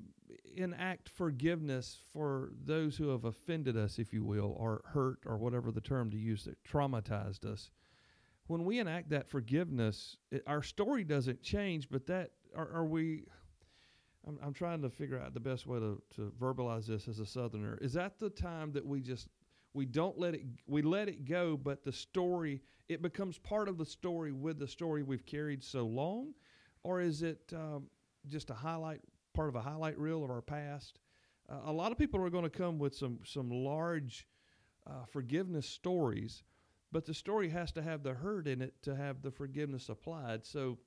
enact 0.56 1.10
forgiveness 1.10 2.00
for 2.14 2.52
those 2.64 2.98
who 2.98 3.10
have 3.10 3.26
offended 3.26 3.78
us, 3.78 4.00
if 4.00 4.14
you 4.14 4.24
will, 4.24 4.56
or 4.58 4.82
hurt, 4.86 5.20
or 5.26 5.38
whatever 5.38 5.72
the 5.72 5.82
term 5.82 6.10
to 6.12 6.18
use 6.18 6.46
that 6.46 6.64
traumatized 6.64 7.46
us. 7.46 7.72
When 8.48 8.64
we 8.64 8.80
enact 8.80 9.10
that 9.10 9.28
forgiveness, 9.28 10.18
it, 10.32 10.44
our 10.46 10.62
story 10.62 11.04
doesn't 11.04 11.42
change, 11.42 11.90
but 11.90 12.06
that 12.08 12.32
are, 12.56 12.70
are 12.72 12.86
we? 12.86 13.26
I'm, 14.28 14.40
I'm 14.44 14.54
trying 14.54 14.82
to 14.84 14.90
figure 14.90 15.20
out 15.20 15.34
the 15.34 15.40
best 15.40 15.68
way 15.68 15.80
to, 15.80 16.02
to 16.16 16.32
verbalize 16.40 16.86
this 16.86 17.08
as 17.08 17.20
a 17.20 17.26
Southerner. 17.26 17.78
Is 17.82 17.94
that 17.94 18.20
the 18.20 18.30
time 18.30 18.72
that 18.74 18.86
we 18.86 19.02
just 19.02 19.28
we 19.74 19.86
don't 19.86 20.18
let 20.18 20.36
it 20.36 20.44
we 20.68 20.82
let 20.82 21.10
it 21.10 21.26
go, 21.26 21.58
but 21.58 21.84
the 21.84 21.92
story 21.92 22.62
it 22.88 23.02
becomes 23.02 23.38
part 23.40 23.68
of 23.68 23.78
the 23.78 23.86
story 23.86 24.32
with 24.32 24.60
the 24.60 24.68
story 24.68 25.02
we've 25.04 25.26
carried 25.26 25.64
so 25.64 25.86
long, 25.86 26.34
or 26.84 27.02
is 27.02 27.24
it 27.24 27.52
um, 27.54 27.88
just 28.28 28.52
a 28.52 28.54
highlight 28.54 29.02
part 29.36 29.50
of 29.50 29.56
a 29.56 29.62
highlight 29.62 29.98
reel 30.00 30.24
of 30.24 30.32
our 30.32 30.42
past. 30.42 31.00
Uh, 31.50 31.60
a 31.66 31.72
lot 31.72 31.92
of 31.92 31.98
people 31.98 32.24
are 32.24 32.30
going 32.30 32.44
to 32.44 32.50
come 32.50 32.80
with 32.80 32.96
some 32.96 33.20
some 33.24 33.50
large 33.50 34.28
uh, 34.88 35.06
forgiveness 35.12 35.68
stories, 35.68 36.44
but 36.92 37.06
the 37.06 37.14
story 37.14 37.50
has 37.50 37.72
to 37.74 37.82
have 37.82 38.04
the 38.04 38.14
hurt 38.14 38.48
in 38.48 38.62
it 38.62 38.74
to 38.84 38.96
have 38.96 39.22
the 39.22 39.32
forgiveness 39.32 39.90
applied. 39.90 40.46
So, 40.46 40.80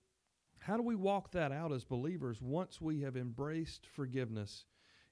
how 0.60 0.76
do 0.76 0.82
we 0.82 0.96
walk 0.96 1.32
that 1.32 1.52
out 1.52 1.72
as 1.72 1.84
believers 1.84 2.42
once 2.42 2.80
we 2.80 3.00
have 3.02 3.16
embraced 3.16 3.86
forgiveness 3.86 4.64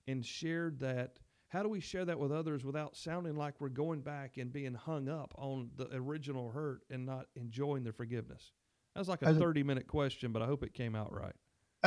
and 0.07 0.25
shared 0.25 0.81
that? 0.81 1.19
How 1.49 1.63
do 1.63 1.69
we 1.69 1.79
share 1.81 2.05
that 2.05 2.19
with 2.19 2.33
others 2.33 2.65
without 2.65 2.97
sounding 2.97 3.37
like 3.37 3.61
we're 3.61 3.69
going 3.69 4.01
back 4.01 4.37
and 4.37 4.53
being 4.53 4.75
hung 4.75 5.09
up 5.09 5.33
on 5.39 5.71
the 5.77 5.89
original 5.95 6.51
hurt 6.51 6.83
and 6.91 7.07
not 7.07 7.27
enjoying 7.37 7.85
the 7.85 7.93
forgiveness? 7.93 8.51
That 8.95 9.01
was 9.01 9.09
like 9.09 9.23
a 9.23 9.33
30 9.35 9.63
minute 9.63 9.87
question, 9.87 10.33
but 10.33 10.43
I 10.43 10.47
hope 10.47 10.65
it 10.65 10.75
came 10.75 10.97
out 10.97 11.13
right. 11.13 11.37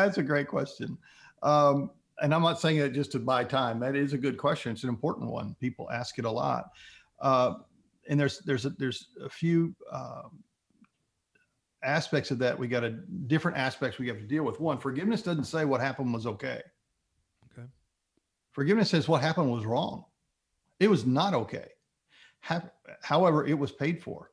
That's 0.06 0.18
a 0.18 0.24
great 0.24 0.48
question. 0.48 0.98
Um, 1.44 1.92
and 2.22 2.34
I'm 2.34 2.42
not 2.42 2.60
saying 2.60 2.78
it 2.78 2.94
just 2.94 3.12
to 3.14 3.20
buy 3.20 3.44
time. 3.44 3.80
That 3.80 3.96
is 3.96 4.14
a 4.14 4.18
good 4.18 4.38
question. 4.38 4.72
It's 4.72 4.84
an 4.84 4.90
important 4.90 5.30
one. 5.30 5.56
People 5.60 5.90
ask 5.90 6.20
it 6.20 6.26
a 6.26 6.32
lot. 6.32 6.72
Uh, 7.20 7.56
and 8.10 8.20
there's 8.20 8.40
there's 8.40 8.66
a, 8.66 8.72
there's 8.72 9.10
a 9.24 9.30
few 9.30 9.76
uh, 9.92 10.24
aspects 11.84 12.32
of 12.32 12.40
that 12.40 12.58
we 12.58 12.68
got 12.68 12.84
a 12.84 12.92
different 13.28 13.58
aspects 13.58 14.00
we 14.00 14.08
have 14.08 14.18
to 14.18 14.24
deal 14.24 14.44
with. 14.44 14.60
One, 14.60 14.80
forgiveness 14.80 15.22
doesn't 15.22 15.46
say 15.46 15.66
what 15.66 15.80
happened 15.80 16.14
was 16.14 16.26
okay. 16.26 16.62
Okay. 17.52 17.68
Forgiveness 18.52 18.90
says 18.90 19.08
what 19.08 19.22
happened 19.22 19.52
was 19.52 19.66
wrong. 19.66 20.06
It 20.80 20.90
was 20.90 21.06
not 21.06 21.34
okay. 21.34 21.68
However, 23.02 23.46
it 23.46 23.58
was 23.58 23.72
paid 23.72 24.02
for. 24.02 24.32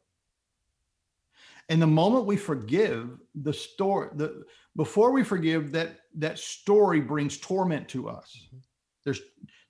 And 1.68 1.82
the 1.82 1.86
moment 1.86 2.26
we 2.26 2.36
forgive, 2.36 3.18
the 3.34 3.52
story, 3.52 4.10
the 4.14 4.44
before 4.76 5.10
we 5.10 5.24
forgive, 5.24 5.72
that 5.72 5.98
that 6.16 6.38
story 6.38 7.00
brings 7.00 7.38
torment 7.38 7.88
to 7.88 8.08
us. 8.08 8.38
Mm-hmm. 8.46 8.58
There's 9.04 9.20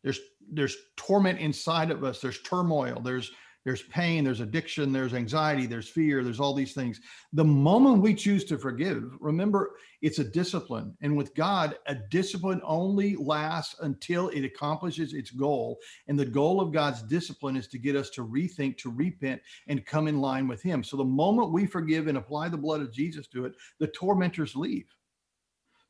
there's 0.03 0.21
there's 0.53 0.77
torment 0.97 1.39
inside 1.39 1.91
of 1.91 2.05
us. 2.05 2.21
There's 2.21 2.43
turmoil. 2.43 3.01
There's 3.01 3.31
there's 3.67 3.83
pain, 3.83 4.23
there's 4.23 4.39
addiction, 4.39 4.93
there's 4.93 5.13
anxiety, 5.13 5.67
there's 5.67 5.89
fear, 5.89 6.23
there's 6.23 6.39
all 6.39 6.55
these 6.55 6.73
things. 6.73 7.01
The 7.33 7.45
moment 7.45 8.01
we 8.01 8.15
choose 8.15 8.45
to 8.45 8.59
forgive, 8.59 9.11
remember 9.19 9.73
it's 10.03 10.21
a 10.21 10.25
discipline. 10.25 10.97
And 11.01 11.17
with 11.17 11.35
God, 11.35 11.77
a 11.87 11.97
discipline 11.97 12.61
only 12.63 13.17
lasts 13.17 13.75
until 13.81 14.29
it 14.29 14.45
accomplishes 14.45 15.15
its 15.15 15.33
goal. 15.33 15.81
And 16.07 16.17
the 16.17 16.25
goal 16.25 16.61
of 16.61 16.73
God's 16.73 17.03
discipline 17.03 17.57
is 17.57 17.67
to 17.67 17.79
get 17.79 17.97
us 17.97 18.09
to 18.11 18.25
rethink, 18.25 18.79
to 18.79 18.91
repent, 18.93 19.43
and 19.67 19.85
come 19.85 20.07
in 20.07 20.21
line 20.21 20.47
with 20.47 20.63
Him. 20.63 20.85
So 20.85 20.97
the 20.97 21.03
moment 21.05 21.51
we 21.51 21.67
forgive 21.67 22.07
and 22.07 22.19
apply 22.19 22.51
the 22.51 22.57
blood 22.57 22.83
of 22.83 22.93
Jesus 22.93 23.27
to 23.29 23.47
it, 23.47 23.55
the 23.81 23.89
tormentors 23.89 24.55
leave. 24.55 24.87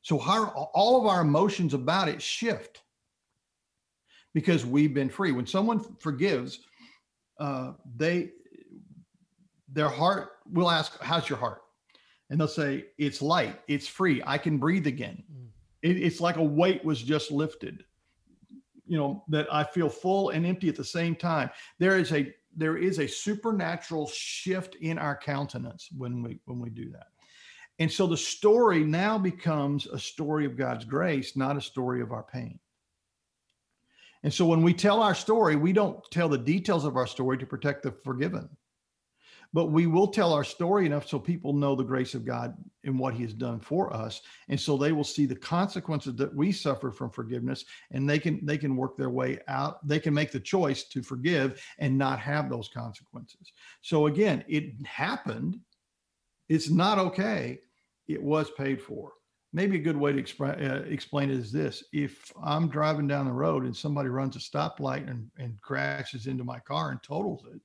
So 0.00 0.18
our, 0.22 0.46
all 0.46 0.98
of 0.98 1.06
our 1.06 1.20
emotions 1.20 1.74
about 1.74 2.08
it 2.08 2.22
shift 2.22 2.80
because 4.32 4.64
we've 4.64 4.94
been 4.94 5.10
free. 5.10 5.32
When 5.32 5.46
someone 5.46 5.80
forgives, 5.98 6.60
uh, 7.38 7.72
they 7.96 8.30
their 9.72 9.88
heart 9.88 10.30
will 10.50 10.70
ask, 10.70 11.00
"How's 11.02 11.28
your 11.28 11.38
heart?" 11.38 11.62
And 12.30 12.40
they'll 12.40 12.48
say, 12.48 12.86
"It's 12.98 13.22
light. 13.22 13.60
It's 13.68 13.86
free. 13.86 14.22
I 14.26 14.38
can 14.38 14.58
breathe 14.58 14.86
again. 14.86 15.22
Mm. 15.32 15.48
It, 15.82 15.96
it's 16.02 16.20
like 16.20 16.36
a 16.36 16.42
weight 16.42 16.84
was 16.84 17.02
just 17.02 17.30
lifted. 17.30 17.84
You 18.86 18.98
know 18.98 19.24
that 19.28 19.52
I 19.52 19.64
feel 19.64 19.88
full 19.88 20.30
and 20.30 20.46
empty 20.46 20.68
at 20.68 20.76
the 20.76 20.84
same 20.84 21.14
time. 21.16 21.50
There 21.78 21.98
is 21.98 22.12
a 22.12 22.32
there 22.56 22.78
is 22.78 22.98
a 22.98 23.06
supernatural 23.06 24.06
shift 24.08 24.76
in 24.76 24.98
our 24.98 25.16
countenance 25.16 25.88
when 25.96 26.22
we 26.22 26.40
when 26.46 26.58
we 26.58 26.70
do 26.70 26.90
that. 26.92 27.08
And 27.78 27.92
so 27.92 28.06
the 28.06 28.16
story 28.16 28.84
now 28.84 29.18
becomes 29.18 29.86
a 29.86 29.98
story 29.98 30.46
of 30.46 30.56
God's 30.56 30.84
grace, 30.86 31.36
not 31.36 31.58
a 31.58 31.60
story 31.60 32.00
of 32.00 32.10
our 32.10 32.22
pain. 32.22 32.58
And 34.26 34.34
so 34.34 34.44
when 34.44 34.62
we 34.62 34.74
tell 34.74 35.04
our 35.04 35.14
story, 35.14 35.54
we 35.54 35.72
don't 35.72 36.02
tell 36.10 36.28
the 36.28 36.36
details 36.36 36.84
of 36.84 36.96
our 36.96 37.06
story 37.06 37.38
to 37.38 37.46
protect 37.46 37.84
the 37.84 37.92
forgiven, 38.02 38.48
but 39.52 39.66
we 39.66 39.86
will 39.86 40.08
tell 40.08 40.32
our 40.32 40.42
story 40.42 40.84
enough 40.84 41.06
so 41.06 41.20
people 41.20 41.52
know 41.52 41.76
the 41.76 41.84
grace 41.84 42.12
of 42.12 42.24
God 42.24 42.56
and 42.82 42.98
what 42.98 43.14
he 43.14 43.22
has 43.22 43.32
done 43.32 43.60
for 43.60 43.94
us. 43.94 44.22
And 44.48 44.58
so 44.58 44.76
they 44.76 44.90
will 44.90 45.04
see 45.04 45.26
the 45.26 45.36
consequences 45.36 46.16
that 46.16 46.34
we 46.34 46.50
suffer 46.50 46.90
from 46.90 47.10
forgiveness 47.10 47.66
and 47.92 48.10
they 48.10 48.18
can 48.18 48.44
they 48.44 48.58
can 48.58 48.74
work 48.76 48.96
their 48.96 49.10
way 49.10 49.38
out. 49.46 49.86
They 49.86 50.00
can 50.00 50.12
make 50.12 50.32
the 50.32 50.40
choice 50.40 50.82
to 50.88 51.04
forgive 51.04 51.62
and 51.78 51.96
not 51.96 52.18
have 52.18 52.50
those 52.50 52.66
consequences. 52.66 53.52
So 53.82 54.08
again, 54.08 54.44
it 54.48 54.72
happened. 54.84 55.60
It's 56.48 56.68
not 56.68 56.98
okay. 56.98 57.60
It 58.08 58.20
was 58.20 58.50
paid 58.50 58.82
for 58.82 59.12
maybe 59.56 59.76
a 59.76 59.80
good 59.80 59.96
way 59.96 60.12
to 60.12 60.22
expri- 60.22 60.70
uh, 60.70 60.84
explain 60.84 61.30
it 61.30 61.38
is 61.38 61.50
this. 61.50 61.82
If 61.92 62.30
i'm 62.44 62.68
driving 62.68 63.08
down 63.08 63.24
the 63.24 63.32
road 63.32 63.64
and 63.64 63.74
somebody 63.74 64.10
runs 64.10 64.36
a 64.36 64.38
stoplight 64.38 65.10
and, 65.10 65.30
and 65.38 65.60
crashes 65.62 66.26
into 66.26 66.44
my 66.44 66.60
car 66.60 66.90
and 66.90 67.02
totals 67.02 67.44
it 67.52 67.60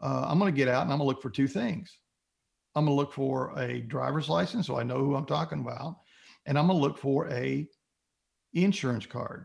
uh, 0.00 0.24
i'm 0.26 0.38
going 0.38 0.52
to 0.52 0.56
get 0.56 0.66
out 0.66 0.82
and 0.82 0.90
i'm 0.90 0.98
going 0.98 1.06
to 1.06 1.12
look 1.12 1.22
for 1.22 1.30
two 1.30 1.46
things. 1.46 1.98
I'm 2.74 2.84
going 2.84 2.96
to 2.96 3.00
look 3.00 3.12
for 3.12 3.58
a 3.58 3.82
driver's 3.82 4.28
license 4.28 4.66
so 4.66 4.78
i 4.78 4.82
know 4.82 4.98
who 4.98 5.14
i'm 5.14 5.26
talking 5.26 5.60
about 5.60 5.98
and 6.46 6.58
i'm 6.58 6.66
going 6.66 6.78
to 6.78 6.82
look 6.82 6.98
for 6.98 7.28
a 7.30 7.68
insurance 8.54 9.04
card. 9.04 9.44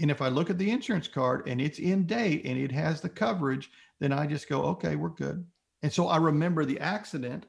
And 0.00 0.10
if 0.10 0.20
i 0.20 0.28
look 0.28 0.50
at 0.50 0.58
the 0.58 0.70
insurance 0.70 1.08
card 1.08 1.48
and 1.48 1.58
it's 1.58 1.78
in 1.78 2.06
date 2.06 2.42
and 2.44 2.58
it 2.58 2.70
has 2.70 3.00
the 3.00 3.08
coverage 3.08 3.70
then 3.98 4.12
i 4.12 4.26
just 4.26 4.48
go 4.50 4.62
okay 4.72 4.94
we're 4.94 5.08
good. 5.08 5.46
And 5.82 5.90
so 5.90 6.08
i 6.08 6.18
remember 6.18 6.66
the 6.66 6.80
accident 6.80 7.46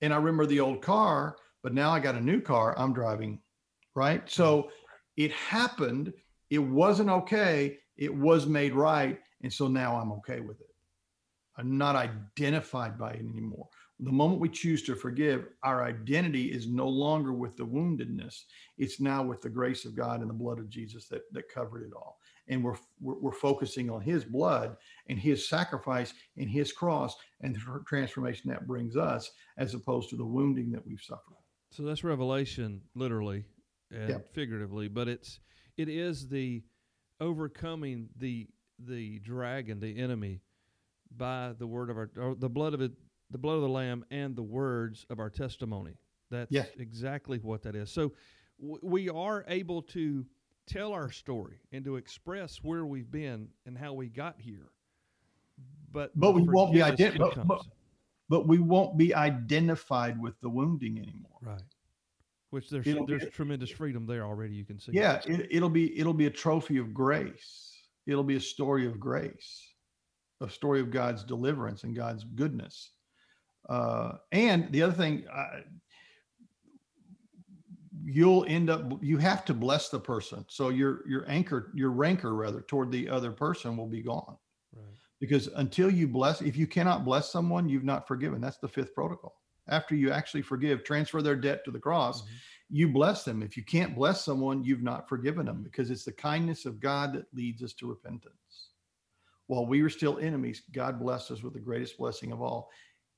and 0.00 0.14
i 0.14 0.16
remember 0.16 0.46
the 0.46 0.60
old 0.60 0.80
car 0.80 1.36
but 1.66 1.74
now 1.74 1.90
I 1.90 1.98
got 1.98 2.14
a 2.14 2.20
new 2.20 2.40
car 2.40 2.78
I'm 2.78 2.92
driving, 2.92 3.40
right? 3.96 4.22
So 4.30 4.58
mm-hmm. 4.58 4.68
it 5.16 5.32
happened. 5.32 6.12
It 6.48 6.60
wasn't 6.60 7.10
okay. 7.10 7.78
It 7.96 8.14
was 8.14 8.46
made 8.46 8.72
right. 8.72 9.18
And 9.42 9.52
so 9.52 9.66
now 9.66 9.96
I'm 9.96 10.12
okay 10.12 10.38
with 10.38 10.60
it. 10.60 10.72
I'm 11.56 11.76
not 11.76 11.96
identified 11.96 12.96
by 12.96 13.14
it 13.14 13.26
anymore. 13.28 13.66
The 13.98 14.12
moment 14.12 14.40
we 14.40 14.48
choose 14.48 14.84
to 14.84 14.94
forgive, 14.94 15.48
our 15.64 15.84
identity 15.84 16.52
is 16.52 16.68
no 16.68 16.86
longer 16.86 17.32
with 17.32 17.56
the 17.56 17.66
woundedness. 17.66 18.42
It's 18.78 19.00
now 19.00 19.24
with 19.24 19.42
the 19.42 19.50
grace 19.50 19.84
of 19.84 19.96
God 19.96 20.20
and 20.20 20.30
the 20.30 20.34
blood 20.34 20.60
of 20.60 20.70
Jesus 20.70 21.08
that, 21.08 21.22
that 21.32 21.52
covered 21.52 21.82
it 21.82 21.92
all. 21.96 22.20
And 22.46 22.62
we're, 22.62 22.76
we're, 23.00 23.18
we're 23.18 23.32
focusing 23.32 23.90
on 23.90 24.02
his 24.02 24.22
blood 24.22 24.76
and 25.08 25.18
his 25.18 25.48
sacrifice 25.48 26.14
and 26.36 26.48
his 26.48 26.70
cross 26.70 27.16
and 27.40 27.56
the 27.56 27.82
transformation 27.88 28.50
that 28.50 28.68
brings 28.68 28.96
us 28.96 29.32
as 29.58 29.74
opposed 29.74 30.10
to 30.10 30.16
the 30.16 30.24
wounding 30.24 30.70
that 30.70 30.86
we've 30.86 31.02
suffered. 31.02 31.35
So 31.76 31.82
that's 31.82 32.02
revelation, 32.02 32.80
literally 32.94 33.44
and 33.90 34.08
yep. 34.08 34.32
figuratively, 34.32 34.88
but 34.88 35.08
it's 35.08 35.40
it 35.76 35.90
is 35.90 36.26
the 36.28 36.62
overcoming 37.20 38.08
the 38.16 38.48
the 38.78 39.18
dragon, 39.18 39.78
the 39.78 39.98
enemy, 39.98 40.40
by 41.14 41.52
the 41.58 41.66
word 41.66 41.90
of 41.90 41.98
our 41.98 42.34
the 42.34 42.48
blood 42.48 42.72
of 42.72 42.80
it, 42.80 42.92
the 43.30 43.36
blood 43.36 43.56
of 43.56 43.60
the 43.60 43.68
lamb, 43.68 44.06
and 44.10 44.34
the 44.34 44.42
words 44.42 45.04
of 45.10 45.18
our 45.18 45.28
testimony. 45.28 45.98
That's 46.30 46.50
yeah. 46.50 46.64
exactly 46.78 47.38
what 47.40 47.62
that 47.64 47.76
is. 47.76 47.90
So 47.90 48.14
w- 48.58 48.80
we 48.82 49.10
are 49.10 49.44
able 49.46 49.82
to 49.82 50.24
tell 50.66 50.94
our 50.94 51.10
story 51.10 51.60
and 51.72 51.84
to 51.84 51.96
express 51.96 52.56
where 52.62 52.86
we've 52.86 53.10
been 53.10 53.48
and 53.66 53.76
how 53.76 53.92
we 53.92 54.08
got 54.08 54.36
here. 54.40 54.70
But 55.92 56.12
but 56.18 56.32
we 56.32 56.40
won't 56.40 56.72
be 56.72 56.80
identified 56.80 57.46
but 57.46 57.66
we 58.28 58.58
won't 58.58 58.96
be 58.96 59.14
identified 59.14 60.20
with 60.20 60.40
the 60.40 60.48
wounding 60.48 60.98
anymore. 60.98 61.38
Right. 61.40 61.62
Which 62.50 62.70
there's 62.70 62.86
it'll 62.86 63.06
there's 63.06 63.24
be, 63.24 63.30
tremendous 63.30 63.70
freedom 63.70 64.06
there 64.06 64.24
already. 64.24 64.54
You 64.54 64.64
can 64.64 64.78
see. 64.78 64.92
Yeah, 64.92 65.20
it, 65.26 65.48
it'll 65.50 65.68
be 65.68 65.98
it'll 65.98 66.14
be 66.14 66.26
a 66.26 66.30
trophy 66.30 66.78
of 66.78 66.94
grace. 66.94 67.72
It'll 68.06 68.24
be 68.24 68.36
a 68.36 68.40
story 68.40 68.86
of 68.86 69.00
grace, 69.00 69.74
a 70.40 70.48
story 70.48 70.80
of 70.80 70.90
God's 70.90 71.24
deliverance 71.24 71.84
and 71.84 71.94
God's 71.94 72.24
goodness. 72.24 72.92
Uh, 73.68 74.12
and 74.30 74.70
the 74.70 74.82
other 74.82 74.92
thing, 74.92 75.24
uh, 75.32 75.60
you'll 78.04 78.44
end 78.48 78.70
up 78.70 78.92
you 79.02 79.18
have 79.18 79.44
to 79.46 79.54
bless 79.54 79.88
the 79.88 79.98
person. 79.98 80.44
So 80.48 80.68
your 80.68 81.06
your 81.08 81.28
anchor, 81.28 81.72
your 81.74 81.90
rancor 81.90 82.34
rather 82.34 82.60
toward 82.62 82.92
the 82.92 83.08
other 83.08 83.32
person 83.32 83.76
will 83.76 83.88
be 83.88 84.02
gone 84.02 84.36
because 85.20 85.48
until 85.56 85.90
you 85.90 86.06
bless 86.06 86.40
if 86.42 86.56
you 86.56 86.66
cannot 86.66 87.04
bless 87.04 87.30
someone 87.30 87.68
you've 87.68 87.84
not 87.84 88.06
forgiven. 88.06 88.40
That's 88.40 88.58
the 88.58 88.68
fifth 88.68 88.94
protocol. 88.94 89.34
After 89.68 89.94
you 89.94 90.10
actually 90.10 90.42
forgive 90.42 90.84
transfer 90.84 91.22
their 91.22 91.36
debt 91.36 91.64
to 91.64 91.70
the 91.70 91.78
cross 91.78 92.22
mm-hmm. 92.22 92.34
you 92.70 92.88
bless 92.88 93.24
them. 93.24 93.42
If 93.42 93.56
you 93.56 93.64
can't 93.64 93.94
bless 93.94 94.24
someone 94.24 94.64
you've 94.64 94.82
not 94.82 95.08
forgiven 95.08 95.46
them 95.46 95.62
because 95.62 95.90
it's 95.90 96.04
the 96.04 96.12
kindness 96.12 96.66
of 96.66 96.80
god 96.80 97.14
that 97.14 97.26
leads 97.34 97.62
us 97.62 97.72
to 97.74 97.88
repentance. 97.88 98.70
While 99.46 99.66
we 99.66 99.82
were 99.82 99.90
still 99.90 100.18
enemies 100.18 100.62
god 100.72 101.00
blessed 101.00 101.30
us 101.30 101.42
with 101.42 101.54
the 101.54 101.60
greatest 101.60 101.98
blessing 101.98 102.32
of 102.32 102.42
all. 102.42 102.70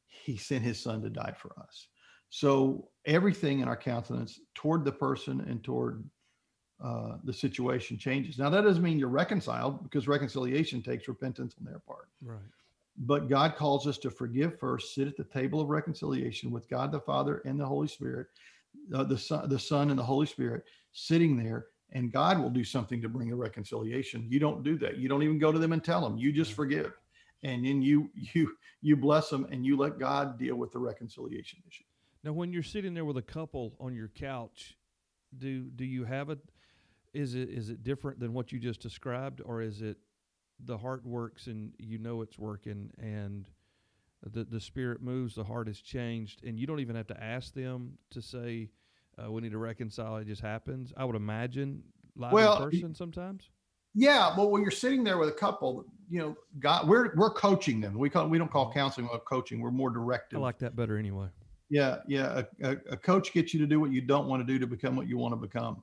He 0.06 0.36
sent 0.36 0.64
his 0.64 0.82
son 0.82 1.02
to 1.02 1.10
die 1.10 1.34
for 1.36 1.52
us. 1.60 1.88
So 2.30 2.88
everything 3.06 3.60
in 3.60 3.68
our 3.68 3.76
countenance 3.76 4.40
toward 4.54 4.84
the 4.84 4.92
person 4.92 5.40
and 5.48 5.62
toward 5.62 6.04
uh, 6.82 7.16
the 7.24 7.32
situation 7.32 7.98
changes. 7.98 8.38
Now, 8.38 8.50
that 8.50 8.62
doesn't 8.62 8.82
mean 8.82 8.98
you're 8.98 9.08
reconciled 9.08 9.82
because 9.82 10.06
reconciliation 10.06 10.80
takes 10.80 11.08
repentance 11.08 11.54
on 11.58 11.64
their 11.64 11.80
part. 11.80 12.08
Right. 12.22 12.38
But 12.98 13.28
God 13.28 13.56
calls 13.56 13.86
us 13.86 13.98
to 13.98 14.10
forgive 14.10 14.58
first, 14.58 14.94
sit 14.94 15.08
at 15.08 15.16
the 15.16 15.24
table 15.24 15.60
of 15.60 15.68
reconciliation 15.68 16.50
with 16.50 16.68
God 16.68 16.92
the 16.92 17.00
Father 17.00 17.42
and 17.44 17.58
the 17.58 17.66
Holy 17.66 17.88
Spirit, 17.88 18.28
uh, 18.94 19.04
the 19.04 19.18
Son, 19.18 19.48
the 19.48 19.58
Son 19.58 19.90
and 19.90 19.98
the 19.98 20.04
Holy 20.04 20.26
Spirit 20.26 20.64
sitting 20.92 21.36
there, 21.36 21.66
and 21.92 22.12
God 22.12 22.38
will 22.38 22.50
do 22.50 22.64
something 22.64 23.00
to 23.02 23.08
bring 23.08 23.32
a 23.32 23.36
reconciliation. 23.36 24.26
You 24.28 24.40
don't 24.40 24.62
do 24.62 24.76
that. 24.78 24.98
You 24.98 25.08
don't 25.08 25.22
even 25.22 25.38
go 25.38 25.52
to 25.52 25.58
them 25.58 25.72
and 25.72 25.82
tell 25.82 26.00
them. 26.00 26.18
You 26.18 26.32
just 26.32 26.52
forgive, 26.52 26.92
and 27.42 27.64
then 27.64 27.82
you 27.82 28.10
you 28.34 28.56
you 28.82 28.96
bless 28.96 29.30
them, 29.30 29.46
and 29.50 29.64
you 29.64 29.76
let 29.76 29.98
God 29.98 30.38
deal 30.38 30.56
with 30.56 30.72
the 30.72 30.78
reconciliation 30.78 31.60
issue. 31.68 31.84
Now, 32.24 32.32
when 32.32 32.52
you're 32.52 32.62
sitting 32.62 32.94
there 32.94 33.04
with 33.04 33.16
a 33.16 33.22
couple 33.22 33.74
on 33.80 33.94
your 33.94 34.08
couch, 34.08 34.76
do 35.36 35.64
do 35.64 35.84
you 35.84 36.04
have 36.04 36.30
a 36.30 36.38
is 37.14 37.34
it 37.34 37.48
is 37.48 37.70
it 37.70 37.82
different 37.82 38.20
than 38.20 38.32
what 38.32 38.52
you 38.52 38.58
just 38.58 38.80
described, 38.80 39.40
or 39.44 39.62
is 39.62 39.82
it 39.82 39.98
the 40.64 40.78
heart 40.78 41.04
works 41.06 41.46
and 41.46 41.72
you 41.78 41.98
know 41.98 42.22
it's 42.22 42.38
working 42.38 42.90
and 42.98 43.48
the 44.22 44.44
the 44.44 44.60
spirit 44.60 45.02
moves, 45.02 45.34
the 45.34 45.44
heart 45.44 45.68
is 45.68 45.80
changed, 45.80 46.44
and 46.44 46.58
you 46.58 46.66
don't 46.66 46.80
even 46.80 46.96
have 46.96 47.06
to 47.08 47.22
ask 47.22 47.54
them 47.54 47.92
to 48.10 48.20
say 48.20 48.70
uh, 49.22 49.30
we 49.30 49.40
need 49.42 49.52
to 49.52 49.58
reconcile. 49.58 50.16
It 50.16 50.26
just 50.26 50.42
happens. 50.42 50.92
I 50.96 51.04
would 51.04 51.16
imagine 51.16 51.82
live 52.16 52.32
well, 52.32 52.62
in 52.64 52.70
person 52.70 52.94
sometimes. 52.94 53.50
Yeah, 53.94 54.36
well, 54.36 54.50
when 54.50 54.62
you're 54.62 54.70
sitting 54.70 55.02
there 55.02 55.18
with 55.18 55.28
a 55.28 55.32
couple, 55.32 55.84
you 56.10 56.20
know, 56.20 56.36
God, 56.58 56.88
we're 56.88 57.14
we're 57.14 57.30
coaching 57.30 57.80
them. 57.80 57.98
We 57.98 58.10
call 58.10 58.28
we 58.28 58.38
don't 58.38 58.50
call 58.50 58.66
mm-hmm. 58.66 58.78
counseling 58.78 59.08
or 59.08 59.20
coaching. 59.20 59.60
We're 59.60 59.70
more 59.70 59.90
directive. 59.90 60.38
I 60.38 60.42
like 60.42 60.58
that 60.58 60.76
better 60.76 60.98
anyway. 60.98 61.28
Yeah, 61.70 61.98
yeah. 62.06 62.42
A, 62.62 62.70
a, 62.70 62.76
a, 62.92 62.96
coach 62.96 63.34
gets 63.34 63.52
you 63.52 63.60
to 63.60 63.66
do 63.66 63.78
what 63.78 63.92
you 63.92 64.00
don't 64.00 64.26
want 64.26 64.40
to 64.40 64.50
do 64.50 64.58
to 64.58 64.66
become 64.66 64.96
what 64.96 65.06
you 65.06 65.18
want 65.18 65.32
to 65.32 65.36
become 65.36 65.82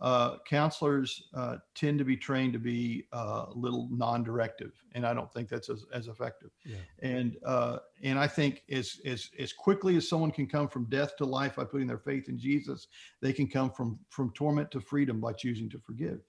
uh, 0.00 0.36
counselors 0.46 1.28
uh, 1.34 1.56
tend 1.74 1.98
to 1.98 2.04
be 2.04 2.16
trained 2.16 2.52
to 2.52 2.58
be 2.58 3.06
uh, 3.12 3.46
a 3.48 3.54
little 3.54 3.88
non-directive, 3.90 4.72
and 4.94 5.06
I 5.06 5.14
don't 5.14 5.32
think 5.32 5.48
that's 5.48 5.70
as, 5.70 5.86
as 5.92 6.08
effective. 6.08 6.50
Yeah. 6.64 6.76
And 7.00 7.36
uh, 7.44 7.78
and 8.02 8.18
I 8.18 8.26
think 8.26 8.62
as 8.70 9.00
as 9.06 9.30
as 9.38 9.52
quickly 9.52 9.96
as 9.96 10.08
someone 10.08 10.30
can 10.30 10.46
come 10.46 10.68
from 10.68 10.84
death 10.90 11.16
to 11.16 11.24
life 11.24 11.56
by 11.56 11.64
putting 11.64 11.86
their 11.86 11.98
faith 11.98 12.28
in 12.28 12.38
Jesus, 12.38 12.88
they 13.22 13.32
can 13.32 13.48
come 13.48 13.70
from 13.70 13.98
from 14.10 14.32
torment 14.32 14.70
to 14.72 14.80
freedom 14.80 15.20
by 15.20 15.32
choosing 15.32 15.70
to 15.70 15.78
forgive. 15.78 16.20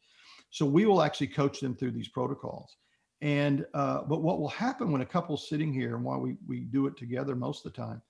So 0.50 0.66
we 0.66 0.86
will 0.86 1.02
actually 1.02 1.28
coach 1.28 1.60
them 1.60 1.76
through 1.76 1.92
these 1.92 2.08
protocols. 2.08 2.78
And 3.22 3.66
uh, 3.74 4.04
but 4.04 4.22
what 4.22 4.40
will 4.40 4.48
happen 4.50 4.92
when 4.92 5.02
a 5.02 5.06
couple's 5.06 5.50
sitting 5.50 5.74
here, 5.74 5.96
and 5.96 6.06
why 6.06 6.16
we 6.16 6.38
we 6.48 6.62
do 6.62 6.88
it 6.88 6.96
together 6.96 7.36
most 7.36 7.66
of 7.66 7.74
the 7.74 7.78
time, 7.78 8.02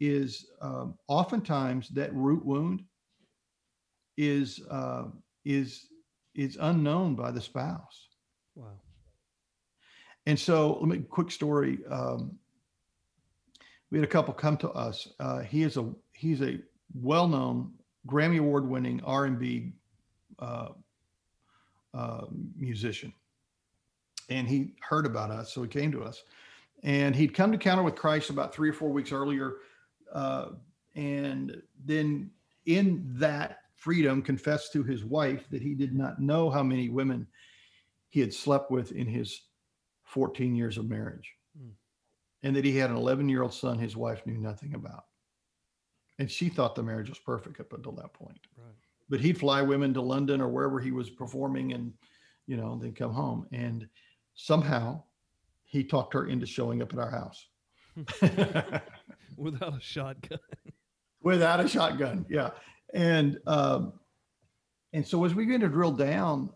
is 0.00 0.50
um, 0.60 0.98
oftentimes 1.08 1.88
that 1.90 2.14
root 2.14 2.44
wound 2.44 2.82
is 4.18 4.60
uh, 4.68 5.04
is 5.46 5.86
is 6.34 6.58
unknown 6.60 7.14
by 7.14 7.30
the 7.30 7.40
spouse. 7.40 8.08
Wow. 8.54 8.66
And 10.26 10.38
so, 10.38 10.78
let 10.80 10.88
me 10.88 10.98
quick 11.08 11.30
story. 11.30 11.78
Um, 11.88 12.32
we 13.90 13.98
had 13.98 14.06
a 14.06 14.10
couple 14.10 14.34
come 14.34 14.58
to 14.58 14.70
us. 14.70 15.08
Uh, 15.18 15.38
he 15.38 15.62
is 15.62 15.78
a 15.78 15.90
he's 16.12 16.42
a 16.42 16.58
well-known 16.94 17.72
Grammy 18.06 18.38
Award-winning 18.38 19.00
R&B 19.04 19.72
uh, 20.38 20.68
uh, 21.94 22.24
musician, 22.56 23.12
and 24.28 24.48
he 24.48 24.74
heard 24.80 25.06
about 25.06 25.30
us, 25.30 25.52
so 25.54 25.62
he 25.62 25.68
came 25.68 25.92
to 25.92 26.02
us. 26.02 26.24
And 26.82 27.14
he'd 27.14 27.34
come 27.34 27.50
to 27.52 27.58
Counter 27.58 27.82
with 27.82 27.96
Christ 27.96 28.30
about 28.30 28.54
three 28.54 28.68
or 28.68 28.72
four 28.72 28.90
weeks 28.90 29.12
earlier, 29.12 29.54
uh, 30.12 30.50
and 30.94 31.62
then 31.84 32.30
in 32.66 33.04
that 33.18 33.62
freedom 33.78 34.20
confessed 34.20 34.72
to 34.72 34.82
his 34.82 35.04
wife 35.04 35.48
that 35.50 35.62
he 35.62 35.74
did 35.74 35.94
not 35.94 36.20
know 36.20 36.50
how 36.50 36.62
many 36.62 36.88
women 36.88 37.26
he 38.10 38.20
had 38.20 38.34
slept 38.34 38.70
with 38.70 38.92
in 38.92 39.06
his 39.06 39.42
14 40.04 40.54
years 40.54 40.78
of 40.78 40.88
marriage. 40.88 41.32
Mm. 41.58 41.70
And 42.42 42.56
that 42.56 42.64
he 42.64 42.76
had 42.76 42.90
an 42.90 42.96
11 42.96 43.28
year 43.28 43.42
old 43.42 43.54
son 43.54 43.78
his 43.78 43.96
wife 43.96 44.26
knew 44.26 44.36
nothing 44.36 44.74
about. 44.74 45.04
And 46.18 46.28
she 46.28 46.48
thought 46.48 46.74
the 46.74 46.82
marriage 46.82 47.08
was 47.08 47.20
perfect 47.20 47.60
up 47.60 47.72
until 47.72 47.92
that 47.92 48.12
point. 48.12 48.40
Right. 48.56 48.74
But 49.08 49.20
he'd 49.20 49.38
fly 49.38 49.62
women 49.62 49.94
to 49.94 50.02
London 50.02 50.40
or 50.40 50.48
wherever 50.48 50.80
he 50.80 50.90
was 50.90 51.08
performing 51.08 51.72
and, 51.72 51.92
you 52.46 52.56
know, 52.56 52.78
then 52.80 52.92
come 52.92 53.12
home. 53.12 53.46
And 53.52 53.88
somehow 54.34 55.04
he 55.64 55.84
talked 55.84 56.14
her 56.14 56.26
into 56.26 56.46
showing 56.46 56.82
up 56.82 56.92
at 56.92 56.98
our 56.98 57.10
house. 57.10 57.46
Without 59.36 59.76
a 59.76 59.80
shotgun. 59.80 60.38
Without 61.22 61.60
a 61.60 61.68
shotgun, 61.68 62.26
yeah. 62.28 62.50
And 62.94 63.38
um, 63.46 63.92
and 64.92 65.06
so 65.06 65.24
as 65.24 65.34
we 65.34 65.44
begin 65.44 65.60
to 65.60 65.68
drill 65.68 65.92
down, 65.92 66.50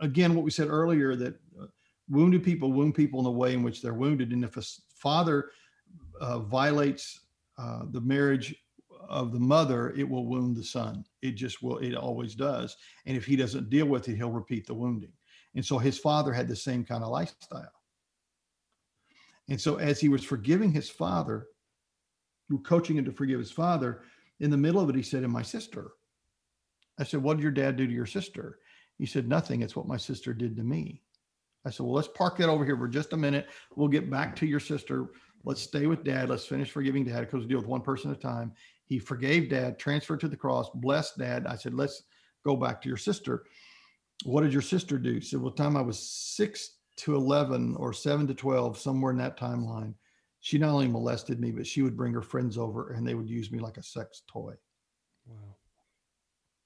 again, 0.00 0.34
what 0.34 0.44
we 0.44 0.50
said 0.50 0.68
earlier 0.68 1.14
that 1.16 1.34
uh, 1.60 1.66
wounded 2.08 2.42
people 2.42 2.72
wound 2.72 2.94
people 2.94 3.20
in 3.20 3.24
the 3.24 3.30
way 3.30 3.54
in 3.54 3.62
which 3.62 3.80
they're 3.80 3.94
wounded, 3.94 4.32
and 4.32 4.44
if 4.44 4.56
a 4.56 4.62
father 4.96 5.50
uh, 6.20 6.40
violates 6.40 7.20
uh, 7.58 7.82
the 7.90 8.00
marriage 8.00 8.54
of 9.08 9.32
the 9.32 9.38
mother, 9.38 9.90
it 9.90 10.08
will 10.08 10.26
wound 10.26 10.56
the 10.56 10.64
son. 10.64 11.04
It 11.22 11.32
just 11.32 11.62
will. 11.62 11.78
It 11.78 11.94
always 11.94 12.34
does. 12.34 12.76
And 13.06 13.16
if 13.16 13.24
he 13.24 13.36
doesn't 13.36 13.70
deal 13.70 13.86
with 13.86 14.08
it, 14.08 14.16
he'll 14.16 14.30
repeat 14.30 14.66
the 14.66 14.74
wounding. 14.74 15.12
And 15.54 15.64
so 15.64 15.78
his 15.78 15.98
father 15.98 16.32
had 16.32 16.48
the 16.48 16.56
same 16.56 16.84
kind 16.84 17.02
of 17.02 17.10
lifestyle. 17.10 17.70
And 19.48 19.60
so 19.60 19.76
as 19.76 20.00
he 20.00 20.08
was 20.08 20.24
forgiving 20.24 20.72
his 20.72 20.90
father, 20.90 21.46
coaching 22.64 22.96
him 22.96 23.04
to 23.04 23.12
forgive 23.12 23.38
his 23.38 23.52
father, 23.52 24.02
in 24.40 24.50
the 24.50 24.56
middle 24.56 24.80
of 24.80 24.90
it, 24.90 24.96
he 24.96 25.02
said, 25.02 25.22
And 25.22 25.32
my 25.32 25.42
sister. 25.42 25.92
I 26.98 27.04
said, 27.04 27.22
What 27.22 27.36
did 27.36 27.42
your 27.42 27.52
dad 27.52 27.76
do 27.76 27.86
to 27.86 27.92
your 27.92 28.06
sister? 28.06 28.58
He 28.98 29.06
said, 29.06 29.28
Nothing. 29.28 29.62
It's 29.62 29.76
what 29.76 29.88
my 29.88 29.96
sister 29.96 30.32
did 30.32 30.56
to 30.56 30.62
me. 30.62 31.02
I 31.64 31.70
said, 31.70 31.84
Well, 31.84 31.94
let's 31.94 32.08
park 32.08 32.38
that 32.38 32.48
over 32.48 32.64
here 32.64 32.76
for 32.76 32.88
just 32.88 33.12
a 33.12 33.16
minute. 33.16 33.48
We'll 33.74 33.88
get 33.88 34.10
back 34.10 34.36
to 34.36 34.46
your 34.46 34.60
sister. 34.60 35.10
Let's 35.44 35.62
stay 35.62 35.86
with 35.86 36.04
dad. 36.04 36.28
Let's 36.28 36.46
finish 36.46 36.70
forgiving 36.70 37.04
dad 37.04 37.20
because 37.20 37.42
we 37.42 37.48
deal 37.48 37.58
with 37.58 37.68
one 37.68 37.82
person 37.82 38.10
at 38.10 38.16
a 38.16 38.20
time. 38.20 38.52
He 38.84 38.98
forgave 38.98 39.50
dad, 39.50 39.78
transferred 39.78 40.20
to 40.20 40.28
the 40.28 40.36
cross, 40.36 40.70
blessed 40.74 41.18
dad. 41.18 41.46
I 41.46 41.56
said, 41.56 41.74
Let's 41.74 42.02
go 42.44 42.56
back 42.56 42.80
to 42.82 42.88
your 42.88 42.96
sister. 42.96 43.44
What 44.24 44.42
did 44.42 44.52
your 44.52 44.62
sister 44.62 44.98
do? 44.98 45.14
He 45.14 45.20
said, 45.20 45.40
Well, 45.40 45.52
time 45.52 45.76
I 45.76 45.82
was 45.82 45.98
six 45.98 46.76
to 46.98 47.14
11 47.14 47.76
or 47.76 47.92
seven 47.92 48.26
to 48.26 48.34
12, 48.34 48.78
somewhere 48.78 49.12
in 49.12 49.18
that 49.18 49.38
timeline, 49.38 49.94
she 50.46 50.58
not 50.58 50.70
only 50.70 50.86
molested 50.86 51.40
me, 51.40 51.50
but 51.50 51.66
she 51.66 51.82
would 51.82 51.96
bring 51.96 52.12
her 52.12 52.22
friends 52.22 52.56
over 52.56 52.92
and 52.92 53.04
they 53.04 53.16
would 53.16 53.28
use 53.28 53.50
me 53.50 53.58
like 53.58 53.78
a 53.78 53.82
sex 53.82 54.22
toy. 54.28 54.54
Wow. 55.26 55.56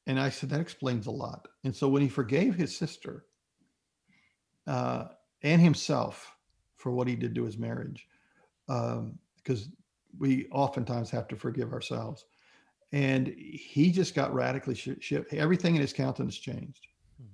And 0.06 0.20
I 0.20 0.28
said, 0.28 0.50
that 0.50 0.60
explains 0.60 1.06
a 1.06 1.10
lot. 1.10 1.48
And 1.64 1.74
so 1.74 1.88
when 1.88 2.02
he 2.02 2.08
forgave 2.08 2.54
his 2.54 2.76
sister 2.76 3.24
uh, 4.66 5.04
and 5.42 5.62
himself 5.62 6.30
for 6.76 6.92
what 6.92 7.08
he 7.08 7.16
did 7.16 7.34
to 7.36 7.44
his 7.44 7.56
marriage, 7.56 8.06
um, 8.68 9.18
because 9.36 9.70
we 10.18 10.46
oftentimes 10.52 11.08
have 11.08 11.26
to 11.28 11.36
forgive 11.36 11.72
ourselves. 11.72 12.26
And 12.92 13.28
he 13.28 13.90
just 13.92 14.14
got 14.14 14.34
radically 14.34 14.74
shifted. 14.74 15.38
Everything 15.38 15.74
in 15.74 15.80
his 15.80 15.94
countenance 15.94 16.36
changed. 16.36 16.86
Hmm. 17.16 17.32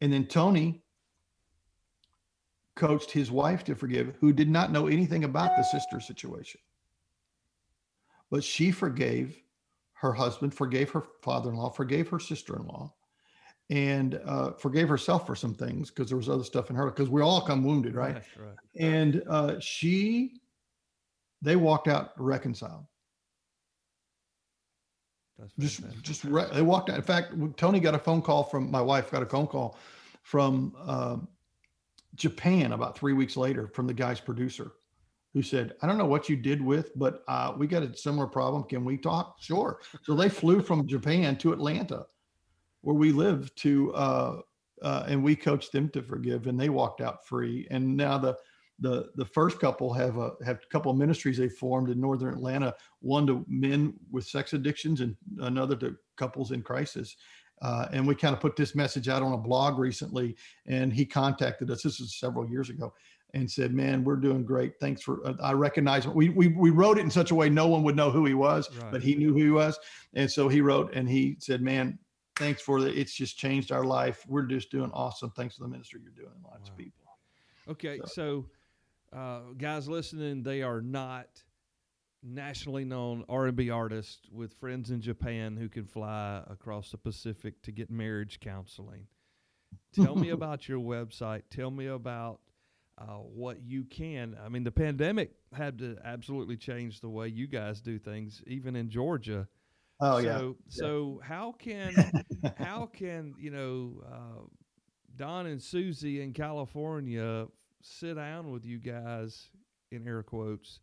And 0.00 0.12
then 0.12 0.26
Toni 0.26 0.82
coached 2.78 3.10
his 3.10 3.30
wife 3.30 3.64
to 3.64 3.74
forgive, 3.74 4.14
who 4.20 4.32
did 4.32 4.48
not 4.48 4.72
know 4.72 4.86
anything 4.86 5.24
about 5.24 5.56
the 5.56 5.64
sister 5.64 6.00
situation. 6.00 6.60
But 8.30 8.44
she 8.44 8.70
forgave 8.70 9.42
her 9.94 10.12
husband, 10.12 10.54
forgave 10.54 10.90
her 10.90 11.02
father 11.22 11.50
in 11.50 11.56
law, 11.56 11.70
forgave 11.70 12.08
her 12.08 12.20
sister 12.20 12.56
in 12.56 12.66
law, 12.66 12.94
and 13.68 14.20
uh, 14.24 14.52
forgave 14.52 14.88
herself 14.88 15.26
for 15.26 15.34
some 15.34 15.54
things 15.54 15.90
because 15.90 16.08
there 16.08 16.16
was 16.16 16.28
other 16.28 16.44
stuff 16.44 16.70
in 16.70 16.76
her 16.76 16.86
because 16.86 17.10
we 17.10 17.20
all 17.20 17.40
come 17.40 17.64
wounded, 17.64 17.96
right? 17.96 18.14
right, 18.14 18.24
right. 18.38 18.56
And 18.78 19.22
uh, 19.28 19.58
she, 19.58 20.40
they 21.42 21.56
walked 21.56 21.88
out 21.88 22.12
reconciled. 22.16 22.86
just, 25.58 25.82
just 26.02 26.24
re- 26.24 26.48
they 26.52 26.62
walked 26.62 26.90
out. 26.90 26.96
In 26.96 27.02
fact, 27.02 27.34
Toni 27.56 27.80
got 27.80 27.94
a 27.94 27.98
phone 27.98 28.22
call 28.22 28.44
from 28.44 28.70
my 28.70 28.80
wife. 28.80 29.10
Got 29.10 29.22
a 29.22 29.26
phone 29.26 29.48
call 29.48 29.76
from 30.22 30.74
uh, 30.86 31.16
Japan 32.18 32.72
about 32.72 32.98
three 32.98 33.12
weeks 33.12 33.36
later 33.36 33.68
from 33.68 33.86
the 33.86 33.94
guy's 33.94 34.20
producer 34.20 34.72
who 35.34 35.42
said, 35.42 35.74
I 35.82 35.86
don't 35.86 35.98
know 35.98 36.06
what 36.06 36.28
you 36.28 36.36
did 36.36 36.60
with, 36.60 36.90
but 36.96 37.22
uh, 37.28 37.52
we 37.56 37.66
got 37.66 37.82
a 37.82 37.96
similar 37.96 38.26
problem. 38.26 38.64
Can 38.64 38.84
we 38.84 38.96
talk? 38.96 39.36
Sure. 39.40 39.80
So 40.02 40.14
they 40.14 40.28
flew 40.28 40.62
from 40.62 40.86
Japan 40.86 41.36
to 41.38 41.52
Atlanta, 41.52 42.06
where 42.80 42.96
we 42.96 43.12
live, 43.12 43.54
to 43.56 43.94
uh, 43.94 44.40
uh, 44.82 45.04
and 45.06 45.22
we 45.22 45.36
coached 45.36 45.72
them 45.72 45.88
to 45.90 46.02
forgive, 46.02 46.46
and 46.46 46.58
they 46.58 46.68
walked 46.68 47.00
out 47.00 47.26
free. 47.26 47.66
And 47.70 47.96
now 47.96 48.18
the 48.18 48.36
the 48.80 49.10
the 49.16 49.24
first 49.24 49.58
couple 49.58 49.92
have 49.92 50.16
a 50.16 50.32
have 50.44 50.60
a 50.62 50.72
couple 50.72 50.92
of 50.92 50.98
ministries 50.98 51.36
they 51.36 51.48
formed 51.48 51.90
in 51.90 52.00
northern 52.00 52.32
Atlanta. 52.32 52.74
One 53.00 53.26
to 53.26 53.44
men 53.48 53.94
with 54.10 54.24
sex 54.24 54.52
addictions, 54.52 55.00
and 55.00 55.16
another 55.40 55.76
to 55.76 55.96
couples 56.16 56.52
in 56.52 56.62
crisis. 56.62 57.16
Uh, 57.60 57.86
and 57.92 58.06
we 58.06 58.14
kind 58.14 58.34
of 58.34 58.40
put 58.40 58.56
this 58.56 58.74
message 58.74 59.08
out 59.08 59.22
on 59.22 59.32
a 59.32 59.38
blog 59.38 59.78
recently, 59.78 60.36
and 60.66 60.92
he 60.92 61.04
contacted 61.04 61.70
us. 61.70 61.82
This 61.82 62.00
is 62.00 62.14
several 62.14 62.48
years 62.48 62.70
ago, 62.70 62.92
and 63.34 63.50
said, 63.50 63.74
"Man, 63.74 64.04
we're 64.04 64.16
doing 64.16 64.44
great. 64.44 64.78
Thanks 64.78 65.02
for. 65.02 65.26
Uh, 65.26 65.34
I 65.42 65.52
recognize 65.52 66.06
we, 66.06 66.28
we 66.30 66.48
we 66.48 66.70
wrote 66.70 66.98
it 66.98 67.02
in 67.02 67.10
such 67.10 67.30
a 67.30 67.34
way 67.34 67.48
no 67.48 67.66
one 67.66 67.82
would 67.82 67.96
know 67.96 68.10
who 68.10 68.24
he 68.24 68.34
was, 68.34 68.68
right. 68.76 68.92
but 68.92 69.02
he 69.02 69.14
knew 69.14 69.32
who 69.32 69.42
he 69.42 69.50
was, 69.50 69.78
and 70.14 70.30
so 70.30 70.48
he 70.48 70.60
wrote 70.60 70.94
and 70.94 71.08
he 71.08 71.36
said, 71.40 71.60
"Man, 71.60 71.98
thanks 72.36 72.62
for 72.62 72.80
the. 72.80 72.96
It's 72.98 73.12
just 73.12 73.36
changed 73.36 73.72
our 73.72 73.84
life. 73.84 74.24
We're 74.28 74.46
just 74.46 74.70
doing 74.70 74.90
awesome. 74.92 75.30
Thanks 75.30 75.56
for 75.56 75.64
the 75.64 75.68
ministry 75.68 76.00
you're 76.02 76.12
doing 76.12 76.34
in 76.36 76.50
lives 76.50 76.70
wow. 76.70 76.76
people." 76.76 76.94
Okay, 77.68 77.98
so, 78.06 78.46
so 79.12 79.18
uh, 79.18 79.40
guys 79.58 79.88
listening, 79.88 80.42
they 80.42 80.62
are 80.62 80.80
not 80.80 81.26
nationally 82.22 82.84
known 82.84 83.24
R&B 83.28 83.70
artist 83.70 84.28
with 84.32 84.54
friends 84.54 84.90
in 84.90 85.00
Japan 85.00 85.56
who 85.56 85.68
can 85.68 85.84
fly 85.84 86.42
across 86.48 86.90
the 86.90 86.98
Pacific 86.98 87.62
to 87.62 87.72
get 87.72 87.90
marriage 87.90 88.40
counseling. 88.40 89.06
Tell 89.94 90.16
me 90.16 90.28
about 90.30 90.68
your 90.68 90.80
website. 90.80 91.42
Tell 91.50 91.70
me 91.70 91.86
about 91.86 92.40
uh, 92.98 93.18
what 93.18 93.62
you 93.62 93.84
can. 93.84 94.36
I 94.44 94.48
mean, 94.48 94.64
the 94.64 94.72
pandemic 94.72 95.32
had 95.52 95.78
to 95.78 95.96
absolutely 96.04 96.56
change 96.56 97.00
the 97.00 97.08
way 97.08 97.28
you 97.28 97.46
guys 97.46 97.80
do 97.80 97.98
things, 97.98 98.42
even 98.46 98.74
in 98.74 98.90
Georgia. 98.90 99.46
Oh 100.00 100.20
so, 100.20 100.24
yeah. 100.24 100.50
So 100.68 101.20
how 101.22 101.52
can 101.58 101.94
how 102.58 102.86
can 102.92 103.34
you 103.38 103.50
know 103.50 104.02
uh, 104.06 104.42
Don 105.16 105.46
and 105.46 105.62
Susie 105.62 106.22
in 106.22 106.32
California 106.32 107.46
sit 107.82 108.14
down 108.14 108.50
with 108.50 108.64
you 108.64 108.78
guys 108.78 109.48
in 109.90 110.06
air 110.06 110.22
quotes 110.22 110.80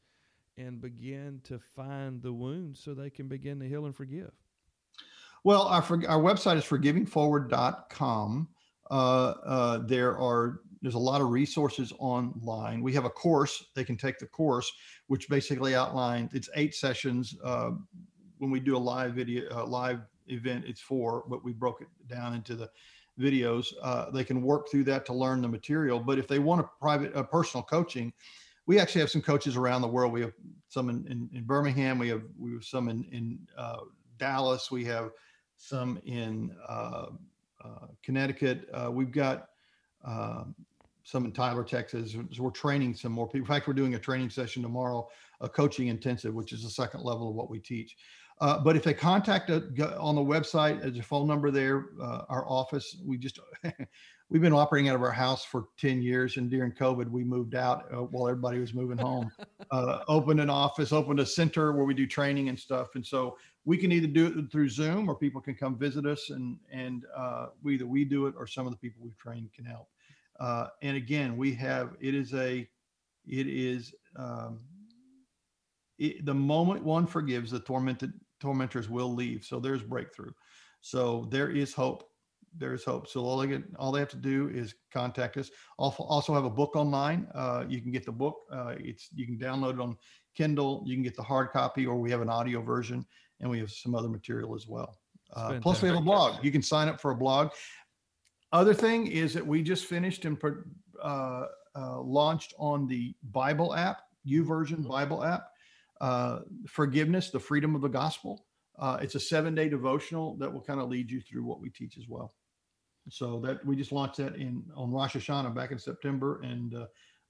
and 0.58 0.82
begin 0.82 1.42
to 1.44 1.60
find 1.60 2.22
the 2.22 2.34
wounds 2.34 2.80
so 2.80 2.94
they 2.94 3.10
can 3.10 3.28
begin 3.28 3.60
to 3.60 3.68
heal 3.68 3.86
and 3.86 3.96
forgive? 3.96 4.32
Well, 5.44 5.64
our, 5.64 5.82
our 5.82 6.22
website 6.22 6.58
is 6.58 6.64
forgivingforward.com. 6.64 8.48
Uh, 8.90 8.94
uh, 8.94 9.78
there 9.86 10.18
are 10.18 10.62
there's 10.82 10.96
a 10.96 11.00
lot 11.00 11.20
of 11.20 11.30
resources 11.30 11.92
online. 11.98 12.82
We 12.82 12.94
have 12.94 13.06
a 13.06 13.10
course 13.10 13.66
they 13.74 13.84
can 13.84 13.98
take 13.98 14.20
the 14.20 14.28
course, 14.28 14.72
which 15.08 15.28
basically 15.30 15.74
outlines 15.74 16.34
it's 16.34 16.50
eight 16.56 16.76
sessions. 16.76 17.36
Uh, 17.44 17.72
when 18.38 18.52
we 18.52 18.60
do 18.60 18.78
a 18.78 18.78
live 18.78 19.14
video, 19.14 19.50
uh, 19.52 19.66
live 19.66 20.02
event, 20.28 20.66
it's 20.68 20.82
four, 20.82 21.24
but 21.28 21.44
we 21.44 21.54
broke 21.54 21.82
it 21.82 21.88
down 22.08 22.36
into 22.36 22.56
the 22.56 22.70
videos. 23.20 23.74
Uh, 23.82 24.12
they 24.12 24.24
can 24.24 24.42
work 24.42 24.70
through 24.70 24.84
that 24.84 25.06
to 25.06 25.14
learn 25.14 25.42
the 25.42 25.48
material. 25.48 26.00
But 26.00 26.20
if 26.20 26.28
they 26.28 26.40
want 26.40 26.62
a 26.62 26.70
private, 26.80 27.16
a 27.16 27.24
personal 27.24 27.64
coaching, 27.64 28.14
we 28.66 28.80
actually 28.80 29.02
have 29.02 29.12
some 29.12 29.22
coaches 29.22 29.56
around 29.56 29.82
the 29.82 29.88
world. 29.88 30.12
We 30.12 30.22
have 30.22 30.34
some 30.70 30.90
in, 30.90 31.06
in, 31.08 31.30
in 31.34 31.44
Birmingham. 31.44 32.00
We 32.00 32.10
have 32.10 32.24
we 32.38 32.54
have 32.54 32.64
some 32.64 32.90
in 32.90 33.04
in 33.12 33.40
uh, 33.58 33.78
Dallas. 34.18 34.72
We 34.72 34.84
have 34.86 35.12
some 35.58 36.00
in 36.06 36.56
uh, 36.68 37.08
uh, 37.64 37.88
Connecticut. 38.04 38.68
Uh, 38.74 38.92
we've 38.92 39.12
got 39.12 39.50
um, 40.04 40.56
some 41.04 41.26
in 41.26 41.32
Tyler, 41.32 41.64
Texas. 41.64 42.14
So 42.14 42.44
we're 42.44 42.50
training 42.50 42.96
some 42.96 43.12
more 43.12 43.28
people. 43.28 43.42
In 43.42 43.46
fact, 43.46 43.68
we're 43.68 43.74
doing 43.74 43.96
a 43.96 44.00
training 44.00 44.30
session 44.30 44.64
tomorrow, 44.64 45.08
a 45.42 45.48
coaching 45.48 45.88
intensive, 45.88 46.34
which 46.34 46.52
is 46.52 46.64
the 46.64 46.70
second 46.70 47.04
level 47.04 47.30
of 47.30 47.36
what 47.36 47.50
we 47.50 47.60
teach. 47.60 47.96
Uh, 48.42 48.60
but 48.60 48.76
if 48.76 48.84
they 48.84 48.94
contact 48.94 49.50
us 49.50 49.64
on 49.98 50.16
the 50.16 50.22
website, 50.22 50.82
there's 50.82 50.98
a 50.98 51.04
phone 51.04 51.28
number 51.28 51.52
there. 51.52 51.86
Uh, 52.02 52.24
our 52.28 52.46
office, 52.50 52.98
we 53.06 53.18
just 53.18 53.40
we've 54.36 54.42
been 54.42 54.52
operating 54.52 54.90
out 54.90 54.96
of 54.96 55.02
our 55.02 55.14
house 55.14 55.46
for 55.46 55.70
10 55.78 56.02
years 56.02 56.36
and 56.36 56.50
during 56.50 56.70
covid 56.70 57.10
we 57.10 57.24
moved 57.24 57.56
out 57.56 57.86
uh, 57.94 58.02
while 58.02 58.28
everybody 58.28 58.60
was 58.60 58.74
moving 58.74 58.98
home. 58.98 59.32
Uh, 59.72 60.04
opened 60.08 60.40
an 60.40 60.50
office 60.50 60.92
opened 60.92 61.20
a 61.20 61.26
center 61.26 61.72
where 61.72 61.86
we 61.86 61.94
do 61.94 62.06
training 62.06 62.50
and 62.50 62.60
stuff 62.60 62.90
and 62.94 63.04
so 63.04 63.36
we 63.64 63.78
can 63.78 63.92
either 63.92 64.06
do 64.06 64.28
it 64.28 64.52
through 64.52 64.70
zoom 64.70 65.10
or 65.10 65.16
people 65.16 65.42
can 65.42 65.56
come 65.56 65.76
visit 65.76 66.06
us 66.06 66.30
and 66.30 66.58
and 66.72 67.04
uh, 67.18 67.48
we, 67.64 67.74
either 67.74 67.88
we 67.88 68.06
do 68.06 68.28
it 68.28 68.36
or 68.38 68.46
some 68.46 68.68
of 68.68 68.72
the 68.72 68.78
people 68.78 69.02
we've 69.04 69.18
trained 69.18 69.52
can 69.54 69.66
help. 69.66 69.88
Uh, 70.40 70.68
and 70.84 70.96
again 70.96 71.36
we 71.36 71.52
have 71.52 71.96
it 72.00 72.14
is 72.14 72.34
a 72.36 72.68
it 73.26 73.48
is 73.48 73.96
um, 74.18 74.60
it, 75.98 76.24
the 76.26 76.34
moment 76.34 76.84
one 76.84 77.08
forgives 77.08 77.50
the 77.50 77.60
tormented 77.60 78.14
tormentors 78.40 78.88
will 78.88 79.12
leave 79.12 79.44
so 79.44 79.60
there's 79.60 79.82
breakthrough. 79.82 80.32
So 80.82 81.28
there 81.32 81.50
is 81.50 81.74
hope 81.74 82.08
there's 82.58 82.84
hope. 82.84 83.08
So 83.08 83.22
all 83.22 83.38
they 83.38 83.48
get, 83.48 83.64
all 83.78 83.92
they 83.92 84.00
have 84.00 84.10
to 84.10 84.18
do 84.18 84.50
is 84.50 84.76
contact 84.94 85.38
us. 85.38 85.50
Also, 85.78 86.04
also 86.04 86.34
have 86.34 86.46
a 86.46 86.50
book 86.50 86.76
online. 86.76 87.28
Uh, 87.34 87.66
you 87.68 87.82
can 87.82 87.92
get 87.92 88.06
the 88.06 88.12
book. 88.12 88.38
Uh, 88.52 88.76
it's 88.80 89.10
you 89.14 89.26
can 89.26 89.38
download 89.38 89.74
it 89.74 89.80
on 89.80 89.98
Kindle. 90.36 90.84
You 90.86 90.96
can 90.96 91.04
get 91.04 91.16
the 91.16 91.24
hard 91.24 91.52
copy, 91.52 91.86
or 91.86 91.96
we 91.96 92.12
have 92.12 92.22
an 92.22 92.30
audio 92.30 92.62
version, 92.62 93.06
and 93.40 93.50
we 93.50 93.60
have 93.60 93.72
some 93.72 93.96
other 93.96 94.10
material 94.10 94.56
as 94.56 94.68
well. 94.68 94.98
Uh, 95.34 95.60
plus, 95.62 95.82
we 95.82 95.90
have 95.90 95.98
a 95.98 96.02
blog. 96.02 96.44
You 96.44 96.52
can 96.52 96.62
sign 96.62 96.88
up 96.88 97.02
for 97.02 97.12
a 97.12 97.16
blog. 97.16 97.52
Other 98.52 98.74
thing 98.74 99.08
is 99.08 99.34
that 99.34 99.46
we 99.46 99.62
just 99.62 99.86
finished 99.86 100.24
and 100.26 100.38
uh, 101.04 101.46
uh, 101.76 102.00
launched 102.00 102.54
on 102.58 102.88
the 102.88 103.14
Bible 103.32 103.76
app, 103.76 104.04
U 104.24 104.46
YouVersion 104.46 104.88
Bible 104.88 105.24
app, 105.24 105.50
uh, 106.00 106.40
forgiveness, 106.68 107.32
the 107.32 107.40
freedom 107.40 107.76
of 107.76 107.82
the 107.82 107.90
gospel. 107.90 108.46
Uh, 108.78 108.98
it's 109.02 109.16
a 109.16 109.20
seven 109.20 109.56
day 109.56 109.70
devotional 109.70 110.36
that 110.38 110.52
will 110.52 110.62
kind 110.62 110.80
of 110.80 110.90
lead 110.90 111.10
you 111.10 111.22
through 111.22 111.44
what 111.44 111.60
we 111.60 111.70
teach 111.70 111.98
as 111.98 112.08
well. 112.08 112.34
So 113.10 113.40
that 113.42 113.64
we 113.66 113.76
just 113.76 113.92
launched 113.92 114.18
that 114.18 114.36
in 114.36 114.64
on 114.76 114.92
Rosh 114.92 115.16
Hashanah 115.16 115.54
back 115.54 115.72
in 115.72 115.78
September, 115.78 116.42
and 116.42 116.74
uh, 116.74 116.88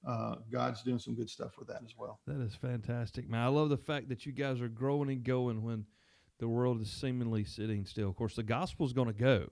uh, 0.08 0.36
God's 0.52 0.84
doing 0.84 1.00
some 1.00 1.16
good 1.16 1.30
stuff 1.30 1.58
with 1.58 1.68
that 1.68 1.82
as 1.84 1.96
well. 1.98 2.20
That 2.28 2.42
is 2.42 2.56
fantastic, 2.56 3.30
man. 3.30 3.42
I 3.42 3.48
love 3.48 3.70
the 3.70 3.78
fact 3.78 4.10
that 4.10 4.26
you 4.26 4.32
guys 4.32 4.62
are 4.62 4.70
growing 4.70 5.10
and 5.10 5.24
going 5.24 5.64
when 5.64 5.86
the 6.40 6.48
world 6.48 6.82
is 6.82 6.92
seemingly 6.92 7.44
sitting 7.44 7.86
still. 7.86 8.10
Of 8.10 8.16
course, 8.16 8.36
the 8.36 8.44
gospel 8.44 8.86
is 8.86 8.94
going 8.94 9.08
to 9.08 9.14
go. 9.14 9.48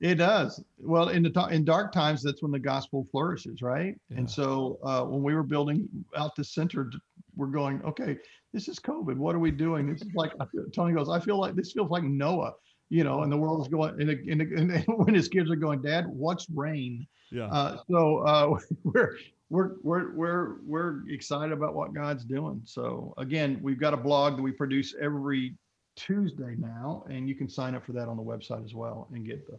It 0.00 0.14
does. 0.14 0.64
Well, 0.78 1.10
in 1.10 1.22
the 1.22 1.48
in 1.50 1.64
dark 1.64 1.92
times, 1.92 2.22
that's 2.22 2.42
when 2.42 2.52
the 2.52 2.58
gospel 2.58 3.06
flourishes, 3.10 3.60
right? 3.60 3.94
Yeah. 4.08 4.18
And 4.18 4.30
so 4.30 4.78
uh, 4.82 5.04
when 5.04 5.22
we 5.22 5.34
were 5.34 5.42
building 5.42 5.88
out 6.16 6.34
the 6.34 6.44
center, 6.44 6.90
we're 7.36 7.48
going, 7.48 7.82
okay, 7.84 8.16
this 8.52 8.68
is 8.68 8.78
COVID. 8.78 9.16
What 9.16 9.34
are 9.34 9.38
we 9.38 9.50
doing? 9.50 9.92
This 9.92 10.00
is 10.00 10.14
like 10.14 10.32
Toni 10.74 10.94
goes. 10.94 11.10
I 11.10 11.20
feel 11.20 11.38
like 11.38 11.54
this 11.54 11.72
feels 11.72 11.90
like 11.90 12.02
Noah, 12.02 12.54
you 12.90 13.04
know, 13.04 13.22
and 13.22 13.32
the 13.32 13.36
world 13.36 13.62
is 13.62 13.68
going. 13.68 14.00
And, 14.00 14.10
and, 14.10 14.42
and 14.72 14.84
when 14.98 15.14
his 15.14 15.28
kids 15.28 15.50
are 15.50 15.56
going, 15.56 15.80
Dad, 15.80 16.06
what's 16.08 16.46
rain? 16.50 17.06
Yeah. 17.30 17.46
Uh, 17.46 17.78
so 17.88 18.18
uh, 18.18 18.58
we're 18.84 19.16
we're 19.48 19.76
we're 19.82 20.12
we're 20.12 20.56
we're 20.66 21.08
excited 21.08 21.52
about 21.52 21.74
what 21.74 21.94
God's 21.94 22.24
doing. 22.24 22.60
So 22.64 23.14
again, 23.16 23.58
we've 23.62 23.80
got 23.80 23.94
a 23.94 23.96
blog 23.96 24.36
that 24.36 24.42
we 24.42 24.52
produce 24.52 24.94
every 25.00 25.54
Tuesday 25.96 26.56
now, 26.58 27.04
and 27.08 27.28
you 27.28 27.34
can 27.34 27.48
sign 27.48 27.74
up 27.74 27.84
for 27.84 27.92
that 27.92 28.08
on 28.08 28.16
the 28.16 28.22
website 28.22 28.64
as 28.64 28.74
well 28.74 29.08
and 29.12 29.24
get 29.24 29.46
the 29.46 29.58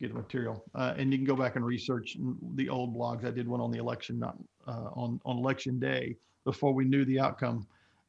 get 0.00 0.12
the 0.12 0.18
material. 0.18 0.64
Uh, 0.74 0.94
and 0.96 1.12
you 1.12 1.18
can 1.18 1.26
go 1.26 1.34
back 1.36 1.56
and 1.56 1.64
research 1.64 2.16
the 2.54 2.68
old 2.68 2.94
blogs. 2.94 3.24
I 3.24 3.30
did 3.30 3.48
one 3.48 3.60
on 3.60 3.72
the 3.72 3.78
election, 3.78 4.18
not 4.20 4.36
uh, 4.68 4.90
on 4.94 5.20
on 5.24 5.38
election 5.38 5.80
day 5.80 6.16
before 6.44 6.72
we 6.72 6.84
knew 6.84 7.04
the 7.04 7.18
outcome. 7.18 7.66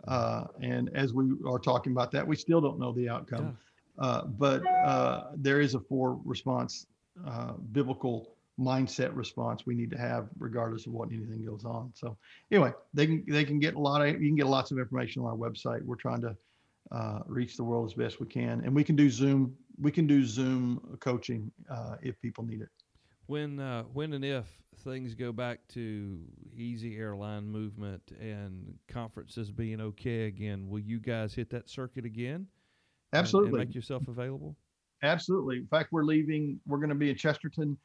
Uh, 0.08 0.46
and 0.62 0.90
as 0.96 1.14
we 1.14 1.32
are 1.46 1.60
talking 1.60 1.92
about 1.92 2.12
that, 2.12 2.26
we 2.26 2.36
still 2.36 2.62
don't 2.62 2.80
know 2.80 2.94
the 2.94 3.10
outcome. 3.10 3.46
Yeah. 3.46 3.69
Uh, 4.00 4.24
but 4.26 4.66
uh, 4.66 5.32
there 5.36 5.60
is 5.60 5.76
a 5.76 5.80
four 5.80 6.20
response 6.24 6.88
uh, 7.28 7.54
biblical 7.72 8.36
mindset 8.58 9.16
response 9.16 9.66
we 9.66 9.74
need 9.74 9.90
to 9.90 9.98
have 9.98 10.28
regardless 10.38 10.86
of 10.86 10.94
what 10.94 11.10
anything 11.12 11.46
goes 11.46 11.66
on. 11.66 11.92
So 11.96 12.18
anyway, 12.52 12.72
they 12.94 13.08
can 13.08 13.24
they 13.28 13.44
can 13.44 13.60
get 13.60 13.76
a 13.76 13.80
lot 13.80 14.02
of 14.02 14.22
you 14.22 14.30
can 14.30 14.36
get 14.36 14.48
lots 14.48 14.72
of 14.72 14.80
information 14.80 15.22
on 15.22 15.28
our 15.28 15.36
website. 15.36 15.82
We're 15.84 15.96
trying 15.96 16.22
to 16.22 16.36
uh, 16.92 17.20
reach 17.26 17.58
the 17.58 17.64
world 17.64 17.90
as 17.90 17.94
best 17.94 18.20
we 18.20 18.28
can, 18.28 18.62
and 18.64 18.74
we 18.74 18.84
can 18.84 18.96
do 18.96 19.10
Zoom 19.10 19.56
we 19.82 19.92
can 19.92 20.08
do 20.08 20.26
Zoom 20.26 20.98
coaching 21.00 21.52
uh, 21.70 21.96
if 22.02 22.20
people 22.22 22.46
need 22.46 22.62
it. 22.62 22.70
When 23.28 23.58
when 23.94 24.14
and 24.14 24.24
if 24.26 24.46
things 24.84 25.14
go 25.14 25.34
back 25.34 25.60
to 25.70 26.20
easy 26.56 26.98
airline 26.98 27.48
movement 27.48 28.02
and 28.20 28.78
conferences 28.88 29.52
being 29.52 29.82
okay 29.82 30.28
again, 30.28 30.70
will 30.70 30.80
you 30.80 31.00
guys 31.00 31.34
hit 31.34 31.50
that 31.50 31.70
circuit 31.70 32.06
again? 32.06 32.48
Absolutely. 33.14 33.50
And, 33.50 33.60
and 33.62 33.70
make 33.70 33.76
yourself 33.76 34.08
available. 34.08 34.56
Absolutely. 35.04 35.58
In 35.58 35.68
fact, 35.68 35.90
we're 35.92 36.04
leaving. 36.04 36.60
We're 36.68 36.78
going 36.78 36.90
to 36.90 36.96
be 36.96 37.10
in 37.10 37.16
Chesterton, 37.16 37.78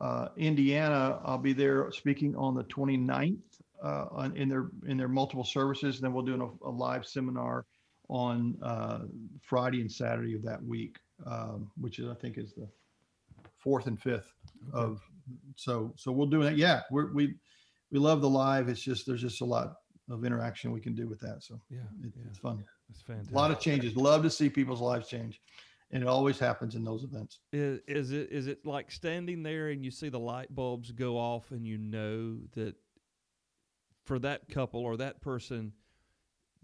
uh, 0.00 0.28
Indiana. 0.36 1.20
I'll 1.24 1.38
be 1.38 1.52
there 1.52 1.90
speaking 1.92 2.36
on 2.36 2.54
the 2.54 2.64
29th 2.64 3.38
uh, 3.82 4.06
on, 4.10 4.36
in 4.36 4.48
their 4.48 4.68
in 4.86 4.96
their 4.96 5.08
multiple 5.08 5.44
services. 5.44 5.96
And 5.96 6.04
then 6.04 6.12
we'll 6.12 6.24
do 6.24 6.56
a, 6.62 6.68
a 6.68 6.70
live 6.70 7.04
seminar 7.04 7.66
on 8.08 8.56
uh, 8.62 9.00
Friday 9.40 9.80
and 9.80 9.90
Saturday 9.90 10.34
of 10.34 10.42
that 10.42 10.62
week 10.62 10.98
um, 11.26 11.70
which 11.80 11.98
is 11.98 12.08
I 12.08 12.14
think 12.14 12.38
is 12.38 12.52
the 12.54 12.68
fourth 13.58 13.86
and 13.86 14.00
fifth 14.00 14.32
okay. 14.74 14.84
of 14.84 15.00
so 15.56 15.92
so 15.96 16.12
we'll 16.12 16.26
do 16.26 16.42
that. 16.42 16.56
Yeah, 16.56 16.82
we're, 16.90 17.12
we 17.12 17.34
we 17.90 17.98
love 17.98 18.20
the 18.20 18.28
live. 18.28 18.68
It's 18.68 18.82
just 18.82 19.06
there's 19.06 19.20
just 19.20 19.40
a 19.40 19.44
lot 19.44 19.74
of 20.10 20.24
interaction 20.24 20.72
we 20.72 20.80
can 20.80 20.94
do 20.94 21.08
with 21.08 21.20
that. 21.20 21.42
So 21.42 21.60
yeah, 21.70 21.78
it, 22.02 22.12
yeah. 22.16 22.24
it's 22.28 22.38
fun. 22.38 22.64
It's 22.92 23.02
fantastic. 23.02 23.34
A 23.34 23.38
lot 23.38 23.50
of 23.50 23.60
changes. 23.60 23.96
Love 23.96 24.22
to 24.22 24.30
see 24.30 24.48
people's 24.48 24.80
lives 24.80 25.08
change, 25.08 25.40
and 25.90 26.02
it 26.02 26.08
always 26.08 26.38
happens 26.38 26.74
in 26.74 26.84
those 26.84 27.04
events. 27.04 27.40
Is, 27.52 27.80
is 27.86 28.12
it 28.12 28.30
is 28.30 28.46
it 28.46 28.64
like 28.64 28.90
standing 28.90 29.42
there 29.42 29.68
and 29.68 29.84
you 29.84 29.90
see 29.90 30.08
the 30.08 30.18
light 30.18 30.54
bulbs 30.54 30.90
go 30.92 31.16
off 31.16 31.50
and 31.50 31.66
you 31.66 31.78
know 31.78 32.38
that 32.54 32.74
for 34.04 34.18
that 34.18 34.48
couple 34.48 34.80
or 34.80 34.96
that 34.96 35.20
person 35.20 35.72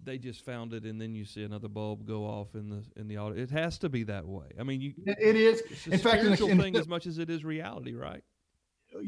they 0.02 0.18
just 0.18 0.44
found 0.44 0.72
it 0.72 0.84
and 0.84 1.00
then 1.00 1.14
you 1.14 1.24
see 1.24 1.42
another 1.42 1.68
bulb 1.68 2.06
go 2.06 2.24
off 2.24 2.54
in 2.54 2.68
the 2.70 2.84
in 2.96 3.08
the 3.08 3.16
audio. 3.16 3.42
It 3.42 3.50
has 3.50 3.78
to 3.78 3.88
be 3.88 4.04
that 4.04 4.26
way. 4.26 4.46
I 4.58 4.62
mean, 4.62 4.80
you 4.80 4.94
it 5.06 5.36
is. 5.36 5.62
in 5.86 5.98
fact, 5.98 6.22
in 6.22 6.50
in 6.50 6.60
thing 6.60 6.76
as 6.76 6.88
much 6.88 7.06
as 7.06 7.18
it 7.18 7.30
is 7.30 7.44
reality, 7.44 7.94
right? 7.94 8.22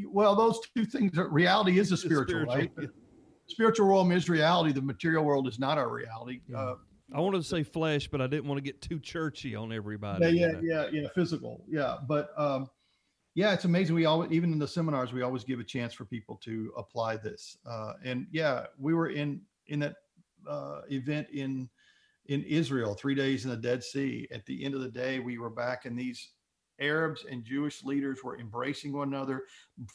Well, 0.06 0.34
those 0.34 0.60
two 0.74 0.84
things. 0.84 1.16
Are 1.16 1.28
reality 1.28 1.78
is 1.78 1.92
a 1.92 1.96
spiritual, 1.96 2.44
spiritual 2.44 2.54
right? 2.54 2.70
Yeah. 2.80 2.86
Spiritual 3.46 3.86
realm 3.88 4.12
is 4.12 4.28
reality. 4.28 4.72
The 4.72 4.82
material 4.82 5.24
world 5.24 5.48
is 5.48 5.58
not 5.58 5.78
our 5.78 5.88
reality. 5.88 6.40
Yeah. 6.48 6.58
Uh, 6.58 6.74
I 7.12 7.20
wanted 7.20 7.38
to 7.38 7.44
say 7.44 7.62
flesh, 7.62 8.08
but 8.08 8.20
I 8.20 8.26
didn't 8.26 8.46
want 8.46 8.58
to 8.58 8.62
get 8.62 8.80
too 8.80 9.00
churchy 9.00 9.54
on 9.54 9.72
everybody. 9.72 10.24
Yeah, 10.26 10.46
yeah, 10.46 10.60
yeah, 10.62 10.86
yeah. 10.92 11.08
Physical, 11.14 11.64
yeah. 11.68 11.96
But 12.06 12.30
um, 12.36 12.68
yeah, 13.34 13.52
it's 13.52 13.64
amazing. 13.64 13.94
We 13.94 14.06
always, 14.06 14.30
even 14.30 14.52
in 14.52 14.58
the 14.58 14.68
seminars, 14.68 15.12
we 15.12 15.22
always 15.22 15.44
give 15.44 15.60
a 15.60 15.64
chance 15.64 15.92
for 15.92 16.04
people 16.04 16.36
to 16.44 16.72
apply 16.76 17.16
this. 17.16 17.56
Uh, 17.68 17.94
and 18.04 18.26
yeah, 18.30 18.66
we 18.78 18.94
were 18.94 19.08
in 19.08 19.40
in 19.66 19.80
that 19.80 19.96
uh, 20.48 20.82
event 20.90 21.28
in 21.32 21.68
in 22.26 22.44
Israel, 22.44 22.94
three 22.94 23.14
days 23.14 23.44
in 23.44 23.50
the 23.50 23.56
Dead 23.56 23.82
Sea. 23.82 24.28
At 24.30 24.46
the 24.46 24.64
end 24.64 24.74
of 24.74 24.80
the 24.80 24.90
day, 24.90 25.18
we 25.18 25.38
were 25.38 25.50
back, 25.50 25.86
and 25.86 25.98
these 25.98 26.30
Arabs 26.80 27.24
and 27.30 27.44
Jewish 27.44 27.84
leaders 27.84 28.20
were 28.24 28.38
embracing 28.38 28.92
one 28.92 29.08
another, 29.08 29.44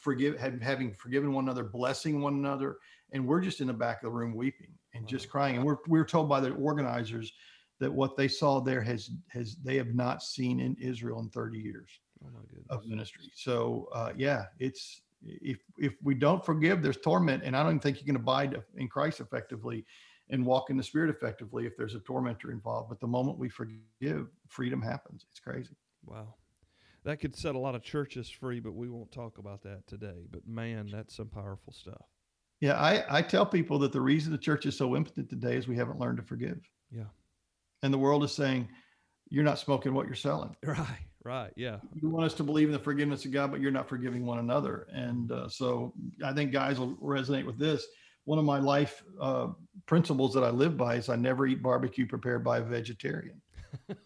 forgive 0.00 0.38
having 0.38 0.92
forgiven 0.94 1.32
one 1.32 1.44
another, 1.44 1.64
blessing 1.64 2.20
one 2.20 2.34
another, 2.34 2.76
and 3.12 3.26
we're 3.26 3.40
just 3.40 3.60
in 3.60 3.66
the 3.66 3.72
back 3.72 3.98
of 3.98 4.02
the 4.02 4.10
room 4.10 4.34
weeping 4.34 4.75
and 4.96 5.06
just 5.06 5.28
crying. 5.28 5.56
And 5.56 5.64
we're 5.64 5.78
we're 5.88 6.04
told 6.04 6.28
by 6.28 6.40
the 6.40 6.50
organizers 6.50 7.32
that 7.80 7.92
what 7.92 8.16
they 8.16 8.28
saw 8.28 8.60
there 8.60 8.80
has 8.82 9.10
has 9.28 9.56
they 9.62 9.76
have 9.76 9.94
not 9.94 10.22
seen 10.22 10.60
in 10.60 10.76
Israel 10.80 11.20
in 11.20 11.28
30 11.30 11.58
years 11.58 11.90
oh 12.24 12.28
of 12.70 12.86
ministry. 12.86 13.30
So 13.34 13.88
uh, 13.92 14.12
yeah, 14.16 14.44
it's 14.58 15.02
if 15.22 15.58
if 15.78 15.94
we 16.02 16.14
don't 16.14 16.44
forgive, 16.44 16.82
there's 16.82 16.98
torment, 16.98 17.42
and 17.44 17.56
I 17.56 17.62
don't 17.62 17.80
think 17.80 18.00
you 18.00 18.06
can 18.06 18.16
abide 18.16 18.60
in 18.76 18.88
Christ 18.88 19.20
effectively 19.20 19.84
and 20.30 20.44
walk 20.44 20.70
in 20.70 20.76
the 20.76 20.82
spirit 20.82 21.10
effectively 21.10 21.66
if 21.66 21.76
there's 21.76 21.94
a 21.94 22.00
tormentor 22.00 22.50
involved. 22.50 22.88
But 22.88 23.00
the 23.00 23.06
moment 23.06 23.38
we 23.38 23.48
forgive, 23.48 24.26
freedom 24.48 24.82
happens. 24.82 25.24
It's 25.30 25.40
crazy. 25.40 25.76
Wow. 26.04 26.34
That 27.04 27.20
could 27.20 27.36
set 27.36 27.54
a 27.54 27.58
lot 27.58 27.76
of 27.76 27.82
churches 27.82 28.28
free, 28.28 28.58
but 28.58 28.74
we 28.74 28.88
won't 28.88 29.12
talk 29.12 29.38
about 29.38 29.62
that 29.62 29.86
today. 29.86 30.26
But 30.28 30.48
man, 30.48 30.88
that's 30.90 31.14
some 31.14 31.28
powerful 31.28 31.72
stuff. 31.72 32.04
Yeah, 32.60 32.74
I, 32.74 33.18
I 33.18 33.22
tell 33.22 33.44
people 33.44 33.78
that 33.80 33.92
the 33.92 34.00
reason 34.00 34.32
the 34.32 34.38
church 34.38 34.66
is 34.66 34.76
so 34.76 34.96
impotent 34.96 35.28
today 35.28 35.56
is 35.56 35.68
we 35.68 35.76
haven't 35.76 35.98
learned 35.98 36.16
to 36.18 36.24
forgive. 36.24 36.58
Yeah. 36.90 37.04
And 37.82 37.92
the 37.92 37.98
world 37.98 38.24
is 38.24 38.32
saying, 38.32 38.68
you're 39.28 39.44
not 39.44 39.58
smoking 39.58 39.92
what 39.92 40.06
you're 40.06 40.14
selling. 40.14 40.56
Right, 40.64 41.06
right. 41.24 41.52
Yeah. 41.56 41.78
You 41.94 42.08
want 42.08 42.24
us 42.24 42.34
to 42.34 42.44
believe 42.44 42.68
in 42.68 42.72
the 42.72 42.78
forgiveness 42.78 43.24
of 43.24 43.32
God, 43.32 43.50
but 43.50 43.60
you're 43.60 43.70
not 43.70 43.88
forgiving 43.88 44.24
one 44.24 44.38
another. 44.38 44.86
And 44.92 45.30
uh, 45.32 45.48
so 45.48 45.92
I 46.24 46.32
think 46.32 46.52
guys 46.52 46.78
will 46.78 46.94
resonate 46.96 47.44
with 47.44 47.58
this 47.58 47.86
one 48.24 48.38
of 48.38 48.44
my 48.44 48.58
life 48.58 49.02
uh, 49.20 49.48
principles 49.86 50.34
that 50.34 50.44
I 50.44 50.50
live 50.50 50.76
by 50.76 50.96
is 50.96 51.08
I 51.08 51.16
never 51.16 51.46
eat 51.46 51.62
barbecue 51.62 52.06
prepared 52.06 52.44
by 52.44 52.58
a 52.58 52.62
vegetarian. 52.62 53.40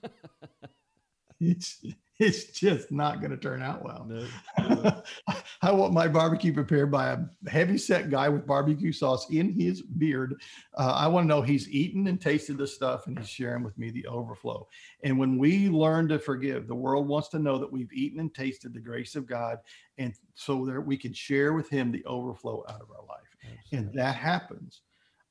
it's 1.40 1.84
it's 2.24 2.44
just 2.44 2.92
not 2.92 3.20
going 3.20 3.30
to 3.30 3.36
turn 3.38 3.62
out 3.62 3.82
well. 3.82 4.06
No, 4.06 4.26
no. 4.58 5.02
I 5.62 5.72
want 5.72 5.94
my 5.94 6.06
barbecue 6.06 6.52
prepared 6.52 6.90
by 6.90 7.12
a 7.12 7.18
heavy 7.48 7.78
set 7.78 8.10
guy 8.10 8.28
with 8.28 8.46
barbecue 8.46 8.92
sauce 8.92 9.30
in 9.30 9.58
his 9.58 9.80
beard. 9.80 10.34
Uh, 10.76 10.92
I 10.94 11.06
want 11.06 11.24
to 11.24 11.28
know 11.28 11.40
he's 11.40 11.70
eaten 11.70 12.06
and 12.08 12.20
tasted 12.20 12.58
the 12.58 12.66
stuff 12.66 13.06
and 13.06 13.18
he's 13.18 13.28
sharing 13.28 13.62
with 13.62 13.78
me 13.78 13.90
the 13.90 14.06
overflow. 14.06 14.68
And 15.02 15.18
when 15.18 15.38
we 15.38 15.70
learn 15.70 16.08
to 16.08 16.18
forgive, 16.18 16.68
the 16.68 16.74
world 16.74 17.08
wants 17.08 17.28
to 17.28 17.38
know 17.38 17.56
that 17.56 17.72
we've 17.72 17.92
eaten 17.92 18.20
and 18.20 18.34
tasted 18.34 18.74
the 18.74 18.80
grace 18.80 19.16
of 19.16 19.26
God, 19.26 19.56
and 19.96 20.12
so 20.34 20.66
that 20.66 20.80
we 20.80 20.98
can 20.98 21.14
share 21.14 21.54
with 21.54 21.70
Him 21.70 21.90
the 21.90 22.04
overflow 22.04 22.64
out 22.68 22.82
of 22.82 22.90
our 22.90 23.06
life. 23.08 23.20
Absolutely. 23.44 23.78
And 23.78 23.98
that 23.98 24.16
happens 24.16 24.82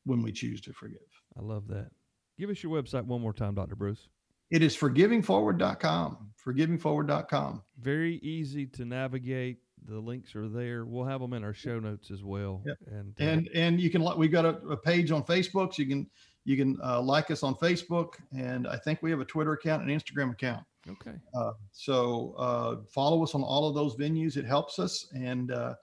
when 0.06 0.24
we 0.24 0.32
choose 0.32 0.60
to 0.62 0.74
forgive. 0.74 1.00
I 1.38 1.42
love 1.42 1.68
that. 1.68 1.92
Give 2.40 2.50
us 2.50 2.64
your 2.64 2.72
website 2.72 3.06
one 3.06 3.22
more 3.22 3.34
time, 3.34 3.54
Dr. 3.54 3.76
Bruce. 3.76 4.08
It 4.52 4.64
is 4.64 4.76
forgivingforward.com. 4.76 6.32
Forgivingforward.com. 6.44 7.64
Very 7.80 8.16
easy 8.18 8.66
to 8.68 8.86
navigate. 8.86 9.60
The 9.86 10.00
links 10.00 10.36
are 10.36 10.48
there. 10.48 10.86
We'll 10.86 11.06
have 11.06 11.22
them 11.22 11.34
in 11.34 11.44
our 11.44 11.54
show 11.54 11.80
notes 11.80 12.12
as 12.12 12.24
well. 12.24 12.62
Yep. 12.66 12.78
And 12.88 13.16
uh, 13.20 13.24
and 13.24 13.50
and 13.54 13.82
you 13.82 13.90
can 13.90 14.04
we've 14.18 14.32
got 14.32 14.46
a, 14.46 14.58
a, 14.68 14.78
page 14.78 15.12
on 15.12 15.24
Facebook. 15.24 15.74
So 15.74 15.84
you 15.84 15.88
can 15.88 16.10
you 16.46 16.58
can 16.58 16.78
uh, 16.84 17.02
like 17.02 17.32
us 17.32 17.44
on 17.44 17.56
Facebook, 17.56 18.16
and 18.36 18.68
I 18.68 18.78
think 18.78 19.02
we 19.02 19.10
have 19.12 19.20
a 19.20 19.26
Twitter 19.26 19.54
account 19.54 19.84
and 19.84 19.90
Instagram 19.90 20.32
account. 20.32 20.64
Okay. 20.88 21.16
Uh, 21.34 21.54
so 21.72 22.34
uh, 22.38 22.78
follow 22.90 23.24
us 23.24 23.36
on 23.36 23.44
all 23.44 23.68
of 23.68 23.76
those 23.76 23.96
venues. 23.96 24.38
It 24.38 24.46
helps 24.46 24.80
us, 24.80 25.08
and 25.14 25.52
uh, 25.52 25.76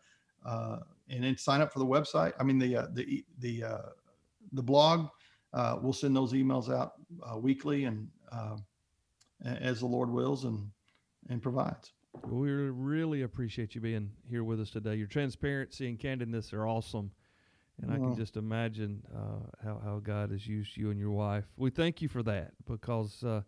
uh, 0.44 0.78
and 1.08 1.24
then 1.24 1.36
sign 1.36 1.60
up 1.60 1.72
for 1.72 1.78
the 1.78 1.86
website. 1.86 2.32
I 2.38 2.44
mean 2.44 2.58
the 2.58 2.76
uh, 2.76 2.86
the 2.92 3.24
the 3.38 3.64
uh, 3.64 3.88
the 4.52 4.62
blog. 4.62 5.08
Uh, 5.52 5.78
we'll 5.80 5.92
send 5.92 6.14
those 6.14 6.32
emails 6.32 6.72
out 6.72 6.92
uh, 7.22 7.38
weekly 7.38 7.84
and 7.84 8.08
uh, 8.32 8.56
as 9.44 9.80
the 9.80 9.86
Lord 9.86 10.10
wills 10.10 10.44
and 10.44 10.70
and 11.28 11.42
provides. 11.42 11.92
We 12.28 12.50
really 12.50 13.22
appreciate 13.22 13.74
you 13.74 13.80
being 13.80 14.10
here 14.28 14.44
with 14.44 14.60
us 14.60 14.70
today. 14.70 14.94
Your 14.94 15.06
transparency 15.06 15.88
and 15.88 15.98
candidness 15.98 16.52
are 16.52 16.66
awesome. 16.66 17.10
And 17.82 17.92
I 17.92 17.98
can 17.98 18.16
just 18.16 18.38
imagine 18.38 19.02
uh, 19.14 19.50
how, 19.62 19.80
how 19.84 20.00
God 20.02 20.30
has 20.30 20.46
used 20.46 20.78
you 20.78 20.90
and 20.90 20.98
your 20.98 21.10
wife. 21.10 21.44
We 21.58 21.68
thank 21.68 22.00
you 22.00 22.08
for 22.08 22.22
that 22.22 22.52
because 22.66 23.22
uh, 23.22 23.42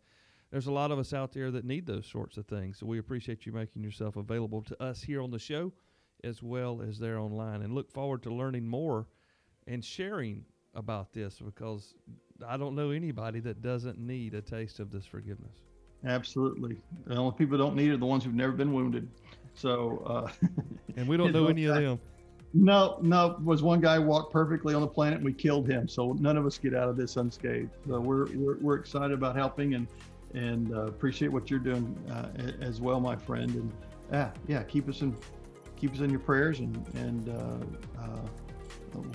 there's 0.51 0.67
a 0.67 0.73
lot 0.73 0.91
of 0.91 0.99
us 0.99 1.15
out 1.15 1.33
there 1.33 1.51
that 1.51 1.65
need 1.65 1.87
those 1.87 2.07
sorts 2.07 2.37
of 2.37 2.47
things. 2.47 2.79
So 2.79 2.85
we 2.85 2.99
appreciate 2.99 3.47
you 3.47 3.53
making 3.53 3.83
yourself 3.83 4.17
available 4.17 4.61
to 4.63 4.83
us 4.83 5.03
here 5.03 5.23
on 5.23 5.31
the 5.31 5.39
show 5.39 5.73
as 6.25 6.43
well 6.43 6.83
as 6.83 6.99
there 6.99 7.19
online. 7.19 7.63
And 7.63 7.75
look 7.75 7.91
forward 7.91 8.23
to 8.25 8.35
learning 8.35 8.67
more 8.67 9.07
and 9.67 9.83
sharing 9.83 10.45
about 10.75 11.13
this 11.13 11.41
because 11.45 11.95
I 12.47 12.57
don't 12.57 12.75
know 12.75 12.91
anybody 12.91 13.41
that 13.41 13.63
doesn't 13.63 13.99
need 13.99 14.35
a 14.35 14.43
taste 14.43 14.81
of 14.81 14.91
this 14.91 15.07
forgiveness. 15.07 15.57
Absolutely. 16.05 16.77
The 17.07 17.17
only 17.17 17.37
people 17.37 17.57
who 17.57 17.65
don't 17.65 17.75
need 17.75 17.91
it 17.91 17.95
are 17.95 17.97
the 17.99 18.07
ones 18.07 18.25
who've 18.25 18.35
never 18.35 18.53
been 18.53 18.73
wounded. 18.73 19.09
So 19.55 20.03
uh, 20.07 20.47
And 20.99 21.09
we 21.09 21.17
don't 21.17 21.33
know 21.33 21.47
any 21.47 21.65
of 21.67 21.77
them. 21.77 22.01
No, 22.53 22.99
no. 23.03 23.39
Was 23.45 23.63
one 23.63 23.81
guy 23.81 23.99
walked 23.99 24.33
perfectly 24.33 24.75
on 24.75 24.81
the 24.81 24.89
planet 24.89 25.17
and 25.17 25.25
we 25.25 25.33
killed 25.33 25.69
him. 25.69 25.87
So 25.87 26.15
none 26.19 26.37
of 26.37 26.45
us 26.45 26.59
get 26.59 26.75
out 26.75 26.89
of 26.89 26.97
this 26.97 27.17
unscathed. 27.17 27.71
So 27.87 28.01
we're 28.01 28.27
we're, 28.35 28.59
we're 28.59 28.77
excited 28.77 29.13
about 29.13 29.37
helping 29.37 29.75
and 29.75 29.87
and 30.35 30.75
uh, 30.75 30.87
appreciate 30.87 31.29
what 31.29 31.51
you're 31.51 31.61
doing 31.61 31.97
uh, 32.11 32.29
as 32.61 32.81
well, 32.81 33.01
my 33.01 33.17
friend. 33.17 33.51
And 33.55 33.73
yeah, 34.11 34.31
yeah, 34.47 34.63
keep 34.63 34.89
us 34.89 35.03
in 35.03 35.15
keep 35.77 35.93
us 35.93 36.01
in 36.01 36.11
your 36.11 36.21
prayers 36.21 36.61
and 36.61 36.77
and 36.95 37.29
uh, 37.29 38.03
uh, 38.03 38.27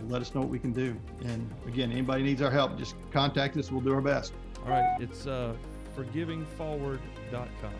let 0.08 0.22
us 0.22 0.34
know 0.34 0.42
what 0.42 0.50
we 0.50 0.60
can 0.60 0.72
do. 0.72 0.96
And 1.26 1.50
again, 1.68 1.92
anybody 1.92 2.24
needs 2.24 2.42
our 2.42 2.52
help, 2.52 2.78
just 2.78 2.96
contact 3.12 3.58
us. 3.58 3.72
We'll 3.72 3.82
do 3.82 3.94
our 3.94 4.02
best. 4.02 4.34
All 4.66 4.72
right. 4.72 4.98
It's 5.00 5.28
uh, 5.28 5.56
forgivingforward.com. 5.98 7.74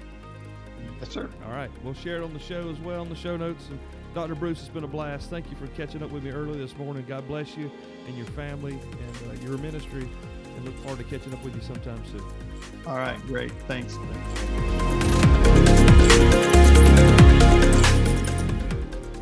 Yes, 1.00 1.10
sir. 1.10 1.30
All 1.46 1.52
right. 1.52 1.72
We'll 1.84 1.94
share 1.94 2.18
it 2.18 2.24
on 2.24 2.34
the 2.34 2.40
show 2.40 2.70
as 2.70 2.80
well, 2.80 3.04
in 3.04 3.10
the 3.10 3.16
show 3.16 3.38
notes. 3.38 3.70
And 3.70 3.80
Dr. 4.14 4.36
Bruce, 4.36 4.60
it's 4.60 4.70
been 4.70 4.84
a 4.84 4.88
blast. 4.88 5.30
Thank 5.30 5.50
you 5.50 5.56
for 5.56 5.68
catching 5.68 6.04
up 6.04 6.12
with 6.12 6.24
me 6.24 6.32
early 6.32 6.58
this 6.58 6.78
morning. 6.78 7.06
God 7.08 7.28
bless 7.28 7.58
you 7.58 7.72
and 8.08 8.18
your 8.18 8.28
family 8.28 8.74
and 8.74 9.32
uh, 9.32 9.42
your 9.44 9.58
ministry. 9.58 10.08
And 10.56 10.66
look 10.66 10.76
forward 10.84 11.00
to 11.00 11.04
catching 11.06 11.34
up 11.34 11.44
with 11.44 11.56
you 11.56 11.62
sometime 11.62 12.04
soon. 12.12 12.24
All 12.86 12.98
right, 12.98 13.20
great. 13.22 13.52
Thanks. 13.68 13.98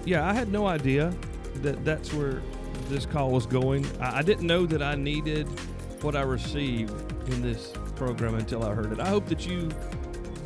Yeah, 0.05 0.27
I 0.27 0.33
had 0.33 0.51
no 0.51 0.67
idea 0.67 1.13
that 1.61 1.85
that's 1.85 2.11
where 2.11 2.41
this 2.91 3.05
call 3.05 3.31
was 3.31 3.45
going. 3.45 3.85
I, 3.99 4.19
I 4.19 4.21
didn't 4.21 4.45
know 4.45 4.65
that 4.65 4.81
I 4.81 4.95
needed 4.95 5.47
what 6.03 6.15
I 6.15 6.21
received 6.21 6.91
in 7.31 7.41
this 7.41 7.73
program 7.95 8.35
until 8.35 8.63
I 8.63 8.73
heard 8.73 8.91
it. 8.91 8.99
I 8.99 9.07
hope 9.07 9.27
that 9.27 9.47
you, 9.47 9.69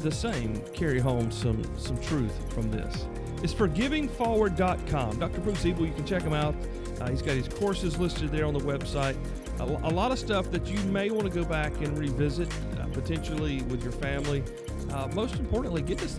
the 0.02 0.12
same, 0.12 0.62
carry 0.74 1.00
home 1.00 1.32
some 1.32 1.64
some 1.78 2.00
truth 2.02 2.54
from 2.54 2.72
this. 2.72 3.08
It's 3.44 3.54
forgivingforward.com. 3.54 5.20
Dr. 5.20 5.42
Bruce 5.42 5.64
Hebel, 5.64 5.86
you 5.86 5.94
can 5.94 6.06
check 6.06 6.24
him 6.24 6.34
out. 6.34 6.56
Uh, 7.00 7.10
he's 7.10 7.22
got 7.22 7.36
his 7.36 7.48
courses 7.48 7.98
listed 8.00 8.32
there 8.32 8.46
on 8.46 8.54
the 8.54 8.60
website. 8.60 9.16
A, 9.60 9.64
a 9.64 9.92
lot 9.92 10.12
of 10.12 10.20
stuff 10.20 10.50
that 10.52 10.66
you 10.68 10.80
may 10.90 11.10
want 11.10 11.26
to 11.26 11.30
go 11.30 11.46
back 11.46 11.74
and 11.82 11.98
revisit, 11.98 12.48
uh, 12.80 12.86
potentially 12.94 13.62
with 13.64 13.84
your 13.84 13.92
family. 13.92 14.44
Uh, 14.92 15.08
most 15.14 15.36
importantly, 15.36 15.82
get 15.82 15.98
this 15.98 16.14